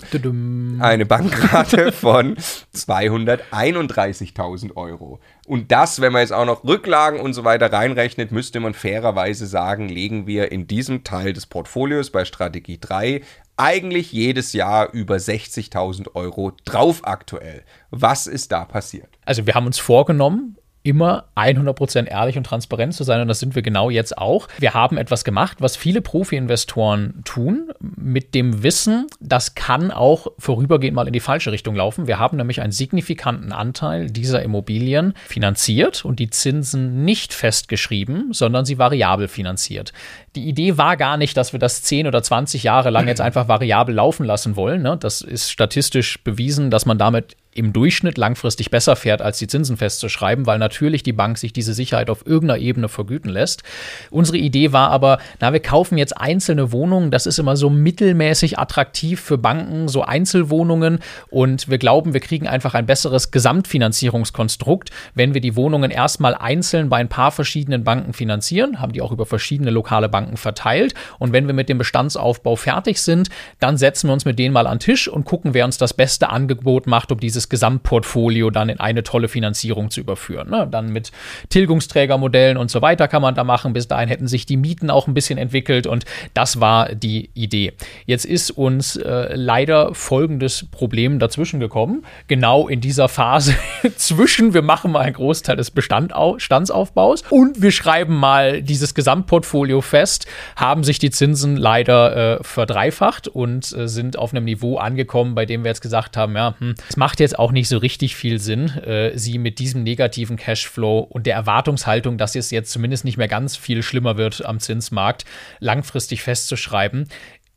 eine 0.80 1.06
Bankrate 1.06 1.91
von 1.91 2.38
231.000 2.76 4.76
Euro. 4.76 5.19
Und 5.45 5.73
das, 5.73 5.99
wenn 5.99 6.13
man 6.13 6.21
jetzt 6.21 6.32
auch 6.32 6.45
noch 6.45 6.63
Rücklagen 6.63 7.19
und 7.19 7.34
so 7.34 7.43
weiter 7.43 7.69
reinrechnet, 7.71 8.32
müsste 8.32 8.62
man 8.62 8.73
fairerweise 8.73 9.45
sagen, 9.45 9.89
legen 9.89 10.26
wir 10.26 10.54
in 10.54 10.67
diesem 10.67 11.04
Teil 11.04 11.34
des 11.34 11.47
Portfolios 11.47 12.12
bei 12.12 12.23
Strategie 12.23 12.78
3 12.80 13.21
eigentlich 13.57 14.11
jedes 14.11 14.53
Jahr 14.53 14.91
über 14.93 15.15
60.000 15.15 16.15
Euro 16.15 16.53
drauf 16.65 17.01
aktuell. 17.03 17.63
Was 17.91 18.27
ist 18.27 18.51
da 18.51 18.65
passiert? 18.65 19.09
Also 19.25 19.45
wir 19.45 19.53
haben 19.53 19.67
uns 19.67 19.79
vorgenommen, 19.79 20.57
immer 20.84 21.26
100% 21.36 22.08
ehrlich 22.08 22.38
und 22.38 22.46
transparent 22.46 22.93
zu 22.93 23.04
sein 23.04 23.22
und 23.22 23.30
das 23.30 23.39
sind 23.39 23.56
wir 23.56 23.62
genau 23.62 23.89
jetzt 23.89 24.17
auch. 24.17 24.48
Wir 24.60 24.74
haben 24.74 24.98
etwas 24.98 25.24
gemacht, 25.24 25.58
was 25.60 25.78
viele 25.78 26.02
Profi-Investoren 26.02 27.22
tun, 27.24 27.72
mit 27.80 28.36
dem 28.36 28.63
Wissen, 28.63 29.08
das 29.22 29.56
kann 29.56 29.91
auch 29.91 30.28
vorübergehend 30.38 30.96
mal 30.96 31.08
in 31.08 31.13
die 31.13 31.22
falsche 31.22 31.54
Richtung 31.54 31.76
laufen. 31.76 32.08
Wir 32.08 32.19
haben 32.19 32.38
nämlich 32.38 32.62
einen 32.62 32.74
signifikanten 32.74 33.54
Anteil 33.54 34.10
dieser 34.10 34.43
Immobilien 34.43 35.13
finanziert 35.26 36.04
und 36.04 36.19
die 36.19 36.30
Zinsen 36.30 37.06
nicht 37.06 37.34
festgeschrieben, 37.34 38.34
sondern 38.34 38.65
sie 38.65 38.78
variabel 38.78 39.30
finanziert. 39.30 39.93
Die 40.36 40.48
Idee 40.48 40.78
war 40.78 40.98
gar 40.98 41.15
nicht, 41.15 41.38
dass 41.38 41.54
wir 41.54 41.60
das 41.60 41.82
10 41.84 42.08
oder 42.08 42.22
20 42.22 42.63
Jahre 42.63 42.89
lang 42.89 43.08
jetzt 43.08 43.22
einfach 43.22 43.48
variabel 43.48 43.96
laufen 43.96 44.26
lassen 44.26 44.56
wollen. 44.58 44.82
Ne? 44.82 44.98
Das 45.00 45.22
ist 45.22 45.50
statistisch 45.50 46.22
bewiesen, 46.24 46.72
dass 46.72 46.86
man 46.86 46.98
damit 46.98 47.38
im 47.55 47.73
Durchschnitt 47.73 48.17
langfristig 48.17 48.71
besser 48.71 48.95
fährt, 48.95 49.21
als 49.21 49.37
die 49.37 49.47
Zinsen 49.47 49.77
festzuschreiben, 49.77 50.45
weil 50.45 50.59
natürlich 50.59 51.03
die 51.03 51.13
Bank 51.13 51.37
sich 51.37 51.53
diese 51.53 51.73
Sicherheit 51.73 52.09
auf 52.09 52.25
irgendeiner 52.25 52.59
Ebene 52.59 52.89
vergüten 52.89 53.29
lässt. 53.29 53.63
Unsere 54.09 54.37
Idee 54.37 54.71
war 54.71 54.89
aber, 54.89 55.19
na, 55.39 55.53
wir 55.53 55.59
kaufen 55.59 55.97
jetzt 55.97 56.17
einzelne 56.17 56.71
Wohnungen, 56.71 57.11
das 57.11 57.25
ist 57.25 57.39
immer 57.39 57.55
so 57.55 57.69
mittelmäßig 57.69 58.59
attraktiv 58.59 59.21
für 59.21 59.37
Banken, 59.37 59.87
so 59.87 60.03
Einzelwohnungen. 60.03 60.99
Und 61.29 61.69
wir 61.69 61.77
glauben, 61.77 62.13
wir 62.13 62.19
kriegen 62.19 62.47
einfach 62.47 62.73
ein 62.73 62.85
besseres 62.85 63.31
Gesamtfinanzierungskonstrukt, 63.31 64.89
wenn 65.13 65.33
wir 65.33 65.41
die 65.41 65.55
Wohnungen 65.55 65.91
erstmal 65.91 66.35
einzeln 66.35 66.89
bei 66.89 66.97
ein 66.97 67.09
paar 67.09 67.31
verschiedenen 67.31 67.83
Banken 67.83 68.13
finanzieren, 68.13 68.79
haben 68.79 68.93
die 68.93 69.01
auch 69.01 69.11
über 69.11 69.25
verschiedene 69.25 69.71
lokale 69.71 70.09
Banken 70.09 70.37
verteilt. 70.37 70.93
Und 71.19 71.33
wenn 71.33 71.47
wir 71.47 71.53
mit 71.53 71.69
dem 71.69 71.77
Bestandsaufbau 71.77 72.55
fertig 72.55 73.01
sind, 73.01 73.29
dann 73.59 73.77
setzen 73.77 74.09
wir 74.09 74.13
uns 74.13 74.25
mit 74.25 74.39
denen 74.39 74.53
mal 74.53 74.67
an 74.67 74.77
den 74.77 74.79
Tisch 74.79 75.07
und 75.07 75.25
gucken, 75.25 75.53
wer 75.53 75.65
uns 75.65 75.77
das 75.77 75.93
beste 75.93 76.29
Angebot 76.29 76.87
macht, 76.87 77.11
um 77.11 77.19
dieses 77.19 77.42
dieses 77.43 77.49
Gesamtportfolio 77.49 78.49
dann 78.49 78.69
in 78.69 78.79
eine 78.79 79.03
tolle 79.03 79.27
Finanzierung 79.27 79.89
zu 79.89 79.99
überführen. 79.99 80.49
Ne? 80.49 80.67
Dann 80.69 80.89
mit 80.89 81.12
Tilgungsträgermodellen 81.49 82.58
und 82.58 82.71
so 82.71 82.82
weiter 82.82 83.08
kann 83.08 83.21
man 83.21 83.36
da 83.36 83.43
machen. 83.43 83.73
Bis 83.73 83.88
dahin 83.88 84.08
hätten 84.08 84.27
sich 84.27 84.45
die 84.45 84.58
Mieten 84.58 84.89
auch 84.89 85.08
ein 85.08 85.13
bisschen 85.13 85.38
entwickelt 85.38 85.88
und 85.88 86.06
das 86.34 86.60
war 86.60 86.93
die 86.95 87.29
Idee. 87.34 87.73
Jetzt 88.06 88.25
ist 88.25 88.51
uns 88.51 88.95
äh, 88.95 89.36
leider 89.36 89.93
folgendes 89.93 90.65
Problem 90.71 91.19
dazwischen 91.19 91.60
gekommen. 91.60 92.06
Genau 92.27 92.67
in 92.67 92.82
dieser 92.82 93.10
Phase 93.10 93.56
zwischen, 93.97 94.53
wir 94.53 94.62
machen 94.62 94.91
mal 94.91 95.01
einen 95.01 95.13
Großteil 95.13 95.58
des 95.58 95.71
Bestandsaufbaus 95.71 97.23
und 97.29 97.62
wir 97.62 97.71
schreiben 97.71 98.15
mal 98.15 98.62
dieses 98.62 98.93
Gesamtportfolio 98.93 99.82
fest, 99.82 100.27
haben 100.56 100.84
sich 100.84 100.99
die 100.99 101.12
Zinsen 101.12 101.58
leider 101.58 102.39
äh, 102.39 102.43
verdreifacht 102.43 103.27
und 103.27 103.75
äh, 103.75 103.88
sind 103.88 104.17
auf 104.17 104.32
einem 104.34 104.45
Niveau 104.45 104.77
angekommen, 104.77 105.36
bei 105.36 105.45
dem 105.45 105.63
wir 105.63 105.69
jetzt 105.69 105.82
gesagt 105.82 106.15
haben, 106.15 106.36
ja, 106.36 106.56
hm, 106.60 106.75
es 106.89 106.97
macht 106.97 107.19
jetzt 107.19 107.33
jetzt 107.34 107.39
auch 107.39 107.52
nicht 107.52 107.67
so 107.67 107.78
richtig 107.78 108.15
viel 108.15 108.39
Sinn, 108.39 108.69
äh, 108.69 109.17
sie 109.17 109.38
mit 109.38 109.60
diesem 109.60 109.84
negativen 109.84 110.38
Cashflow 110.38 111.00
und 111.00 111.26
der 111.26 111.36
Erwartungshaltung, 111.36 112.17
dass 112.17 112.36
es 112.36 112.52
jetzt 112.52 112.72
zumindest 112.72 113.06
nicht 113.06 113.17
mehr 113.17 113.28
ganz 113.28 113.56
viel 113.56 113.82
schlimmer 113.82 114.17
wird 114.17 114.46
am 114.46 114.60
Zinsmarkt, 114.60 115.26
langfristig 115.60 116.22
festzuschreiben. 116.22 117.08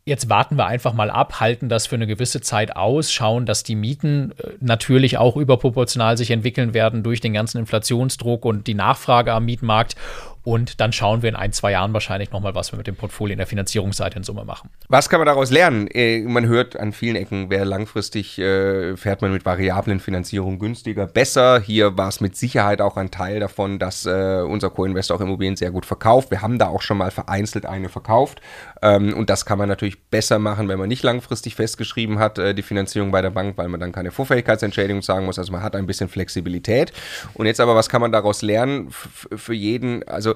Jetzt 0.06 0.28
warten 0.28 0.56
wir 0.56 0.66
einfach 0.66 0.94
mal 0.94 1.10
ab, 1.10 1.40
halten 1.40 1.68
das 1.68 1.88
für 1.88 1.96
eine 1.96 2.06
gewisse 2.06 2.40
Zeit 2.40 2.76
aus, 2.76 3.12
schauen, 3.12 3.44
dass 3.44 3.64
die 3.64 3.74
Mieten 3.74 4.32
äh, 4.38 4.52
natürlich 4.60 5.18
auch 5.18 5.36
überproportional 5.36 6.16
sich 6.16 6.30
entwickeln 6.30 6.72
werden 6.72 7.02
durch 7.02 7.20
den 7.20 7.34
ganzen 7.34 7.58
Inflationsdruck 7.58 8.44
und 8.44 8.66
die 8.66 8.74
Nachfrage 8.74 9.32
am 9.32 9.44
Mietmarkt 9.44 9.96
Und 10.46 10.80
dann 10.80 10.92
schauen 10.92 11.22
wir 11.22 11.28
in 11.28 11.34
ein, 11.34 11.52
zwei 11.52 11.72
Jahren 11.72 11.92
wahrscheinlich 11.92 12.30
nochmal, 12.30 12.54
was 12.54 12.72
wir 12.72 12.76
mit 12.76 12.86
dem 12.86 12.94
Portfolio 12.94 13.32
in 13.32 13.38
der 13.38 13.48
Finanzierungsseite 13.48 14.18
in 14.18 14.22
Summe 14.22 14.44
machen. 14.44 14.70
Was 14.88 15.08
kann 15.08 15.18
man 15.18 15.26
daraus 15.26 15.50
lernen? 15.50 15.88
Äh, 15.88 16.20
man 16.20 16.46
hört 16.46 16.78
an 16.78 16.92
vielen 16.92 17.16
Ecken, 17.16 17.50
wer 17.50 17.64
langfristig 17.64 18.38
äh, 18.38 18.96
fährt 18.96 19.22
man 19.22 19.32
mit 19.32 19.44
variablen 19.44 19.98
Finanzierung 19.98 20.60
günstiger, 20.60 21.08
besser. 21.08 21.58
Hier 21.58 21.98
war 21.98 22.06
es 22.06 22.20
mit 22.20 22.36
Sicherheit 22.36 22.80
auch 22.80 22.96
ein 22.96 23.10
Teil 23.10 23.40
davon, 23.40 23.80
dass 23.80 24.06
äh, 24.06 24.44
unser 24.46 24.70
Co-Investor 24.70 25.16
auch 25.16 25.20
Immobilien 25.20 25.56
sehr 25.56 25.72
gut 25.72 25.84
verkauft. 25.84 26.30
Wir 26.30 26.42
haben 26.42 26.60
da 26.60 26.68
auch 26.68 26.82
schon 26.82 26.98
mal 26.98 27.10
vereinzelt 27.10 27.66
eine 27.66 27.88
verkauft. 27.88 28.40
Ähm, 28.82 29.14
und 29.14 29.30
das 29.30 29.46
kann 29.46 29.58
man 29.58 29.68
natürlich 29.68 30.00
besser 30.10 30.38
machen, 30.38 30.68
wenn 30.68 30.78
man 30.78 30.86
nicht 30.86 31.02
langfristig 31.02 31.56
festgeschrieben 31.56 32.20
hat, 32.20 32.38
die 32.38 32.62
Finanzierung 32.62 33.10
bei 33.10 33.20
der 33.20 33.30
Bank, 33.30 33.58
weil 33.58 33.66
man 33.66 33.80
dann 33.80 33.90
keine 33.90 34.12
Vorfähigkeitsentschädigung 34.12 35.02
sagen 35.02 35.26
muss. 35.26 35.40
Also 35.40 35.50
man 35.50 35.64
hat 35.64 35.74
ein 35.74 35.86
bisschen 35.86 36.08
Flexibilität. 36.08 36.92
Und 37.34 37.46
jetzt 37.46 37.58
aber, 37.58 37.74
was 37.74 37.88
kann 37.88 38.00
man 38.00 38.12
daraus 38.12 38.42
lernen? 38.42 38.90
Für 38.90 39.54
jeden, 39.54 40.06
also 40.06 40.35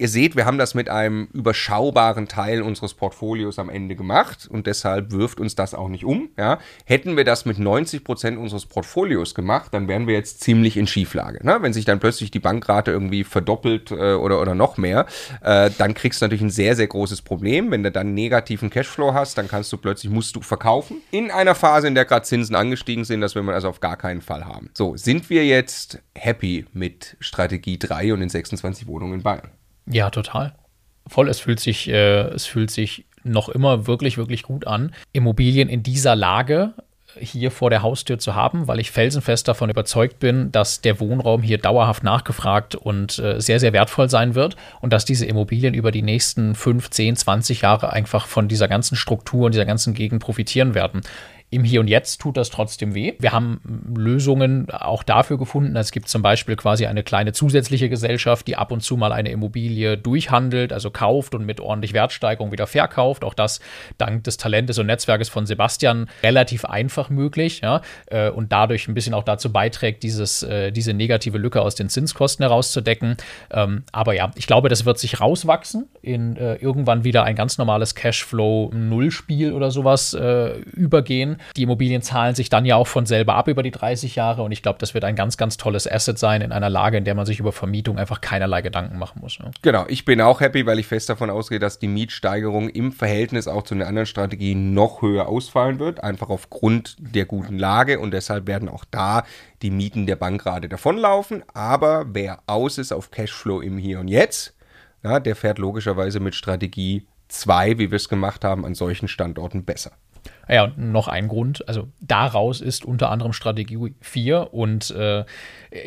Ihr 0.00 0.08
seht, 0.08 0.34
wir 0.34 0.46
haben 0.46 0.56
das 0.56 0.72
mit 0.72 0.88
einem 0.88 1.28
überschaubaren 1.34 2.26
Teil 2.26 2.62
unseres 2.62 2.94
Portfolios 2.94 3.58
am 3.58 3.68
Ende 3.68 3.94
gemacht 3.94 4.48
und 4.50 4.66
deshalb 4.66 5.12
wirft 5.12 5.38
uns 5.38 5.56
das 5.56 5.74
auch 5.74 5.90
nicht 5.90 6.06
um. 6.06 6.30
Ja. 6.38 6.58
Hätten 6.86 7.18
wir 7.18 7.24
das 7.24 7.44
mit 7.44 7.58
90 7.58 8.02
Prozent 8.02 8.38
unseres 8.38 8.64
Portfolios 8.64 9.34
gemacht, 9.34 9.74
dann 9.74 9.88
wären 9.88 10.06
wir 10.06 10.14
jetzt 10.14 10.40
ziemlich 10.40 10.78
in 10.78 10.86
Schieflage. 10.86 11.46
Ne? 11.46 11.58
Wenn 11.60 11.74
sich 11.74 11.84
dann 11.84 12.00
plötzlich 12.00 12.30
die 12.30 12.38
Bankrate 12.38 12.90
irgendwie 12.90 13.24
verdoppelt 13.24 13.90
äh, 13.90 14.14
oder, 14.14 14.40
oder 14.40 14.54
noch 14.54 14.78
mehr, 14.78 15.04
äh, 15.42 15.68
dann 15.76 15.92
kriegst 15.92 16.22
du 16.22 16.24
natürlich 16.24 16.44
ein 16.44 16.48
sehr, 16.48 16.76
sehr 16.76 16.86
großes 16.86 17.20
Problem. 17.20 17.70
Wenn 17.70 17.82
du 17.82 17.90
dann 17.90 18.14
negativen 18.14 18.70
Cashflow 18.70 19.12
hast, 19.12 19.36
dann 19.36 19.48
kannst 19.48 19.70
du 19.70 19.76
plötzlich, 19.76 20.10
musst 20.10 20.34
du 20.34 20.40
verkaufen. 20.40 21.02
In 21.10 21.30
einer 21.30 21.54
Phase, 21.54 21.88
in 21.88 21.94
der 21.94 22.06
gerade 22.06 22.24
Zinsen 22.24 22.56
angestiegen 22.56 23.04
sind, 23.04 23.20
das 23.20 23.34
will 23.34 23.42
man 23.42 23.54
also 23.54 23.68
auf 23.68 23.80
gar 23.80 23.98
keinen 23.98 24.22
Fall 24.22 24.46
haben. 24.46 24.70
So, 24.72 24.96
sind 24.96 25.28
wir 25.28 25.44
jetzt 25.44 25.98
happy 26.14 26.64
mit 26.72 27.18
Strategie 27.20 27.78
3 27.78 28.14
und 28.14 28.20
den 28.20 28.30
26 28.30 28.86
Wohnungen 28.86 29.12
in 29.12 29.22
Bayern? 29.22 29.50
Ja, 29.90 30.10
total. 30.10 30.54
Voll, 31.06 31.28
es 31.28 31.40
fühlt 31.40 31.60
sich, 31.60 31.88
äh, 31.88 32.28
es 32.28 32.46
fühlt 32.46 32.70
sich 32.70 33.04
noch 33.24 33.48
immer 33.48 33.86
wirklich, 33.86 34.16
wirklich 34.16 34.42
gut 34.42 34.66
an, 34.66 34.94
Immobilien 35.12 35.68
in 35.68 35.82
dieser 35.82 36.16
Lage 36.16 36.74
hier 37.18 37.50
vor 37.50 37.70
der 37.70 37.82
Haustür 37.82 38.18
zu 38.18 38.34
haben, 38.34 38.68
weil 38.68 38.78
ich 38.78 38.90
felsenfest 38.92 39.48
davon 39.48 39.68
überzeugt 39.68 40.20
bin, 40.20 40.52
dass 40.52 40.80
der 40.80 41.00
Wohnraum 41.00 41.42
hier 41.42 41.58
dauerhaft 41.58 42.04
nachgefragt 42.04 42.74
und 42.74 43.18
äh, 43.18 43.40
sehr, 43.40 43.58
sehr 43.58 43.72
wertvoll 43.72 44.08
sein 44.08 44.34
wird 44.34 44.56
und 44.80 44.92
dass 44.92 45.04
diese 45.04 45.26
Immobilien 45.26 45.74
über 45.74 45.90
die 45.90 46.02
nächsten 46.02 46.54
5, 46.54 46.90
10, 46.90 47.16
20 47.16 47.62
Jahre 47.62 47.92
einfach 47.92 48.26
von 48.26 48.46
dieser 48.46 48.68
ganzen 48.68 48.96
Struktur 48.96 49.46
und 49.46 49.54
dieser 49.54 49.66
ganzen 49.66 49.94
Gegend 49.94 50.22
profitieren 50.22 50.74
werden. 50.74 51.00
Im 51.52 51.64
Hier 51.64 51.80
und 51.80 51.88
Jetzt 51.88 52.20
tut 52.20 52.36
das 52.36 52.48
trotzdem 52.48 52.94
weh. 52.94 53.14
Wir 53.18 53.32
haben 53.32 53.60
Lösungen 53.96 54.70
auch 54.70 55.02
dafür 55.02 55.36
gefunden. 55.36 55.74
Es 55.74 55.90
gibt 55.90 56.08
zum 56.08 56.22
Beispiel 56.22 56.54
quasi 56.54 56.86
eine 56.86 57.02
kleine 57.02 57.32
zusätzliche 57.32 57.88
Gesellschaft, 57.88 58.46
die 58.46 58.54
ab 58.54 58.70
und 58.70 58.82
zu 58.82 58.96
mal 58.96 59.10
eine 59.10 59.30
Immobilie 59.30 59.98
durchhandelt, 59.98 60.72
also 60.72 60.92
kauft 60.92 61.34
und 61.34 61.44
mit 61.44 61.58
ordentlich 61.58 61.92
Wertsteigerung 61.92 62.52
wieder 62.52 62.68
verkauft. 62.68 63.24
Auch 63.24 63.34
das 63.34 63.58
dank 63.98 64.22
des 64.22 64.36
Talentes 64.36 64.78
und 64.78 64.86
Netzwerkes 64.86 65.28
von 65.28 65.44
Sebastian 65.44 66.08
relativ 66.22 66.64
einfach 66.64 67.10
möglich 67.10 67.62
ja, 67.62 67.80
äh, 68.06 68.30
und 68.30 68.52
dadurch 68.52 68.86
ein 68.86 68.94
bisschen 68.94 69.14
auch 69.14 69.24
dazu 69.24 69.52
beiträgt, 69.52 70.04
dieses, 70.04 70.44
äh, 70.44 70.70
diese 70.70 70.94
negative 70.94 71.36
Lücke 71.36 71.62
aus 71.62 71.74
den 71.74 71.88
Zinskosten 71.88 72.44
herauszudecken. 72.44 73.16
Ähm, 73.50 73.82
aber 73.90 74.14
ja, 74.14 74.30
ich 74.36 74.46
glaube, 74.46 74.68
das 74.68 74.84
wird 74.84 75.00
sich 75.00 75.20
rauswachsen 75.20 75.88
in 76.00 76.36
äh, 76.36 76.54
irgendwann 76.54 77.02
wieder 77.02 77.24
ein 77.24 77.34
ganz 77.34 77.58
normales 77.58 77.96
Cashflow-Nullspiel 77.96 79.52
oder 79.52 79.72
sowas 79.72 80.16
übergehen. 80.74 81.39
Die 81.56 81.62
Immobilien 81.62 82.02
zahlen 82.02 82.34
sich 82.34 82.48
dann 82.48 82.64
ja 82.64 82.76
auch 82.76 82.86
von 82.86 83.06
selber 83.06 83.34
ab 83.34 83.48
über 83.48 83.62
die 83.62 83.70
30 83.70 84.16
Jahre 84.16 84.42
und 84.42 84.52
ich 84.52 84.62
glaube, 84.62 84.78
das 84.78 84.94
wird 84.94 85.04
ein 85.04 85.16
ganz, 85.16 85.36
ganz 85.36 85.56
tolles 85.56 85.90
Asset 85.90 86.18
sein 86.18 86.40
in 86.42 86.52
einer 86.52 86.70
Lage, 86.70 86.96
in 86.96 87.04
der 87.04 87.14
man 87.14 87.26
sich 87.26 87.40
über 87.40 87.52
Vermietung 87.52 87.98
einfach 87.98 88.20
keinerlei 88.20 88.62
Gedanken 88.62 88.98
machen 88.98 89.20
muss. 89.20 89.38
Ja. 89.38 89.50
Genau, 89.62 89.84
ich 89.88 90.04
bin 90.04 90.20
auch 90.20 90.40
happy, 90.40 90.66
weil 90.66 90.78
ich 90.78 90.86
fest 90.86 91.08
davon 91.08 91.30
ausgehe, 91.30 91.58
dass 91.58 91.78
die 91.78 91.88
Mietsteigerung 91.88 92.68
im 92.68 92.92
Verhältnis 92.92 93.48
auch 93.48 93.62
zu 93.62 93.74
den 93.74 93.82
anderen 93.82 94.06
Strategien 94.06 94.74
noch 94.74 95.02
höher 95.02 95.28
ausfallen 95.28 95.78
wird, 95.78 96.02
einfach 96.02 96.28
aufgrund 96.28 96.96
der 96.98 97.24
guten 97.24 97.58
Lage 97.58 98.00
und 98.00 98.12
deshalb 98.12 98.46
werden 98.46 98.68
auch 98.68 98.84
da 98.90 99.24
die 99.62 99.70
Mieten 99.70 100.06
der 100.06 100.16
Bankrate 100.16 100.68
davonlaufen. 100.68 101.42
Aber 101.54 102.06
wer 102.08 102.40
aus 102.46 102.78
ist 102.78 102.92
auf 102.92 103.10
Cashflow 103.10 103.60
im 103.60 103.78
Hier 103.78 104.00
und 104.00 104.08
Jetzt, 104.08 104.54
ja, 105.02 105.20
der 105.20 105.36
fährt 105.36 105.58
logischerweise 105.58 106.20
mit 106.20 106.34
Strategie 106.34 107.06
2, 107.28 107.78
wie 107.78 107.90
wir 107.90 107.96
es 107.96 108.08
gemacht 108.08 108.44
haben, 108.44 108.64
an 108.64 108.74
solchen 108.74 109.08
Standorten 109.08 109.64
besser. 109.64 109.92
Ja, 110.50 110.64
und 110.64 110.78
noch 110.78 111.08
ein 111.08 111.28
Grund, 111.28 111.66
also 111.68 111.88
daraus 112.00 112.60
ist 112.60 112.84
unter 112.84 113.10
anderem 113.10 113.32
Strategie 113.32 113.94
4 114.00 114.52
und 114.52 114.90
äh, 114.90 115.24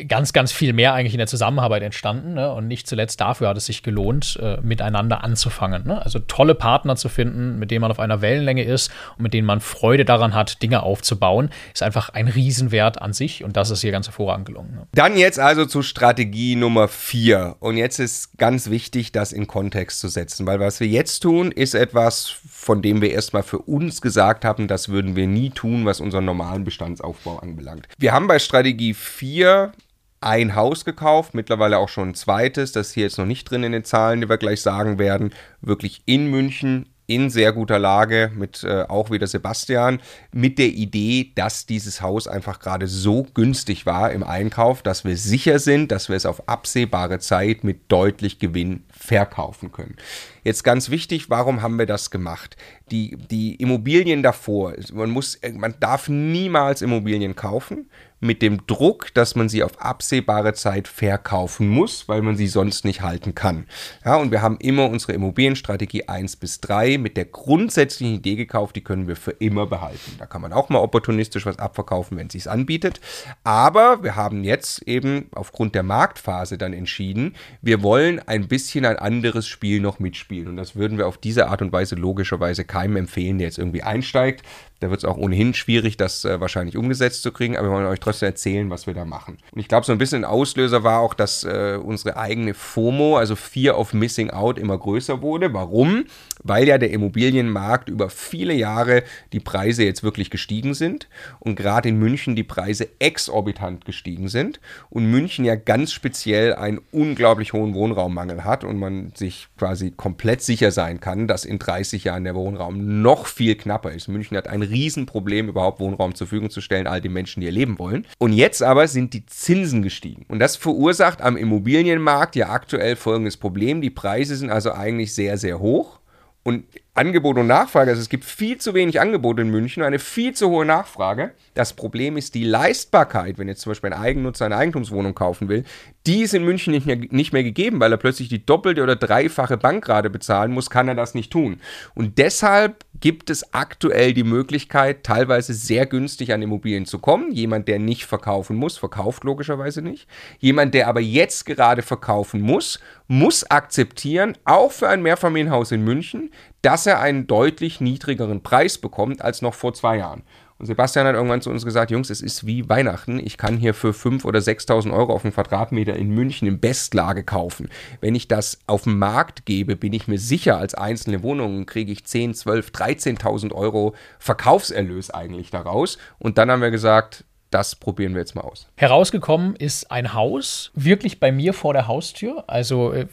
ganz, 0.08 0.32
ganz 0.32 0.52
viel 0.52 0.72
mehr 0.72 0.94
eigentlich 0.94 1.12
in 1.14 1.18
der 1.18 1.26
Zusammenarbeit 1.26 1.82
entstanden. 1.82 2.34
Ne? 2.34 2.50
Und 2.52 2.66
nicht 2.66 2.86
zuletzt 2.86 3.20
dafür 3.20 3.48
hat 3.48 3.56
es 3.56 3.66
sich 3.66 3.82
gelohnt, 3.82 4.38
äh, 4.42 4.58
miteinander 4.62 5.22
anzufangen. 5.22 5.86
Ne? 5.86 6.02
Also 6.02 6.18
tolle 6.18 6.54
Partner 6.54 6.96
zu 6.96 7.08
finden, 7.08 7.58
mit 7.58 7.70
denen 7.70 7.82
man 7.82 7.90
auf 7.90 8.00
einer 8.00 8.22
Wellenlänge 8.22 8.64
ist 8.64 8.90
und 9.18 9.24
mit 9.24 9.34
denen 9.34 9.46
man 9.46 9.60
Freude 9.60 10.04
daran 10.04 10.34
hat, 10.34 10.62
Dinge 10.62 10.82
aufzubauen, 10.82 11.50
ist 11.74 11.82
einfach 11.82 12.08
ein 12.10 12.28
Riesenwert 12.28 13.02
an 13.02 13.12
sich 13.12 13.44
und 13.44 13.56
das 13.56 13.70
ist 13.70 13.82
hier 13.82 13.92
ganz 13.92 14.06
hervorragend 14.06 14.46
gelungen. 14.46 14.74
Ne? 14.74 14.86
Dann 14.92 15.16
jetzt 15.16 15.38
also 15.38 15.66
zu 15.66 15.82
Strategie 15.82 16.56
Nummer 16.56 16.88
4. 16.88 17.56
Und 17.60 17.76
jetzt 17.76 17.98
ist 17.98 18.38
ganz 18.38 18.70
wichtig, 18.70 19.12
das 19.12 19.32
in 19.32 19.46
Kontext 19.46 20.00
zu 20.00 20.08
setzen, 20.08 20.46
weil 20.46 20.60
was 20.60 20.80
wir 20.80 20.88
jetzt 20.88 21.20
tun, 21.20 21.52
ist 21.52 21.74
etwas, 21.74 22.34
von 22.48 22.80
dem 22.80 23.02
wir 23.02 23.10
erstmal 23.10 23.42
für 23.42 23.58
uns 23.58 24.00
gesagt 24.00 24.44
haben, 24.44 24.53
das 24.58 24.88
würden 24.88 25.16
wir 25.16 25.26
nie 25.26 25.50
tun, 25.50 25.84
was 25.84 26.00
unseren 26.00 26.24
normalen 26.24 26.64
Bestandsaufbau 26.64 27.38
anbelangt. 27.38 27.88
Wir 27.98 28.12
haben 28.12 28.26
bei 28.26 28.38
Strategie 28.38 28.94
4 28.94 29.72
ein 30.20 30.54
Haus 30.54 30.84
gekauft, 30.84 31.34
mittlerweile 31.34 31.78
auch 31.78 31.88
schon 31.88 32.10
ein 32.10 32.14
zweites, 32.14 32.72
das 32.72 32.88
ist 32.88 32.94
hier 32.94 33.04
jetzt 33.04 33.18
noch 33.18 33.26
nicht 33.26 33.50
drin 33.50 33.62
in 33.62 33.72
den 33.72 33.84
Zahlen, 33.84 34.22
die 34.22 34.28
wir 34.28 34.38
gleich 34.38 34.62
sagen 34.62 34.98
werden, 34.98 35.34
wirklich 35.60 36.02
in 36.06 36.30
München 36.30 36.86
in 37.06 37.28
sehr 37.28 37.52
guter 37.52 37.78
Lage 37.78 38.32
mit 38.34 38.64
äh, 38.64 38.84
auch 38.88 39.10
wieder 39.10 39.26
Sebastian, 39.26 40.00
mit 40.32 40.58
der 40.58 40.68
Idee, 40.68 41.32
dass 41.34 41.66
dieses 41.66 42.00
Haus 42.00 42.26
einfach 42.26 42.60
gerade 42.60 42.86
so 42.86 43.26
günstig 43.34 43.84
war 43.84 44.10
im 44.12 44.22
Einkauf, 44.22 44.82
dass 44.82 45.04
wir 45.04 45.16
sicher 45.16 45.58
sind, 45.58 45.92
dass 45.92 46.08
wir 46.08 46.16
es 46.16 46.24
auf 46.24 46.48
absehbare 46.48 47.18
Zeit 47.18 47.62
mit 47.62 47.92
deutlich 47.92 48.38
Gewinn 48.38 48.84
verkaufen 49.04 49.70
können. 49.70 49.96
Jetzt 50.44 50.64
ganz 50.64 50.88
wichtig, 50.88 51.28
warum 51.28 51.60
haben 51.60 51.78
wir 51.78 51.84
das 51.84 52.10
gemacht? 52.10 52.56
Die, 52.90 53.16
die 53.30 53.54
Immobilien 53.56 54.22
davor, 54.22 54.74
man 54.92 55.10
muss, 55.10 55.38
man 55.52 55.74
darf 55.78 56.08
niemals 56.08 56.80
Immobilien 56.80 57.36
kaufen, 57.36 57.90
mit 58.20 58.40
dem 58.42 58.66
Druck, 58.66 59.12
dass 59.14 59.34
man 59.34 59.48
sie 59.48 59.62
auf 59.62 59.80
absehbare 59.80 60.54
Zeit 60.54 60.88
verkaufen 60.88 61.68
muss, 61.68 62.08
weil 62.08 62.22
man 62.22 62.36
sie 62.36 62.46
sonst 62.46 62.84
nicht 62.84 63.02
halten 63.02 63.34
kann. 63.34 63.66
Ja, 64.04 64.16
und 64.16 64.30
wir 64.30 64.40
haben 64.40 64.56
immer 64.60 64.88
unsere 64.88 65.12
Immobilienstrategie 65.12 66.08
1 66.08 66.36
bis 66.36 66.60
3 66.60 66.98
mit 66.98 67.16
der 67.16 67.26
grundsätzlichen 67.26 68.16
Idee 68.16 68.36
gekauft, 68.36 68.76
die 68.76 68.84
können 68.84 69.08
wir 69.08 69.16
für 69.16 69.32
immer 69.32 69.66
behalten. 69.66 70.16
Da 70.18 70.26
kann 70.26 70.40
man 70.40 70.52
auch 70.52 70.70
mal 70.70 70.78
opportunistisch 70.78 71.44
was 71.44 71.58
abverkaufen, 71.58 72.16
wenn 72.16 72.28
es 72.28 72.32
sich 72.32 72.50
anbietet. 72.50 73.00
Aber 73.44 74.02
wir 74.02 74.16
haben 74.16 74.42
jetzt 74.42 74.82
eben 74.82 75.28
aufgrund 75.32 75.74
der 75.74 75.82
Marktphase 75.82 76.56
dann 76.56 76.72
entschieden, 76.72 77.34
wir 77.60 77.82
wollen 77.82 78.20
ein 78.20 78.48
bisschen 78.48 78.86
ein 78.86 78.96
anderes 78.96 79.46
Spiel 79.46 79.80
noch 79.80 79.98
mitspielen. 79.98 80.48
Und 80.48 80.56
das 80.56 80.76
würden 80.76 80.98
wir 80.98 81.06
auf 81.06 81.18
diese 81.18 81.48
Art 81.48 81.60
und 81.60 81.72
Weise 81.72 81.94
logischerweise 81.94 82.64
keinem 82.64 82.96
empfehlen, 82.96 83.38
der 83.38 83.48
jetzt 83.48 83.58
irgendwie 83.58 83.82
einsteigt. 83.82 84.42
Da 84.80 84.90
wird 84.90 84.98
es 84.98 85.04
auch 85.04 85.16
ohnehin 85.16 85.54
schwierig, 85.54 85.96
das 85.96 86.26
äh, 86.26 86.40
wahrscheinlich 86.40 86.76
umgesetzt 86.76 87.22
zu 87.22 87.32
kriegen, 87.32 87.56
aber 87.56 87.68
wir 87.68 87.74
wollen 87.74 87.86
euch 87.86 88.00
trotzdem 88.00 88.13
erzählen, 88.22 88.70
was 88.70 88.86
wir 88.86 88.94
da 88.94 89.04
machen. 89.04 89.38
Und 89.52 89.60
ich 89.60 89.68
glaube, 89.68 89.86
so 89.86 89.92
ein 89.92 89.98
bisschen 89.98 90.24
ein 90.24 90.30
Auslöser 90.30 90.84
war 90.84 91.00
auch, 91.00 91.14
dass 91.14 91.44
äh, 91.44 91.78
unsere 91.82 92.16
eigene 92.16 92.54
FOMO, 92.54 93.16
also 93.16 93.36
Fear 93.36 93.78
of 93.78 93.92
Missing 93.92 94.30
Out, 94.30 94.58
immer 94.58 94.78
größer 94.78 95.22
wurde. 95.22 95.52
Warum? 95.54 96.04
Weil 96.42 96.66
ja 96.66 96.78
der 96.78 96.90
Immobilienmarkt 96.90 97.88
über 97.88 98.10
viele 98.10 98.54
Jahre 98.54 99.02
die 99.32 99.40
Preise 99.40 99.84
jetzt 99.84 100.02
wirklich 100.02 100.30
gestiegen 100.30 100.74
sind 100.74 101.08
und 101.40 101.56
gerade 101.56 101.88
in 101.88 101.98
München 101.98 102.36
die 102.36 102.44
Preise 102.44 102.88
exorbitant 102.98 103.84
gestiegen 103.84 104.28
sind 104.28 104.60
und 104.90 105.10
München 105.10 105.44
ja 105.44 105.54
ganz 105.54 105.92
speziell 105.92 106.54
einen 106.54 106.80
unglaublich 106.90 107.52
hohen 107.52 107.74
Wohnraummangel 107.74 108.44
hat 108.44 108.64
und 108.64 108.78
man 108.78 109.12
sich 109.14 109.48
quasi 109.56 109.90
komplett 109.90 110.42
sicher 110.42 110.70
sein 110.70 111.00
kann, 111.00 111.28
dass 111.28 111.44
in 111.44 111.58
30 111.58 112.04
Jahren 112.04 112.24
der 112.24 112.34
Wohnraum 112.34 113.02
noch 113.02 113.26
viel 113.26 113.54
knapper 113.54 113.92
ist. 113.92 114.08
München 114.08 114.36
hat 114.36 114.48
ein 114.48 114.62
Riesenproblem, 114.62 115.48
überhaupt 115.48 115.80
Wohnraum 115.80 116.14
zur 116.14 116.26
Verfügung 116.26 116.50
zu 116.50 116.60
stellen, 116.60 116.86
all 116.86 117.00
den 117.00 117.12
Menschen, 117.12 117.40
die 117.40 117.46
hier 117.46 117.52
leben 117.52 117.78
wollen. 117.78 117.93
Und 118.18 118.32
jetzt 118.32 118.62
aber 118.62 118.88
sind 118.88 119.14
die 119.14 119.26
Zinsen 119.26 119.82
gestiegen. 119.82 120.24
Und 120.28 120.38
das 120.38 120.56
verursacht 120.56 121.22
am 121.22 121.36
Immobilienmarkt 121.36 122.36
ja 122.36 122.50
aktuell 122.50 122.96
folgendes 122.96 123.36
Problem. 123.36 123.80
Die 123.80 123.90
Preise 123.90 124.36
sind 124.36 124.50
also 124.50 124.72
eigentlich 124.72 125.14
sehr, 125.14 125.38
sehr 125.38 125.60
hoch. 125.60 126.00
Und 126.42 126.64
Angebot 126.92 127.38
und 127.38 127.46
Nachfrage, 127.46 127.90
also 127.90 128.02
es 128.02 128.10
gibt 128.10 128.24
viel 128.24 128.58
zu 128.58 128.74
wenig 128.74 129.00
Angebot 129.00 129.40
in 129.40 129.50
München, 129.50 129.82
eine 129.82 129.98
viel 129.98 130.34
zu 130.34 130.50
hohe 130.50 130.66
Nachfrage. 130.66 131.32
Das 131.54 131.72
Problem 131.72 132.18
ist 132.18 132.34
die 132.34 132.44
Leistbarkeit, 132.44 133.38
wenn 133.38 133.48
jetzt 133.48 133.62
zum 133.62 133.70
Beispiel 133.70 133.92
ein 133.92 134.00
Eigennutzer 134.00 134.44
eine 134.44 134.56
Eigentumswohnung 134.58 135.14
kaufen 135.14 135.48
will, 135.48 135.64
die 136.06 136.22
ist 136.22 136.34
in 136.34 136.44
München 136.44 136.72
nicht 136.72 136.86
mehr, 136.86 136.96
nicht 136.96 137.32
mehr 137.32 137.42
gegeben, 137.42 137.80
weil 137.80 137.90
er 137.90 137.96
plötzlich 137.96 138.28
die 138.28 138.44
doppelte 138.44 138.82
oder 138.82 138.96
dreifache 138.96 139.56
Bankrate 139.56 140.10
bezahlen 140.10 140.52
muss, 140.52 140.68
kann 140.68 140.88
er 140.88 140.94
das 140.94 141.14
nicht 141.14 141.32
tun. 141.32 141.60
Und 141.94 142.18
deshalb 142.18 142.84
gibt 143.00 143.30
es 143.30 143.54
aktuell 143.54 144.12
die 144.12 144.24
Möglichkeit, 144.24 145.04
teilweise 145.04 145.54
sehr 145.54 145.86
günstig 145.86 146.32
an 146.32 146.42
Immobilien 146.42 146.84
zu 146.84 146.98
kommen. 146.98 147.32
Jemand, 147.32 147.68
der 147.68 147.78
nicht 147.78 148.04
verkaufen 148.04 148.56
muss, 148.56 148.76
verkauft 148.76 149.24
logischerweise 149.24 149.80
nicht. 149.80 150.06
Jemand, 150.40 150.74
der 150.74 150.88
aber 150.88 151.00
jetzt 151.00 151.46
gerade 151.46 151.82
verkaufen 151.82 152.40
muss, 152.42 152.80
muss 153.08 153.50
akzeptieren, 153.50 154.36
auch 154.44 154.72
für 154.72 154.88
ein 154.88 155.02
Mehrfamilienhaus 155.02 155.72
in 155.72 155.84
München, 155.84 156.30
dass 156.62 156.86
er 156.86 157.00
einen 157.00 157.26
deutlich 157.26 157.80
niedrigeren 157.80 158.42
Preis 158.42 158.78
bekommt 158.78 159.22
als 159.22 159.42
noch 159.42 159.54
vor 159.54 159.74
zwei 159.74 159.98
Jahren. 159.98 160.22
Und 160.64 160.68
Sebastian 160.68 161.06
hat 161.06 161.14
irgendwann 161.14 161.42
zu 161.42 161.50
uns 161.50 161.62
gesagt, 161.62 161.90
Jungs, 161.90 162.08
es 162.08 162.22
ist 162.22 162.46
wie 162.46 162.66
Weihnachten. 162.70 163.18
Ich 163.18 163.36
kann 163.36 163.58
hier 163.58 163.74
für 163.74 163.90
5.000 163.90 164.24
oder 164.24 164.38
6.000 164.38 164.94
Euro 164.94 165.12
auf 165.12 165.22
einen 165.22 165.34
Quadratmeter 165.34 165.94
in 165.94 166.08
München 166.08 166.48
in 166.48 166.58
Bestlage 166.58 167.22
kaufen. 167.22 167.68
Wenn 168.00 168.14
ich 168.14 168.28
das 168.28 168.58
auf 168.66 168.84
den 168.84 168.98
Markt 168.98 169.44
gebe, 169.44 169.76
bin 169.76 169.92
ich 169.92 170.08
mir 170.08 170.18
sicher, 170.18 170.56
als 170.56 170.74
einzelne 170.74 171.22
Wohnungen 171.22 171.66
kriege 171.66 171.92
ich 171.92 172.06
10, 172.06 172.32
12, 172.32 172.70
13.000 172.70 173.52
Euro 173.52 173.94
Verkaufserlös 174.18 175.10
eigentlich 175.10 175.50
daraus. 175.50 175.98
Und 176.18 176.38
dann 176.38 176.50
haben 176.50 176.62
wir 176.62 176.70
gesagt, 176.70 177.26
das 177.50 177.76
probieren 177.76 178.14
wir 178.14 178.20
jetzt 178.20 178.34
mal 178.34 178.40
aus. 178.40 178.66
Herausgekommen 178.76 179.56
ist 179.56 179.90
ein 179.90 180.14
Haus, 180.14 180.70
wirklich 180.72 181.20
bei 181.20 181.30
mir 181.30 181.52
vor 181.52 181.74
der 181.74 181.88
Haustür. 181.88 182.44
Also 182.46 182.94
äh, 182.94 183.06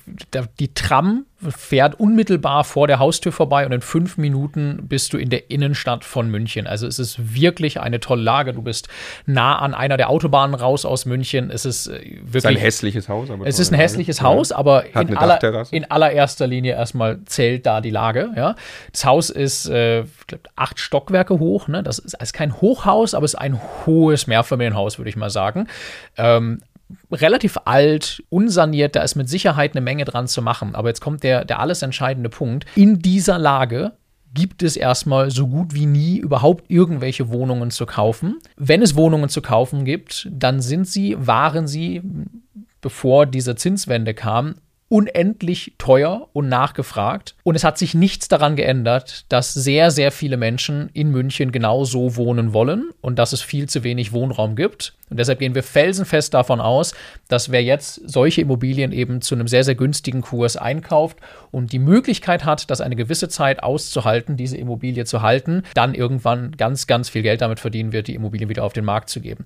die 0.58 0.74
Tram 0.74 1.26
fährt 1.50 2.00
unmittelbar 2.00 2.64
vor 2.64 2.88
der 2.88 3.00
Haustür 3.00 3.32
vorbei 3.32 3.66
und 3.66 3.72
in 3.72 3.82
fünf 3.82 4.18
Minuten 4.18 4.88
bist 4.88 5.14
du 5.14 5.18
in 5.18 5.30
der 5.30 5.50
Innenstadt 5.50 6.06
von 6.06 6.30
München. 6.30 6.68
Also 6.68 6.88
es 6.88 7.00
ist 7.00 7.36
wirklich 7.36 7.80
eine 7.80 8.00
tolle 8.00 8.22
Lage. 8.22 8.54
Du 8.54 8.62
bist 8.62 8.88
nah 9.26 9.58
an 9.58 9.74
einer 9.74 9.98
der 9.98 10.10
Autobahnen 10.10 10.54
raus 10.54 10.86
aus 10.86 11.06
München. 11.06 11.50
Es 11.50 11.66
ist 11.66 11.88
äh, 11.88 12.20
wirklich. 12.22 12.36
Es 12.36 12.36
ist 12.36 12.46
ein 12.46 12.56
hässliches 12.58 13.10
Haus. 13.10 13.30
Aber 13.30 13.48
es 13.48 13.60
ist 13.60 13.72
ein 13.72 13.76
hässliches 13.76 14.22
Lage. 14.22 14.36
Haus, 14.36 14.52
aber 14.52 14.86
in, 14.96 15.18
aller, 15.18 15.68
in, 15.72 15.90
allererster 15.90 16.48
Linie 16.48 16.74
erstmal 16.74 17.24
zählt 17.26 17.66
da 17.66 17.82
die 17.82 17.90
Lage. 17.90 18.30
Ja. 18.36 18.56
Das 18.92 19.06
Haus 19.06 19.30
ist 19.30 19.68
äh, 19.68 20.04
glaub, 20.28 20.42
acht 20.56 20.80
Stockwerke 20.80 21.40
hoch. 21.40 21.68
Ne? 21.68 21.84
Das 21.84 22.00
ist, 22.00 22.22
ist 22.22 22.34
kein 22.34 22.62
Hochhaus, 22.62 23.14
aber 23.14 23.26
es 23.26 23.34
ist 23.34 23.40
ein 23.40 23.60
hohes 23.86 24.28
Mehrfamilienhaus, 24.28 25.00
würde 25.00 25.10
ich 25.10 25.16
mal 25.16 25.30
sagen. 25.30 25.68
Ähm, 26.18 26.62
relativ 27.12 27.58
alt, 27.66 28.24
unsaniert, 28.30 28.96
da 28.96 29.04
ist 29.04 29.16
mit 29.16 29.30
Sicherheit 29.30 29.74
eine 29.74 29.82
Menge 29.82 30.06
dran 30.06 30.28
zu 30.28 30.42
machen. 30.42 30.76
Aber 30.76 30.90
jetzt 30.90 31.02
kommt 31.02 31.24
der, 31.24 31.46
der 31.46 31.60
alles 31.60 31.82
entscheidende 31.82 32.30
Punkt. 32.30 32.66
In 32.76 33.00
dieser 33.00 33.38
Lage 33.38 33.94
gibt 34.34 34.64
es 34.64 34.78
erstmal 34.78 35.32
so 35.32 35.48
gut 35.48 35.74
wie 35.74 35.86
nie 35.86 36.18
überhaupt 36.18 36.70
irgendwelche 36.70 37.30
Wohnungen 37.30 37.72
zu 37.72 37.86
kaufen. 37.86 38.40
Wenn 38.56 38.82
es 38.82 38.96
Wohnungen 38.96 39.30
zu 39.30 39.42
kaufen 39.42 39.86
gibt, 39.86 40.30
dann 40.32 40.62
sind 40.62 40.88
sie, 40.88 41.16
waren 41.20 41.68
sie, 41.68 42.02
bevor 42.80 43.26
diese 43.26 43.56
Zinswende 43.56 44.14
kam, 44.14 44.56
unendlich 44.92 45.74
teuer 45.78 46.28
und 46.34 46.50
nachgefragt. 46.50 47.36
Und 47.44 47.56
es 47.56 47.64
hat 47.64 47.78
sich 47.78 47.94
nichts 47.94 48.28
daran 48.28 48.58
geändert, 48.58 49.26
dass 49.30 49.54
sehr, 49.54 49.90
sehr 49.90 50.12
viele 50.12 50.36
Menschen 50.36 50.90
in 50.94 51.12
München 51.12 51.54
genau 51.54 51.86
so 51.86 52.18
wohnen 52.18 52.54
wollen 52.54 52.90
und 53.00 53.18
dass 53.18 53.32
es 53.32 53.42
viel 53.42 53.70
zu 53.70 53.84
wenig 53.84 54.12
Wohnraum 54.12 54.58
gibt. 54.58 54.94
Und 55.12 55.18
deshalb 55.18 55.40
gehen 55.40 55.54
wir 55.54 55.62
felsenfest 55.62 56.34
davon 56.34 56.62
aus, 56.62 56.96
dass 57.28 57.52
wer 57.52 57.62
jetzt 57.62 58.02
solche 58.10 58.42
Immobilien 58.42 58.94
eben 58.94 59.22
zu 59.22 59.36
einem 59.36 59.48
sehr, 59.48 59.66
sehr 59.66 59.76
günstigen 59.76 60.22
Kurs 60.22 60.56
einkauft 60.56 61.18
und 61.52 61.74
die 61.74 61.80
Möglichkeit 61.80 62.46
hat, 62.46 62.72
das 62.72 62.80
eine 62.80 62.96
gewisse 62.96 63.28
Zeit 63.28 63.62
auszuhalten, 63.62 64.38
diese 64.38 64.58
Immobilie 64.58 65.04
zu 65.04 65.22
halten, 65.22 65.64
dann 65.74 65.94
irgendwann 65.94 66.54
ganz, 66.54 66.88
ganz 66.88 67.10
viel 67.10 67.24
Geld 67.24 67.42
damit 67.42 67.60
verdienen 67.60 67.92
wird, 67.92 68.08
die 68.08 68.16
Immobilien 68.16 68.50
wieder 68.50 68.64
auf 68.64 68.74
den 68.74 68.86
Markt 68.86 69.10
zu 69.10 69.20
geben. 69.20 69.44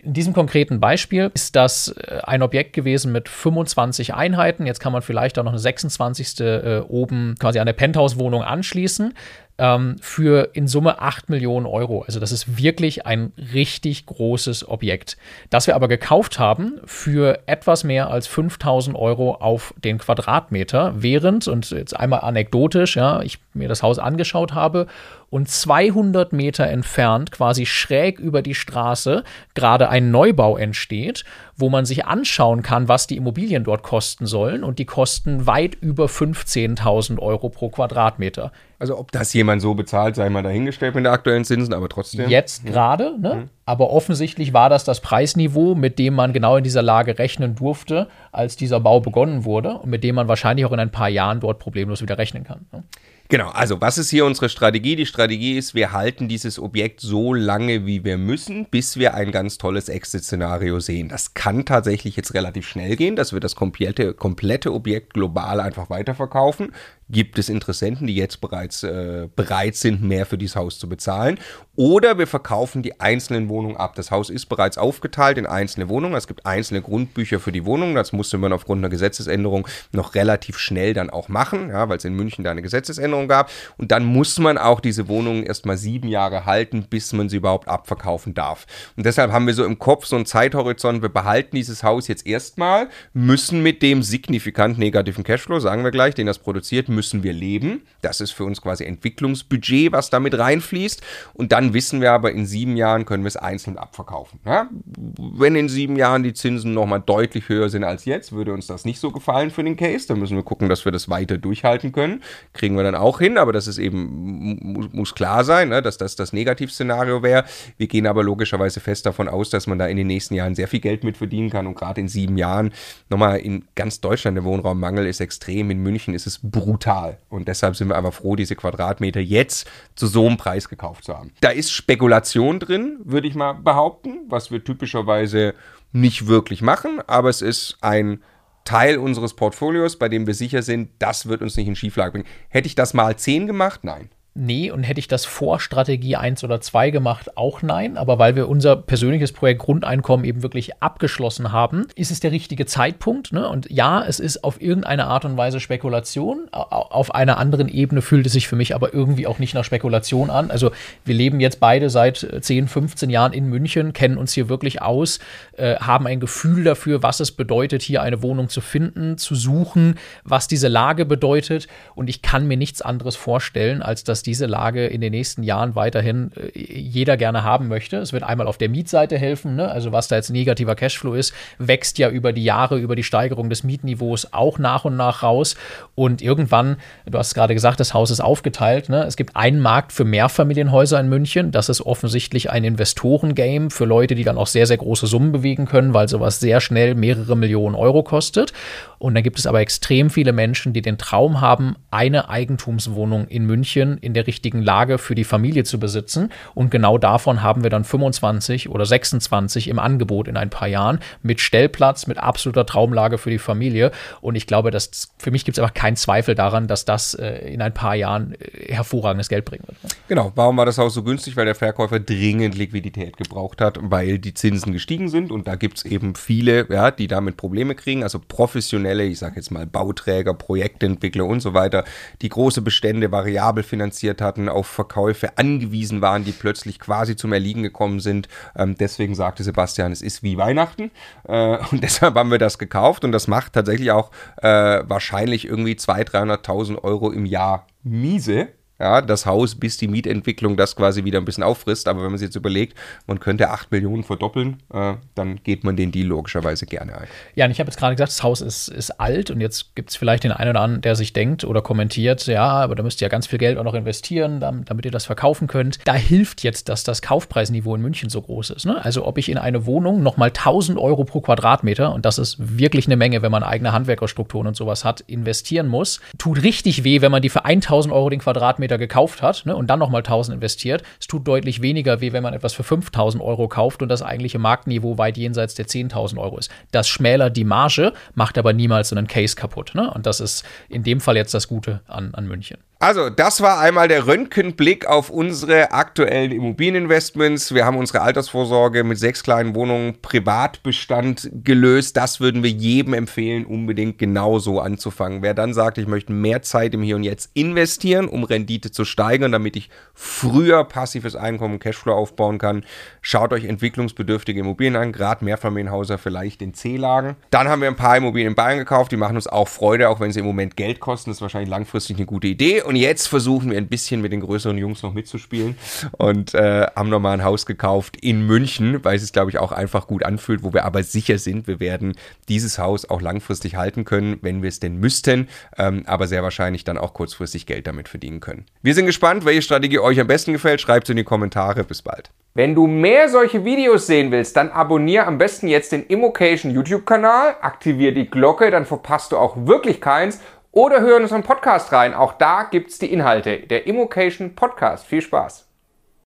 In 0.00 0.12
diesem 0.12 0.32
konkreten 0.32 0.78
Beispiel 0.78 1.32
ist 1.34 1.56
das 1.56 1.88
äh, 1.88 2.20
ein 2.22 2.42
Objekt 2.42 2.72
gewesen 2.72 3.10
mit 3.10 3.28
25 3.28 4.14
Einheiten. 4.14 4.64
Jetzt 4.64 4.78
kann 4.78 4.92
man 4.92 5.02
vielleicht 5.02 5.38
auch 5.38 5.42
noch 5.42 5.50
eine 5.50 5.58
26. 5.58 6.40
Äh, 6.40 6.80
oben 6.86 7.34
quasi 7.40 7.58
an 7.58 7.66
der 7.66 7.72
Penthouse-Wohnung 7.72 8.44
anschließen 8.44 9.12
ähm, 9.58 9.96
für 10.00 10.50
in 10.54 10.68
Summe 10.68 11.00
8 11.00 11.28
Millionen 11.28 11.66
Euro. 11.66 12.02
Also 12.02 12.20
das 12.20 12.32
ist 12.32 12.58
wirklich 12.58 13.06
ein 13.06 13.32
richtig 13.52 14.06
großes 14.06 14.68
Objekt. 14.68 15.16
Das 15.50 15.66
wir 15.66 15.74
aber 15.74 15.88
gekauft 15.88 16.38
haben 16.38 16.80
für 16.84 17.40
etwas 17.46 17.84
mehr 17.84 18.10
als 18.10 18.26
5000 18.26 18.96
Euro 18.96 19.34
auf 19.34 19.74
den 19.82 19.98
Quadratmeter, 19.98 20.94
während, 20.96 21.48
und 21.48 21.70
jetzt 21.70 21.94
einmal 21.96 22.20
anekdotisch, 22.20 22.96
ja, 22.96 23.20
ich 23.22 23.38
mir 23.52 23.68
das 23.68 23.82
Haus 23.82 23.98
angeschaut 23.98 24.54
habe 24.54 24.86
und 25.30 25.48
200 25.48 26.32
Meter 26.32 26.66
entfernt, 26.66 27.32
quasi 27.32 27.66
schräg 27.66 28.18
über 28.18 28.40
die 28.40 28.54
Straße, 28.54 29.24
gerade 29.54 29.90
ein 29.90 30.10
Neubau 30.10 30.56
entsteht, 30.56 31.24
wo 31.56 31.68
man 31.68 31.84
sich 31.84 32.06
anschauen 32.06 32.62
kann, 32.62 32.88
was 32.88 33.06
die 33.06 33.16
Immobilien 33.16 33.64
dort 33.64 33.82
kosten 33.82 34.26
sollen. 34.26 34.64
Und 34.64 34.78
die 34.78 34.86
kosten 34.86 35.46
weit 35.46 35.74
über 35.74 36.06
15.000 36.06 37.18
Euro 37.18 37.50
pro 37.50 37.68
Quadratmeter. 37.68 38.52
Also 38.80 38.96
ob 38.96 39.10
das 39.10 39.32
jemand 39.32 39.60
so 39.60 39.74
bezahlt, 39.74 40.14
sei 40.14 40.30
mal 40.30 40.42
dahingestellt 40.42 40.94
mit 40.94 41.04
den 41.04 41.12
aktuellen 41.12 41.44
Zinsen, 41.44 41.74
aber 41.74 41.88
trotzdem. 41.88 42.28
Jetzt 42.28 42.64
mhm. 42.64 42.68
gerade, 42.68 43.20
ne? 43.20 43.34
Mhm. 43.34 43.50
Aber 43.64 43.90
offensichtlich 43.90 44.52
war 44.52 44.70
das 44.70 44.84
das 44.84 45.00
Preisniveau, 45.00 45.74
mit 45.74 45.98
dem 45.98 46.14
man 46.14 46.32
genau 46.32 46.56
in 46.56 46.64
dieser 46.64 46.82
Lage 46.82 47.18
rechnen 47.18 47.56
durfte, 47.56 48.08
als 48.30 48.56
dieser 48.56 48.78
Bau 48.78 49.00
begonnen 49.00 49.44
wurde 49.44 49.78
und 49.78 49.90
mit 49.90 50.04
dem 50.04 50.14
man 50.14 50.28
wahrscheinlich 50.28 50.64
auch 50.64 50.72
in 50.72 50.80
ein 50.80 50.92
paar 50.92 51.08
Jahren 51.08 51.40
dort 51.40 51.58
problemlos 51.58 52.02
wieder 52.02 52.18
rechnen 52.18 52.44
kann. 52.44 52.66
Ne? 52.72 52.84
Genau, 53.30 53.50
also 53.50 53.78
was 53.82 53.98
ist 53.98 54.08
hier 54.08 54.24
unsere 54.24 54.48
Strategie? 54.48 54.96
Die 54.96 55.04
Strategie 55.04 55.58
ist, 55.58 55.74
wir 55.74 55.92
halten 55.92 56.28
dieses 56.28 56.58
Objekt 56.58 57.02
so 57.02 57.34
lange, 57.34 57.84
wie 57.84 58.02
wir 58.02 58.16
müssen, 58.16 58.64
bis 58.64 58.96
wir 58.96 59.12
ein 59.12 59.32
ganz 59.32 59.58
tolles 59.58 59.90
Exit-Szenario 59.90 60.80
sehen. 60.80 61.10
Das 61.10 61.34
kann 61.34 61.66
tatsächlich 61.66 62.16
jetzt 62.16 62.32
relativ 62.32 62.66
schnell 62.66 62.96
gehen, 62.96 63.16
dass 63.16 63.34
wir 63.34 63.40
das 63.40 63.54
komplette, 63.54 64.14
komplette 64.14 64.72
Objekt 64.72 65.12
global 65.12 65.60
einfach 65.60 65.90
weiterverkaufen 65.90 66.72
gibt 67.10 67.38
es 67.38 67.48
Interessenten, 67.48 68.06
die 68.06 68.14
jetzt 68.14 68.40
bereits 68.40 68.82
äh, 68.82 69.28
bereit 69.34 69.76
sind, 69.76 70.02
mehr 70.02 70.26
für 70.26 70.36
dieses 70.36 70.56
Haus 70.56 70.78
zu 70.78 70.88
bezahlen. 70.88 71.38
Oder 71.74 72.18
wir 72.18 72.26
verkaufen 72.26 72.82
die 72.82 73.00
einzelnen 73.00 73.48
Wohnungen 73.48 73.76
ab. 73.76 73.94
Das 73.94 74.10
Haus 74.10 74.30
ist 74.30 74.46
bereits 74.46 74.78
aufgeteilt 74.78 75.38
in 75.38 75.46
einzelne 75.46 75.88
Wohnungen. 75.88 76.14
Es 76.16 76.26
gibt 76.26 76.44
einzelne 76.44 76.82
Grundbücher 76.82 77.40
für 77.40 77.52
die 77.52 77.64
Wohnungen. 77.64 77.94
Das 77.94 78.12
musste 78.12 78.36
man 78.36 78.52
aufgrund 78.52 78.80
einer 78.80 78.90
Gesetzesänderung 78.90 79.66
noch 79.92 80.14
relativ 80.14 80.58
schnell 80.58 80.92
dann 80.92 81.08
auch 81.08 81.28
machen, 81.28 81.70
ja, 81.70 81.88
weil 81.88 81.96
es 81.96 82.04
in 82.04 82.14
München 82.14 82.44
da 82.44 82.50
eine 82.50 82.62
Gesetzesänderung 82.62 83.17
gab. 83.26 83.50
Und 83.76 83.90
dann 83.90 84.04
muss 84.04 84.38
man 84.38 84.58
auch 84.58 84.78
diese 84.78 85.08
Wohnungen 85.08 85.42
erstmal 85.42 85.76
sieben 85.76 86.08
Jahre 86.08 86.46
halten, 86.46 86.86
bis 86.88 87.12
man 87.12 87.28
sie 87.28 87.38
überhaupt 87.38 87.66
abverkaufen 87.66 88.34
darf. 88.34 88.66
Und 88.96 89.06
deshalb 89.06 89.32
haben 89.32 89.46
wir 89.46 89.54
so 89.54 89.64
im 89.64 89.78
Kopf 89.78 90.06
so 90.06 90.16
einen 90.16 90.26
Zeithorizont. 90.26 91.02
Wir 91.02 91.08
behalten 91.08 91.56
dieses 91.56 91.82
Haus 91.82 92.06
jetzt 92.06 92.26
erstmal, 92.26 92.88
müssen 93.12 93.62
mit 93.62 93.82
dem 93.82 94.02
signifikant 94.02 94.78
negativen 94.78 95.24
Cashflow, 95.24 95.58
sagen 95.58 95.82
wir 95.82 95.90
gleich, 95.90 96.14
den 96.14 96.26
das 96.26 96.38
produziert, 96.38 96.88
müssen 96.88 97.22
wir 97.22 97.32
leben. 97.32 97.82
Das 98.02 98.20
ist 98.20 98.32
für 98.32 98.44
uns 98.44 98.60
quasi 98.60 98.84
Entwicklungsbudget, 98.84 99.90
was 99.92 100.10
damit 100.10 100.38
reinfließt. 100.38 101.02
Und 101.34 101.52
dann 101.52 101.74
wissen 101.74 102.00
wir 102.00 102.12
aber, 102.12 102.30
in 102.32 102.46
sieben 102.46 102.76
Jahren 102.76 103.06
können 103.06 103.24
wir 103.24 103.28
es 103.28 103.36
einzeln 103.36 103.78
abverkaufen. 103.78 104.40
Ja? 104.44 104.68
Wenn 105.16 105.56
in 105.56 105.68
sieben 105.68 105.96
Jahren 105.96 106.22
die 106.22 106.34
Zinsen 106.34 106.74
nochmal 106.74 107.00
deutlich 107.00 107.48
höher 107.48 107.70
sind 107.70 107.84
als 107.84 108.04
jetzt, 108.04 108.32
würde 108.32 108.52
uns 108.52 108.66
das 108.66 108.84
nicht 108.84 109.00
so 109.00 109.10
gefallen 109.10 109.50
für 109.50 109.64
den 109.64 109.76
Case. 109.76 110.06
Dann 110.06 110.18
müssen 110.18 110.36
wir 110.36 110.42
gucken, 110.42 110.68
dass 110.68 110.84
wir 110.84 110.92
das 110.92 111.08
weiter 111.08 111.38
durchhalten 111.38 111.92
können. 111.92 112.22
Kriegen 112.52 112.76
wir 112.76 112.84
dann 112.84 112.94
auch 112.94 113.07
hin, 113.16 113.38
aber 113.38 113.52
das 113.52 113.66
ist 113.66 113.78
eben, 113.78 114.90
muss, 114.92 115.14
klar 115.14 115.44
sein, 115.44 115.70
ne? 115.70 115.80
dass 115.80 115.96
das 115.96 116.16
das 116.16 116.32
Negativszenario 116.32 117.22
wäre. 117.22 117.44
Wir 117.78 117.86
gehen 117.86 118.06
aber 118.06 118.22
logischerweise 118.22 118.80
fest 118.80 119.06
davon 119.06 119.28
aus, 119.28 119.50
dass 119.50 119.66
man 119.66 119.78
da 119.78 119.86
in 119.86 119.96
den 119.96 120.06
nächsten 120.06 120.34
Jahren 120.34 120.54
sehr 120.54 120.68
viel 120.68 120.80
Geld 120.80 121.04
mit 121.04 121.16
verdienen 121.16 121.50
kann 121.50 121.66
und 121.66 121.74
gerade 121.74 122.00
in 122.00 122.08
sieben 122.08 122.36
Jahren 122.36 122.72
nochmal 123.08 123.38
in 123.38 123.64
ganz 123.74 124.00
Deutschland 124.00 124.36
der 124.36 124.44
Wohnraummangel 124.44 125.06
ist 125.06 125.20
extrem. 125.20 125.70
In 125.70 125.82
München 125.82 126.14
ist 126.14 126.26
es 126.26 126.38
brutal. 126.42 127.18
Und 127.30 127.48
deshalb 127.48 127.76
sind 127.76 127.88
wir 127.88 127.96
einfach 127.96 128.12
froh, 128.12 128.36
diese 128.36 128.54
Quadratmeter 128.54 129.20
jetzt 129.20 129.68
zu 129.94 130.06
so 130.06 130.26
einem 130.26 130.36
Preis 130.36 130.68
gekauft 130.68 131.04
zu 131.04 131.16
haben. 131.16 131.32
Da 131.40 131.50
ist 131.50 131.72
Spekulation 131.72 132.60
drin, 132.60 132.98
würde 133.04 133.28
ich 133.28 133.34
mal 133.34 133.54
behaupten, 133.54 134.20
was 134.28 134.50
wir 134.50 134.62
typischerweise 134.62 135.54
nicht 135.92 136.26
wirklich 136.26 136.62
machen, 136.62 137.00
aber 137.06 137.30
es 137.30 137.42
ist 137.42 137.78
ein 137.80 138.20
Teil 138.68 138.98
unseres 138.98 139.32
Portfolios, 139.32 139.98
bei 139.98 140.10
dem 140.10 140.26
wir 140.26 140.34
sicher 140.34 140.60
sind, 140.60 140.90
das 140.98 141.26
wird 141.26 141.40
uns 141.40 141.56
nicht 141.56 141.68
in 141.68 141.74
Schieflage 141.74 142.12
bringen. 142.12 142.26
Hätte 142.50 142.66
ich 142.66 142.74
das 142.74 142.92
mal 142.92 143.16
10 143.16 143.46
gemacht? 143.46 143.82
Nein. 143.82 144.10
Nee, 144.40 144.70
und 144.70 144.84
hätte 144.84 145.00
ich 145.00 145.08
das 145.08 145.24
vor 145.24 145.58
Strategie 145.58 146.14
1 146.14 146.44
oder 146.44 146.60
2 146.60 146.90
gemacht, 146.90 147.36
auch 147.36 147.60
nein. 147.60 147.96
Aber 147.96 148.20
weil 148.20 148.36
wir 148.36 148.48
unser 148.48 148.76
persönliches 148.76 149.32
Projekt 149.32 149.62
Grundeinkommen 149.62 150.24
eben 150.24 150.44
wirklich 150.44 150.80
abgeschlossen 150.80 151.50
haben, 151.50 151.88
ist 151.96 152.12
es 152.12 152.20
der 152.20 152.30
richtige 152.30 152.64
Zeitpunkt. 152.64 153.32
Ne? 153.32 153.48
Und 153.48 153.68
ja, 153.68 154.00
es 154.04 154.20
ist 154.20 154.44
auf 154.44 154.62
irgendeine 154.62 155.08
Art 155.08 155.24
und 155.24 155.36
Weise 155.36 155.58
Spekulation. 155.58 156.48
Auf 156.52 157.12
einer 157.16 157.38
anderen 157.38 157.66
Ebene 157.68 158.00
fühlt 158.00 158.26
es 158.26 158.32
sich 158.32 158.46
für 158.46 158.54
mich 158.54 158.76
aber 158.76 158.94
irgendwie 158.94 159.26
auch 159.26 159.40
nicht 159.40 159.54
nach 159.54 159.64
Spekulation 159.64 160.30
an. 160.30 160.52
Also 160.52 160.70
wir 161.04 161.16
leben 161.16 161.40
jetzt 161.40 161.58
beide 161.58 161.90
seit 161.90 162.24
10, 162.40 162.68
15 162.68 163.10
Jahren 163.10 163.32
in 163.32 163.46
München, 163.46 163.92
kennen 163.92 164.18
uns 164.18 164.34
hier 164.34 164.48
wirklich 164.48 164.80
aus, 164.80 165.18
äh, 165.56 165.76
haben 165.80 166.06
ein 166.06 166.20
Gefühl 166.20 166.62
dafür, 166.62 167.02
was 167.02 167.18
es 167.18 167.32
bedeutet, 167.32 167.82
hier 167.82 168.02
eine 168.02 168.22
Wohnung 168.22 168.48
zu 168.48 168.60
finden, 168.60 169.18
zu 169.18 169.34
suchen, 169.34 169.96
was 170.22 170.46
diese 170.46 170.68
Lage 170.68 171.04
bedeutet. 171.06 171.66
Und 171.96 172.08
ich 172.08 172.22
kann 172.22 172.46
mir 172.46 172.56
nichts 172.56 172.82
anderes 172.82 173.16
vorstellen, 173.16 173.82
als 173.82 174.04
dass 174.04 174.27
diese 174.28 174.44
Lage 174.44 174.86
in 174.86 175.00
den 175.00 175.12
nächsten 175.12 175.42
Jahren 175.42 175.74
weiterhin 175.74 176.30
äh, 176.36 176.50
jeder 176.58 177.16
gerne 177.16 177.44
haben 177.44 177.66
möchte. 177.66 177.96
Es 177.96 178.12
wird 178.12 178.22
einmal 178.22 178.46
auf 178.46 178.58
der 178.58 178.68
Mietseite 178.68 179.16
helfen, 179.16 179.56
ne? 179.56 179.70
also 179.70 179.90
was 179.90 180.08
da 180.08 180.16
jetzt 180.16 180.28
negativer 180.28 180.74
Cashflow 180.74 181.14
ist, 181.14 181.32
wächst 181.56 181.98
ja 181.98 182.10
über 182.10 182.34
die 182.34 182.44
Jahre, 182.44 182.78
über 182.78 182.94
die 182.94 183.02
Steigerung 183.02 183.48
des 183.48 183.64
Mietniveaus 183.64 184.32
auch 184.32 184.58
nach 184.58 184.84
und 184.84 184.96
nach 184.96 185.22
raus. 185.22 185.56
Und 185.94 186.20
irgendwann, 186.20 186.76
du 187.06 187.16
hast 187.16 187.34
gerade 187.34 187.54
gesagt, 187.54 187.80
das 187.80 187.94
Haus 187.94 188.10
ist 188.10 188.20
aufgeteilt. 188.20 188.90
Ne? 188.90 189.04
Es 189.04 189.16
gibt 189.16 189.34
einen 189.34 189.60
Markt 189.60 189.92
für 189.92 190.04
Mehrfamilienhäuser 190.04 191.00
in 191.00 191.08
München. 191.08 191.50
Das 191.50 191.70
ist 191.70 191.80
offensichtlich 191.80 192.50
ein 192.50 192.64
Investorengame 192.64 193.70
für 193.70 193.86
Leute, 193.86 194.14
die 194.14 194.24
dann 194.24 194.36
auch 194.36 194.46
sehr, 194.46 194.66
sehr 194.66 194.76
große 194.76 195.06
Summen 195.06 195.32
bewegen 195.32 195.64
können, 195.64 195.94
weil 195.94 196.08
sowas 196.08 196.38
sehr 196.38 196.60
schnell 196.60 196.94
mehrere 196.94 197.34
Millionen 197.34 197.74
Euro 197.74 198.02
kostet. 198.02 198.52
Und 198.98 199.14
dann 199.14 199.22
gibt 199.22 199.38
es 199.38 199.46
aber 199.46 199.60
extrem 199.60 200.10
viele 200.10 200.32
Menschen, 200.32 200.74
die 200.74 200.82
den 200.82 200.98
Traum 200.98 201.40
haben, 201.40 201.76
eine 201.90 202.28
Eigentumswohnung 202.28 203.26
in 203.28 203.46
München 203.46 203.96
in 204.08 204.14
der 204.14 204.26
richtigen 204.26 204.62
Lage 204.62 204.98
für 204.98 205.14
die 205.14 205.24
Familie 205.24 205.62
zu 205.62 205.78
besitzen. 205.78 206.30
Und 206.54 206.70
genau 206.70 206.98
davon 206.98 207.42
haben 207.42 207.62
wir 207.62 207.70
dann 207.70 207.84
25 207.84 208.68
oder 208.68 208.84
26 208.84 209.68
im 209.68 209.78
Angebot 209.78 210.26
in 210.26 210.36
ein 210.36 210.50
paar 210.50 210.66
Jahren 210.66 210.98
mit 211.22 211.40
Stellplatz, 211.40 212.06
mit 212.06 212.18
absoluter 212.18 212.66
Traumlage 212.66 213.18
für 213.18 213.30
die 213.30 213.38
Familie. 213.38 213.92
Und 214.20 214.34
ich 214.34 214.46
glaube, 214.46 214.70
dass 214.70 215.12
für 215.18 215.30
mich 215.30 215.44
gibt 215.44 215.56
es 215.56 215.62
einfach 215.62 215.74
keinen 215.74 215.96
Zweifel 215.96 216.34
daran, 216.34 216.66
dass 216.66 216.84
das 216.84 217.14
äh, 217.14 217.52
in 217.52 217.62
ein 217.62 217.74
paar 217.74 217.94
Jahren 217.94 218.34
äh, 218.34 218.72
hervorragendes 218.72 219.28
Geld 219.28 219.44
bringen 219.44 219.64
wird. 219.66 219.78
Genau. 220.08 220.32
Warum 220.34 220.56
war 220.56 220.66
das 220.66 220.78
Haus 220.78 220.94
so 220.94 221.04
günstig? 221.04 221.36
Weil 221.36 221.44
der 221.44 221.54
Verkäufer 221.54 222.00
dringend 222.00 222.56
Liquidität 222.56 223.16
gebraucht 223.16 223.60
hat, 223.60 223.78
weil 223.80 224.18
die 224.18 224.34
Zinsen 224.34 224.72
gestiegen 224.72 225.08
sind. 225.08 225.30
Und 225.30 225.46
da 225.46 225.54
gibt 225.54 225.78
es 225.78 225.84
eben 225.84 226.16
viele, 226.16 226.66
ja, 226.72 226.90
die 226.90 227.06
damit 227.06 227.36
Probleme 227.36 227.74
kriegen. 227.74 228.02
Also 228.02 228.18
professionell 228.18 228.88
professionelle, 228.88 229.04
ich 229.04 229.18
sage 229.18 229.36
jetzt 229.36 229.50
mal 229.50 229.66
Bauträger, 229.66 230.34
Projektentwickler 230.34 231.24
und 231.24 231.40
so 231.40 231.54
weiter, 231.54 231.84
die 232.22 232.28
große 232.28 232.62
Bestände 232.62 233.12
variabel 233.12 233.62
finanziert 233.98 234.20
hatten, 234.20 234.48
auf 234.48 234.66
Verkäufe 234.66 235.36
angewiesen 235.36 236.00
waren, 236.00 236.24
die 236.24 236.32
plötzlich 236.32 236.78
quasi 236.78 237.16
zum 237.16 237.32
Erliegen 237.32 237.62
gekommen 237.62 238.00
sind. 238.00 238.28
Ähm, 238.56 238.76
deswegen 238.78 239.14
sagte 239.14 239.42
Sebastian, 239.42 239.92
es 239.92 240.02
ist 240.02 240.22
wie 240.22 240.36
Weihnachten. 240.36 240.90
Äh, 241.26 241.58
und 241.70 241.82
deshalb 241.82 242.14
haben 242.14 242.30
wir 242.30 242.38
das 242.38 242.58
gekauft. 242.58 243.04
Und 243.04 243.12
das 243.12 243.26
macht 243.26 243.52
tatsächlich 243.54 243.90
auch 243.90 244.10
äh, 244.36 244.82
wahrscheinlich 244.86 245.46
irgendwie 245.46 245.74
200.000, 245.74 246.44
300.000 246.44 246.84
Euro 246.84 247.10
im 247.10 247.26
Jahr 247.26 247.66
miese 247.82 248.48
ja, 248.80 249.02
das 249.02 249.26
Haus, 249.26 249.56
bis 249.56 249.76
die 249.76 249.88
Mietentwicklung 249.88 250.56
das 250.56 250.76
quasi 250.76 251.04
wieder 251.04 251.18
ein 251.18 251.24
bisschen 251.24 251.42
auffrisst. 251.42 251.88
Aber 251.88 252.02
wenn 252.02 252.10
man 252.10 252.18
sich 252.18 252.26
jetzt 252.26 252.36
überlegt, 252.36 252.78
man 253.06 253.18
könnte 253.18 253.50
8 253.50 253.72
Millionen 253.72 254.04
verdoppeln, 254.04 254.62
äh, 254.72 254.94
dann 255.14 255.42
geht 255.42 255.64
man 255.64 255.76
den 255.76 255.90
Deal 255.90 256.06
logischerweise 256.06 256.66
gerne 256.66 256.96
ein. 256.96 257.08
Ja, 257.34 257.44
und 257.44 257.50
ich 257.50 257.58
habe 257.58 257.68
jetzt 257.68 257.78
gerade 257.78 257.96
gesagt, 257.96 258.12
das 258.12 258.22
Haus 258.22 258.40
ist, 258.40 258.68
ist 258.68 259.00
alt 259.00 259.30
und 259.30 259.40
jetzt 259.40 259.74
gibt 259.74 259.90
es 259.90 259.96
vielleicht 259.96 260.24
den 260.24 260.32
einen 260.32 260.50
oder 260.50 260.60
anderen, 260.60 260.82
der 260.82 260.94
sich 260.94 261.12
denkt 261.12 261.44
oder 261.44 261.60
kommentiert, 261.60 262.26
ja, 262.26 262.46
aber 262.46 262.76
da 262.76 262.82
müsst 262.82 263.00
ihr 263.00 263.06
ja 263.06 263.08
ganz 263.08 263.26
viel 263.26 263.38
Geld 263.38 263.58
auch 263.58 263.64
noch 263.64 263.74
investieren, 263.74 264.40
damit 264.40 264.84
ihr 264.84 264.90
das 264.90 265.06
verkaufen 265.06 265.48
könnt. 265.48 265.78
Da 265.84 265.94
hilft 265.94 266.44
jetzt, 266.44 266.68
dass 266.68 266.84
das 266.84 267.02
Kaufpreisniveau 267.02 267.74
in 267.74 267.82
München 267.82 268.10
so 268.10 268.22
groß 268.22 268.50
ist. 268.50 268.64
Ne? 268.64 268.82
Also 268.84 269.04
ob 269.06 269.18
ich 269.18 269.28
in 269.28 269.38
eine 269.38 269.66
Wohnung 269.66 270.02
nochmal 270.02 270.28
1000 270.28 270.78
Euro 270.78 271.04
pro 271.04 271.20
Quadratmeter, 271.20 271.92
und 271.92 272.04
das 272.04 272.18
ist 272.18 272.36
wirklich 272.38 272.86
eine 272.86 272.96
Menge, 272.96 273.22
wenn 273.22 273.32
man 273.32 273.42
eigene 273.42 273.72
Handwerkerstrukturen 273.72 274.46
und 274.46 274.56
sowas 274.56 274.84
hat, 274.84 275.00
investieren 275.00 275.66
muss, 275.66 276.00
tut 276.16 276.42
richtig 276.42 276.84
weh, 276.84 277.00
wenn 277.00 277.10
man 277.10 277.22
die 277.22 277.28
für 277.28 277.44
1000 277.44 277.92
Euro 277.92 278.08
den 278.10 278.20
Quadratmeter 278.20 278.67
Quadratmeter 278.68 278.78
gekauft 278.78 279.22
hat 279.22 279.46
ne, 279.46 279.56
und 279.56 279.68
dann 279.68 279.78
nochmal 279.78 280.00
1000 280.00 280.34
investiert. 280.34 280.82
Es 281.00 281.06
tut 281.06 281.26
deutlich 281.26 281.62
weniger 281.62 282.00
weh, 282.00 282.12
wenn 282.12 282.22
man 282.22 282.34
etwas 282.34 282.52
für 282.52 282.62
5000 282.62 283.22
Euro 283.22 283.48
kauft 283.48 283.82
und 283.82 283.88
das 283.88 284.02
eigentliche 284.02 284.38
Marktniveau 284.38 284.98
weit 284.98 285.16
jenseits 285.16 285.54
der 285.54 285.66
10.000 285.66 286.18
Euro 286.18 286.38
ist. 286.38 286.50
Das 286.70 286.88
schmälert 286.88 287.36
die 287.36 287.44
Marge, 287.44 287.92
macht 288.14 288.38
aber 288.38 288.52
niemals 288.52 288.90
so 288.90 288.96
einen 288.96 289.06
Case 289.06 289.34
kaputt. 289.34 289.74
Ne? 289.74 289.90
Und 289.92 290.06
das 290.06 290.20
ist 290.20 290.44
in 290.68 290.82
dem 290.82 291.00
Fall 291.00 291.16
jetzt 291.16 291.34
das 291.34 291.48
Gute 291.48 291.80
an, 291.86 292.14
an 292.14 292.26
München. 292.26 292.58
Also, 292.80 293.10
das 293.10 293.40
war 293.40 293.58
einmal 293.58 293.88
der 293.88 294.06
Röntgenblick 294.06 294.86
auf 294.86 295.10
unsere 295.10 295.72
aktuellen 295.72 296.30
Immobilieninvestments. 296.30 297.52
Wir 297.52 297.66
haben 297.66 297.76
unsere 297.76 298.02
Altersvorsorge 298.02 298.84
mit 298.84 298.98
sechs 298.98 299.24
kleinen 299.24 299.56
Wohnungen 299.56 300.00
Privatbestand 300.00 301.28
gelöst. 301.42 301.96
Das 301.96 302.20
würden 302.20 302.44
wir 302.44 302.50
jedem 302.50 302.94
empfehlen, 302.94 303.46
unbedingt 303.46 303.98
genauso 303.98 304.60
anzufangen. 304.60 305.22
Wer 305.22 305.34
dann 305.34 305.54
sagt, 305.54 305.78
ich 305.78 305.88
möchte 305.88 306.12
mehr 306.12 306.42
Zeit 306.42 306.72
im 306.72 306.82
Hier 306.82 306.94
und 306.94 307.02
Jetzt 307.02 307.32
investieren, 307.34 308.06
um 308.06 308.22
Rendite 308.22 308.57
zu 308.60 308.84
steigern, 308.84 309.32
damit 309.32 309.56
ich 309.56 309.70
früher 309.94 310.64
passives 310.64 311.16
Einkommen 311.16 311.58
Cashflow 311.58 311.92
aufbauen 311.92 312.38
kann, 312.38 312.64
schaut 313.00 313.32
euch 313.32 313.44
entwicklungsbedürftige 313.44 314.40
Immobilien 314.40 314.76
an, 314.76 314.92
gerade 314.92 315.24
Mehrfamilienhäuser 315.24 315.98
vielleicht 315.98 316.42
in 316.42 316.54
C-Lagen. 316.54 317.16
Dann 317.30 317.48
haben 317.48 317.60
wir 317.60 317.68
ein 317.68 317.76
paar 317.76 317.96
Immobilien 317.96 318.30
in 318.30 318.34
Bayern 318.34 318.58
gekauft, 318.58 318.92
die 318.92 318.96
machen 318.96 319.16
uns 319.16 319.26
auch 319.26 319.48
Freude, 319.48 319.88
auch 319.88 320.00
wenn 320.00 320.12
sie 320.12 320.20
im 320.20 320.26
Moment 320.26 320.56
Geld 320.56 320.80
kosten. 320.80 321.10
Das 321.10 321.18
ist 321.18 321.22
wahrscheinlich 321.22 321.50
langfristig 321.50 321.96
eine 321.96 322.06
gute 322.06 322.26
Idee 322.26 322.62
und 322.62 322.76
jetzt 322.76 323.06
versuchen 323.06 323.50
wir 323.50 323.58
ein 323.58 323.68
bisschen 323.68 324.00
mit 324.00 324.12
den 324.12 324.20
größeren 324.20 324.58
Jungs 324.58 324.82
noch 324.82 324.94
mitzuspielen 324.94 325.56
und 325.96 326.34
äh, 326.34 326.66
haben 326.74 326.88
nochmal 326.88 327.14
ein 327.14 327.24
Haus 327.24 327.46
gekauft 327.46 327.96
in 327.96 328.26
München, 328.26 328.84
weil 328.84 328.96
es 328.96 329.02
sich, 329.02 329.12
glaube 329.12 329.30
ich, 329.30 329.38
auch 329.38 329.52
einfach 329.52 329.86
gut 329.86 330.04
anfühlt, 330.04 330.42
wo 330.42 330.52
wir 330.52 330.64
aber 330.64 330.82
sicher 330.82 331.18
sind, 331.18 331.46
wir 331.46 331.60
werden 331.60 331.94
dieses 332.28 332.58
Haus 332.58 332.88
auch 332.88 333.00
langfristig 333.00 333.56
halten 333.56 333.84
können, 333.84 334.18
wenn 334.22 334.42
wir 334.42 334.48
es 334.48 334.60
denn 334.60 334.76
müssten, 334.76 335.28
ähm, 335.56 335.82
aber 335.86 336.06
sehr 336.06 336.22
wahrscheinlich 336.22 336.64
dann 336.64 336.78
auch 336.78 336.94
kurzfristig 336.94 337.46
Geld 337.46 337.66
damit 337.66 337.88
verdienen 337.88 338.20
können. 338.20 338.46
Wir 338.62 338.74
sind 338.74 338.86
gespannt, 338.86 339.24
welche 339.24 339.42
Strategie 339.42 339.78
euch 339.78 340.00
am 340.00 340.06
besten 340.06 340.32
gefällt. 340.32 340.60
Schreibt 340.60 340.84
es 340.84 340.90
in 340.90 340.96
die 340.96 341.04
Kommentare. 341.04 341.64
Bis 341.64 341.82
bald. 341.82 342.10
Wenn 342.34 342.54
du 342.54 342.66
mehr 342.66 343.08
solche 343.08 343.44
Videos 343.44 343.86
sehen 343.86 344.12
willst, 344.12 344.36
dann 344.36 344.50
abonniere 344.50 345.06
am 345.06 345.18
besten 345.18 345.48
jetzt 345.48 345.72
den 345.72 345.84
Immocation 345.86 346.52
YouTube-Kanal, 346.52 347.36
aktiviere 347.40 347.94
die 347.94 348.08
Glocke, 348.08 348.50
dann 348.50 348.64
verpasst 348.64 349.10
du 349.12 349.16
auch 349.16 349.36
wirklich 349.46 349.80
keins 349.80 350.20
oder 350.52 350.80
hören 350.80 351.02
unseren 351.02 351.24
Podcast 351.24 351.72
rein. 351.72 351.94
Auch 351.94 352.12
da 352.12 352.44
gibt 352.44 352.70
es 352.70 352.78
die 352.78 352.92
Inhalte. 352.92 353.38
Der 353.38 353.66
Immocation 353.66 354.34
Podcast. 354.34 354.86
Viel 354.86 355.02
Spaß. 355.02 355.47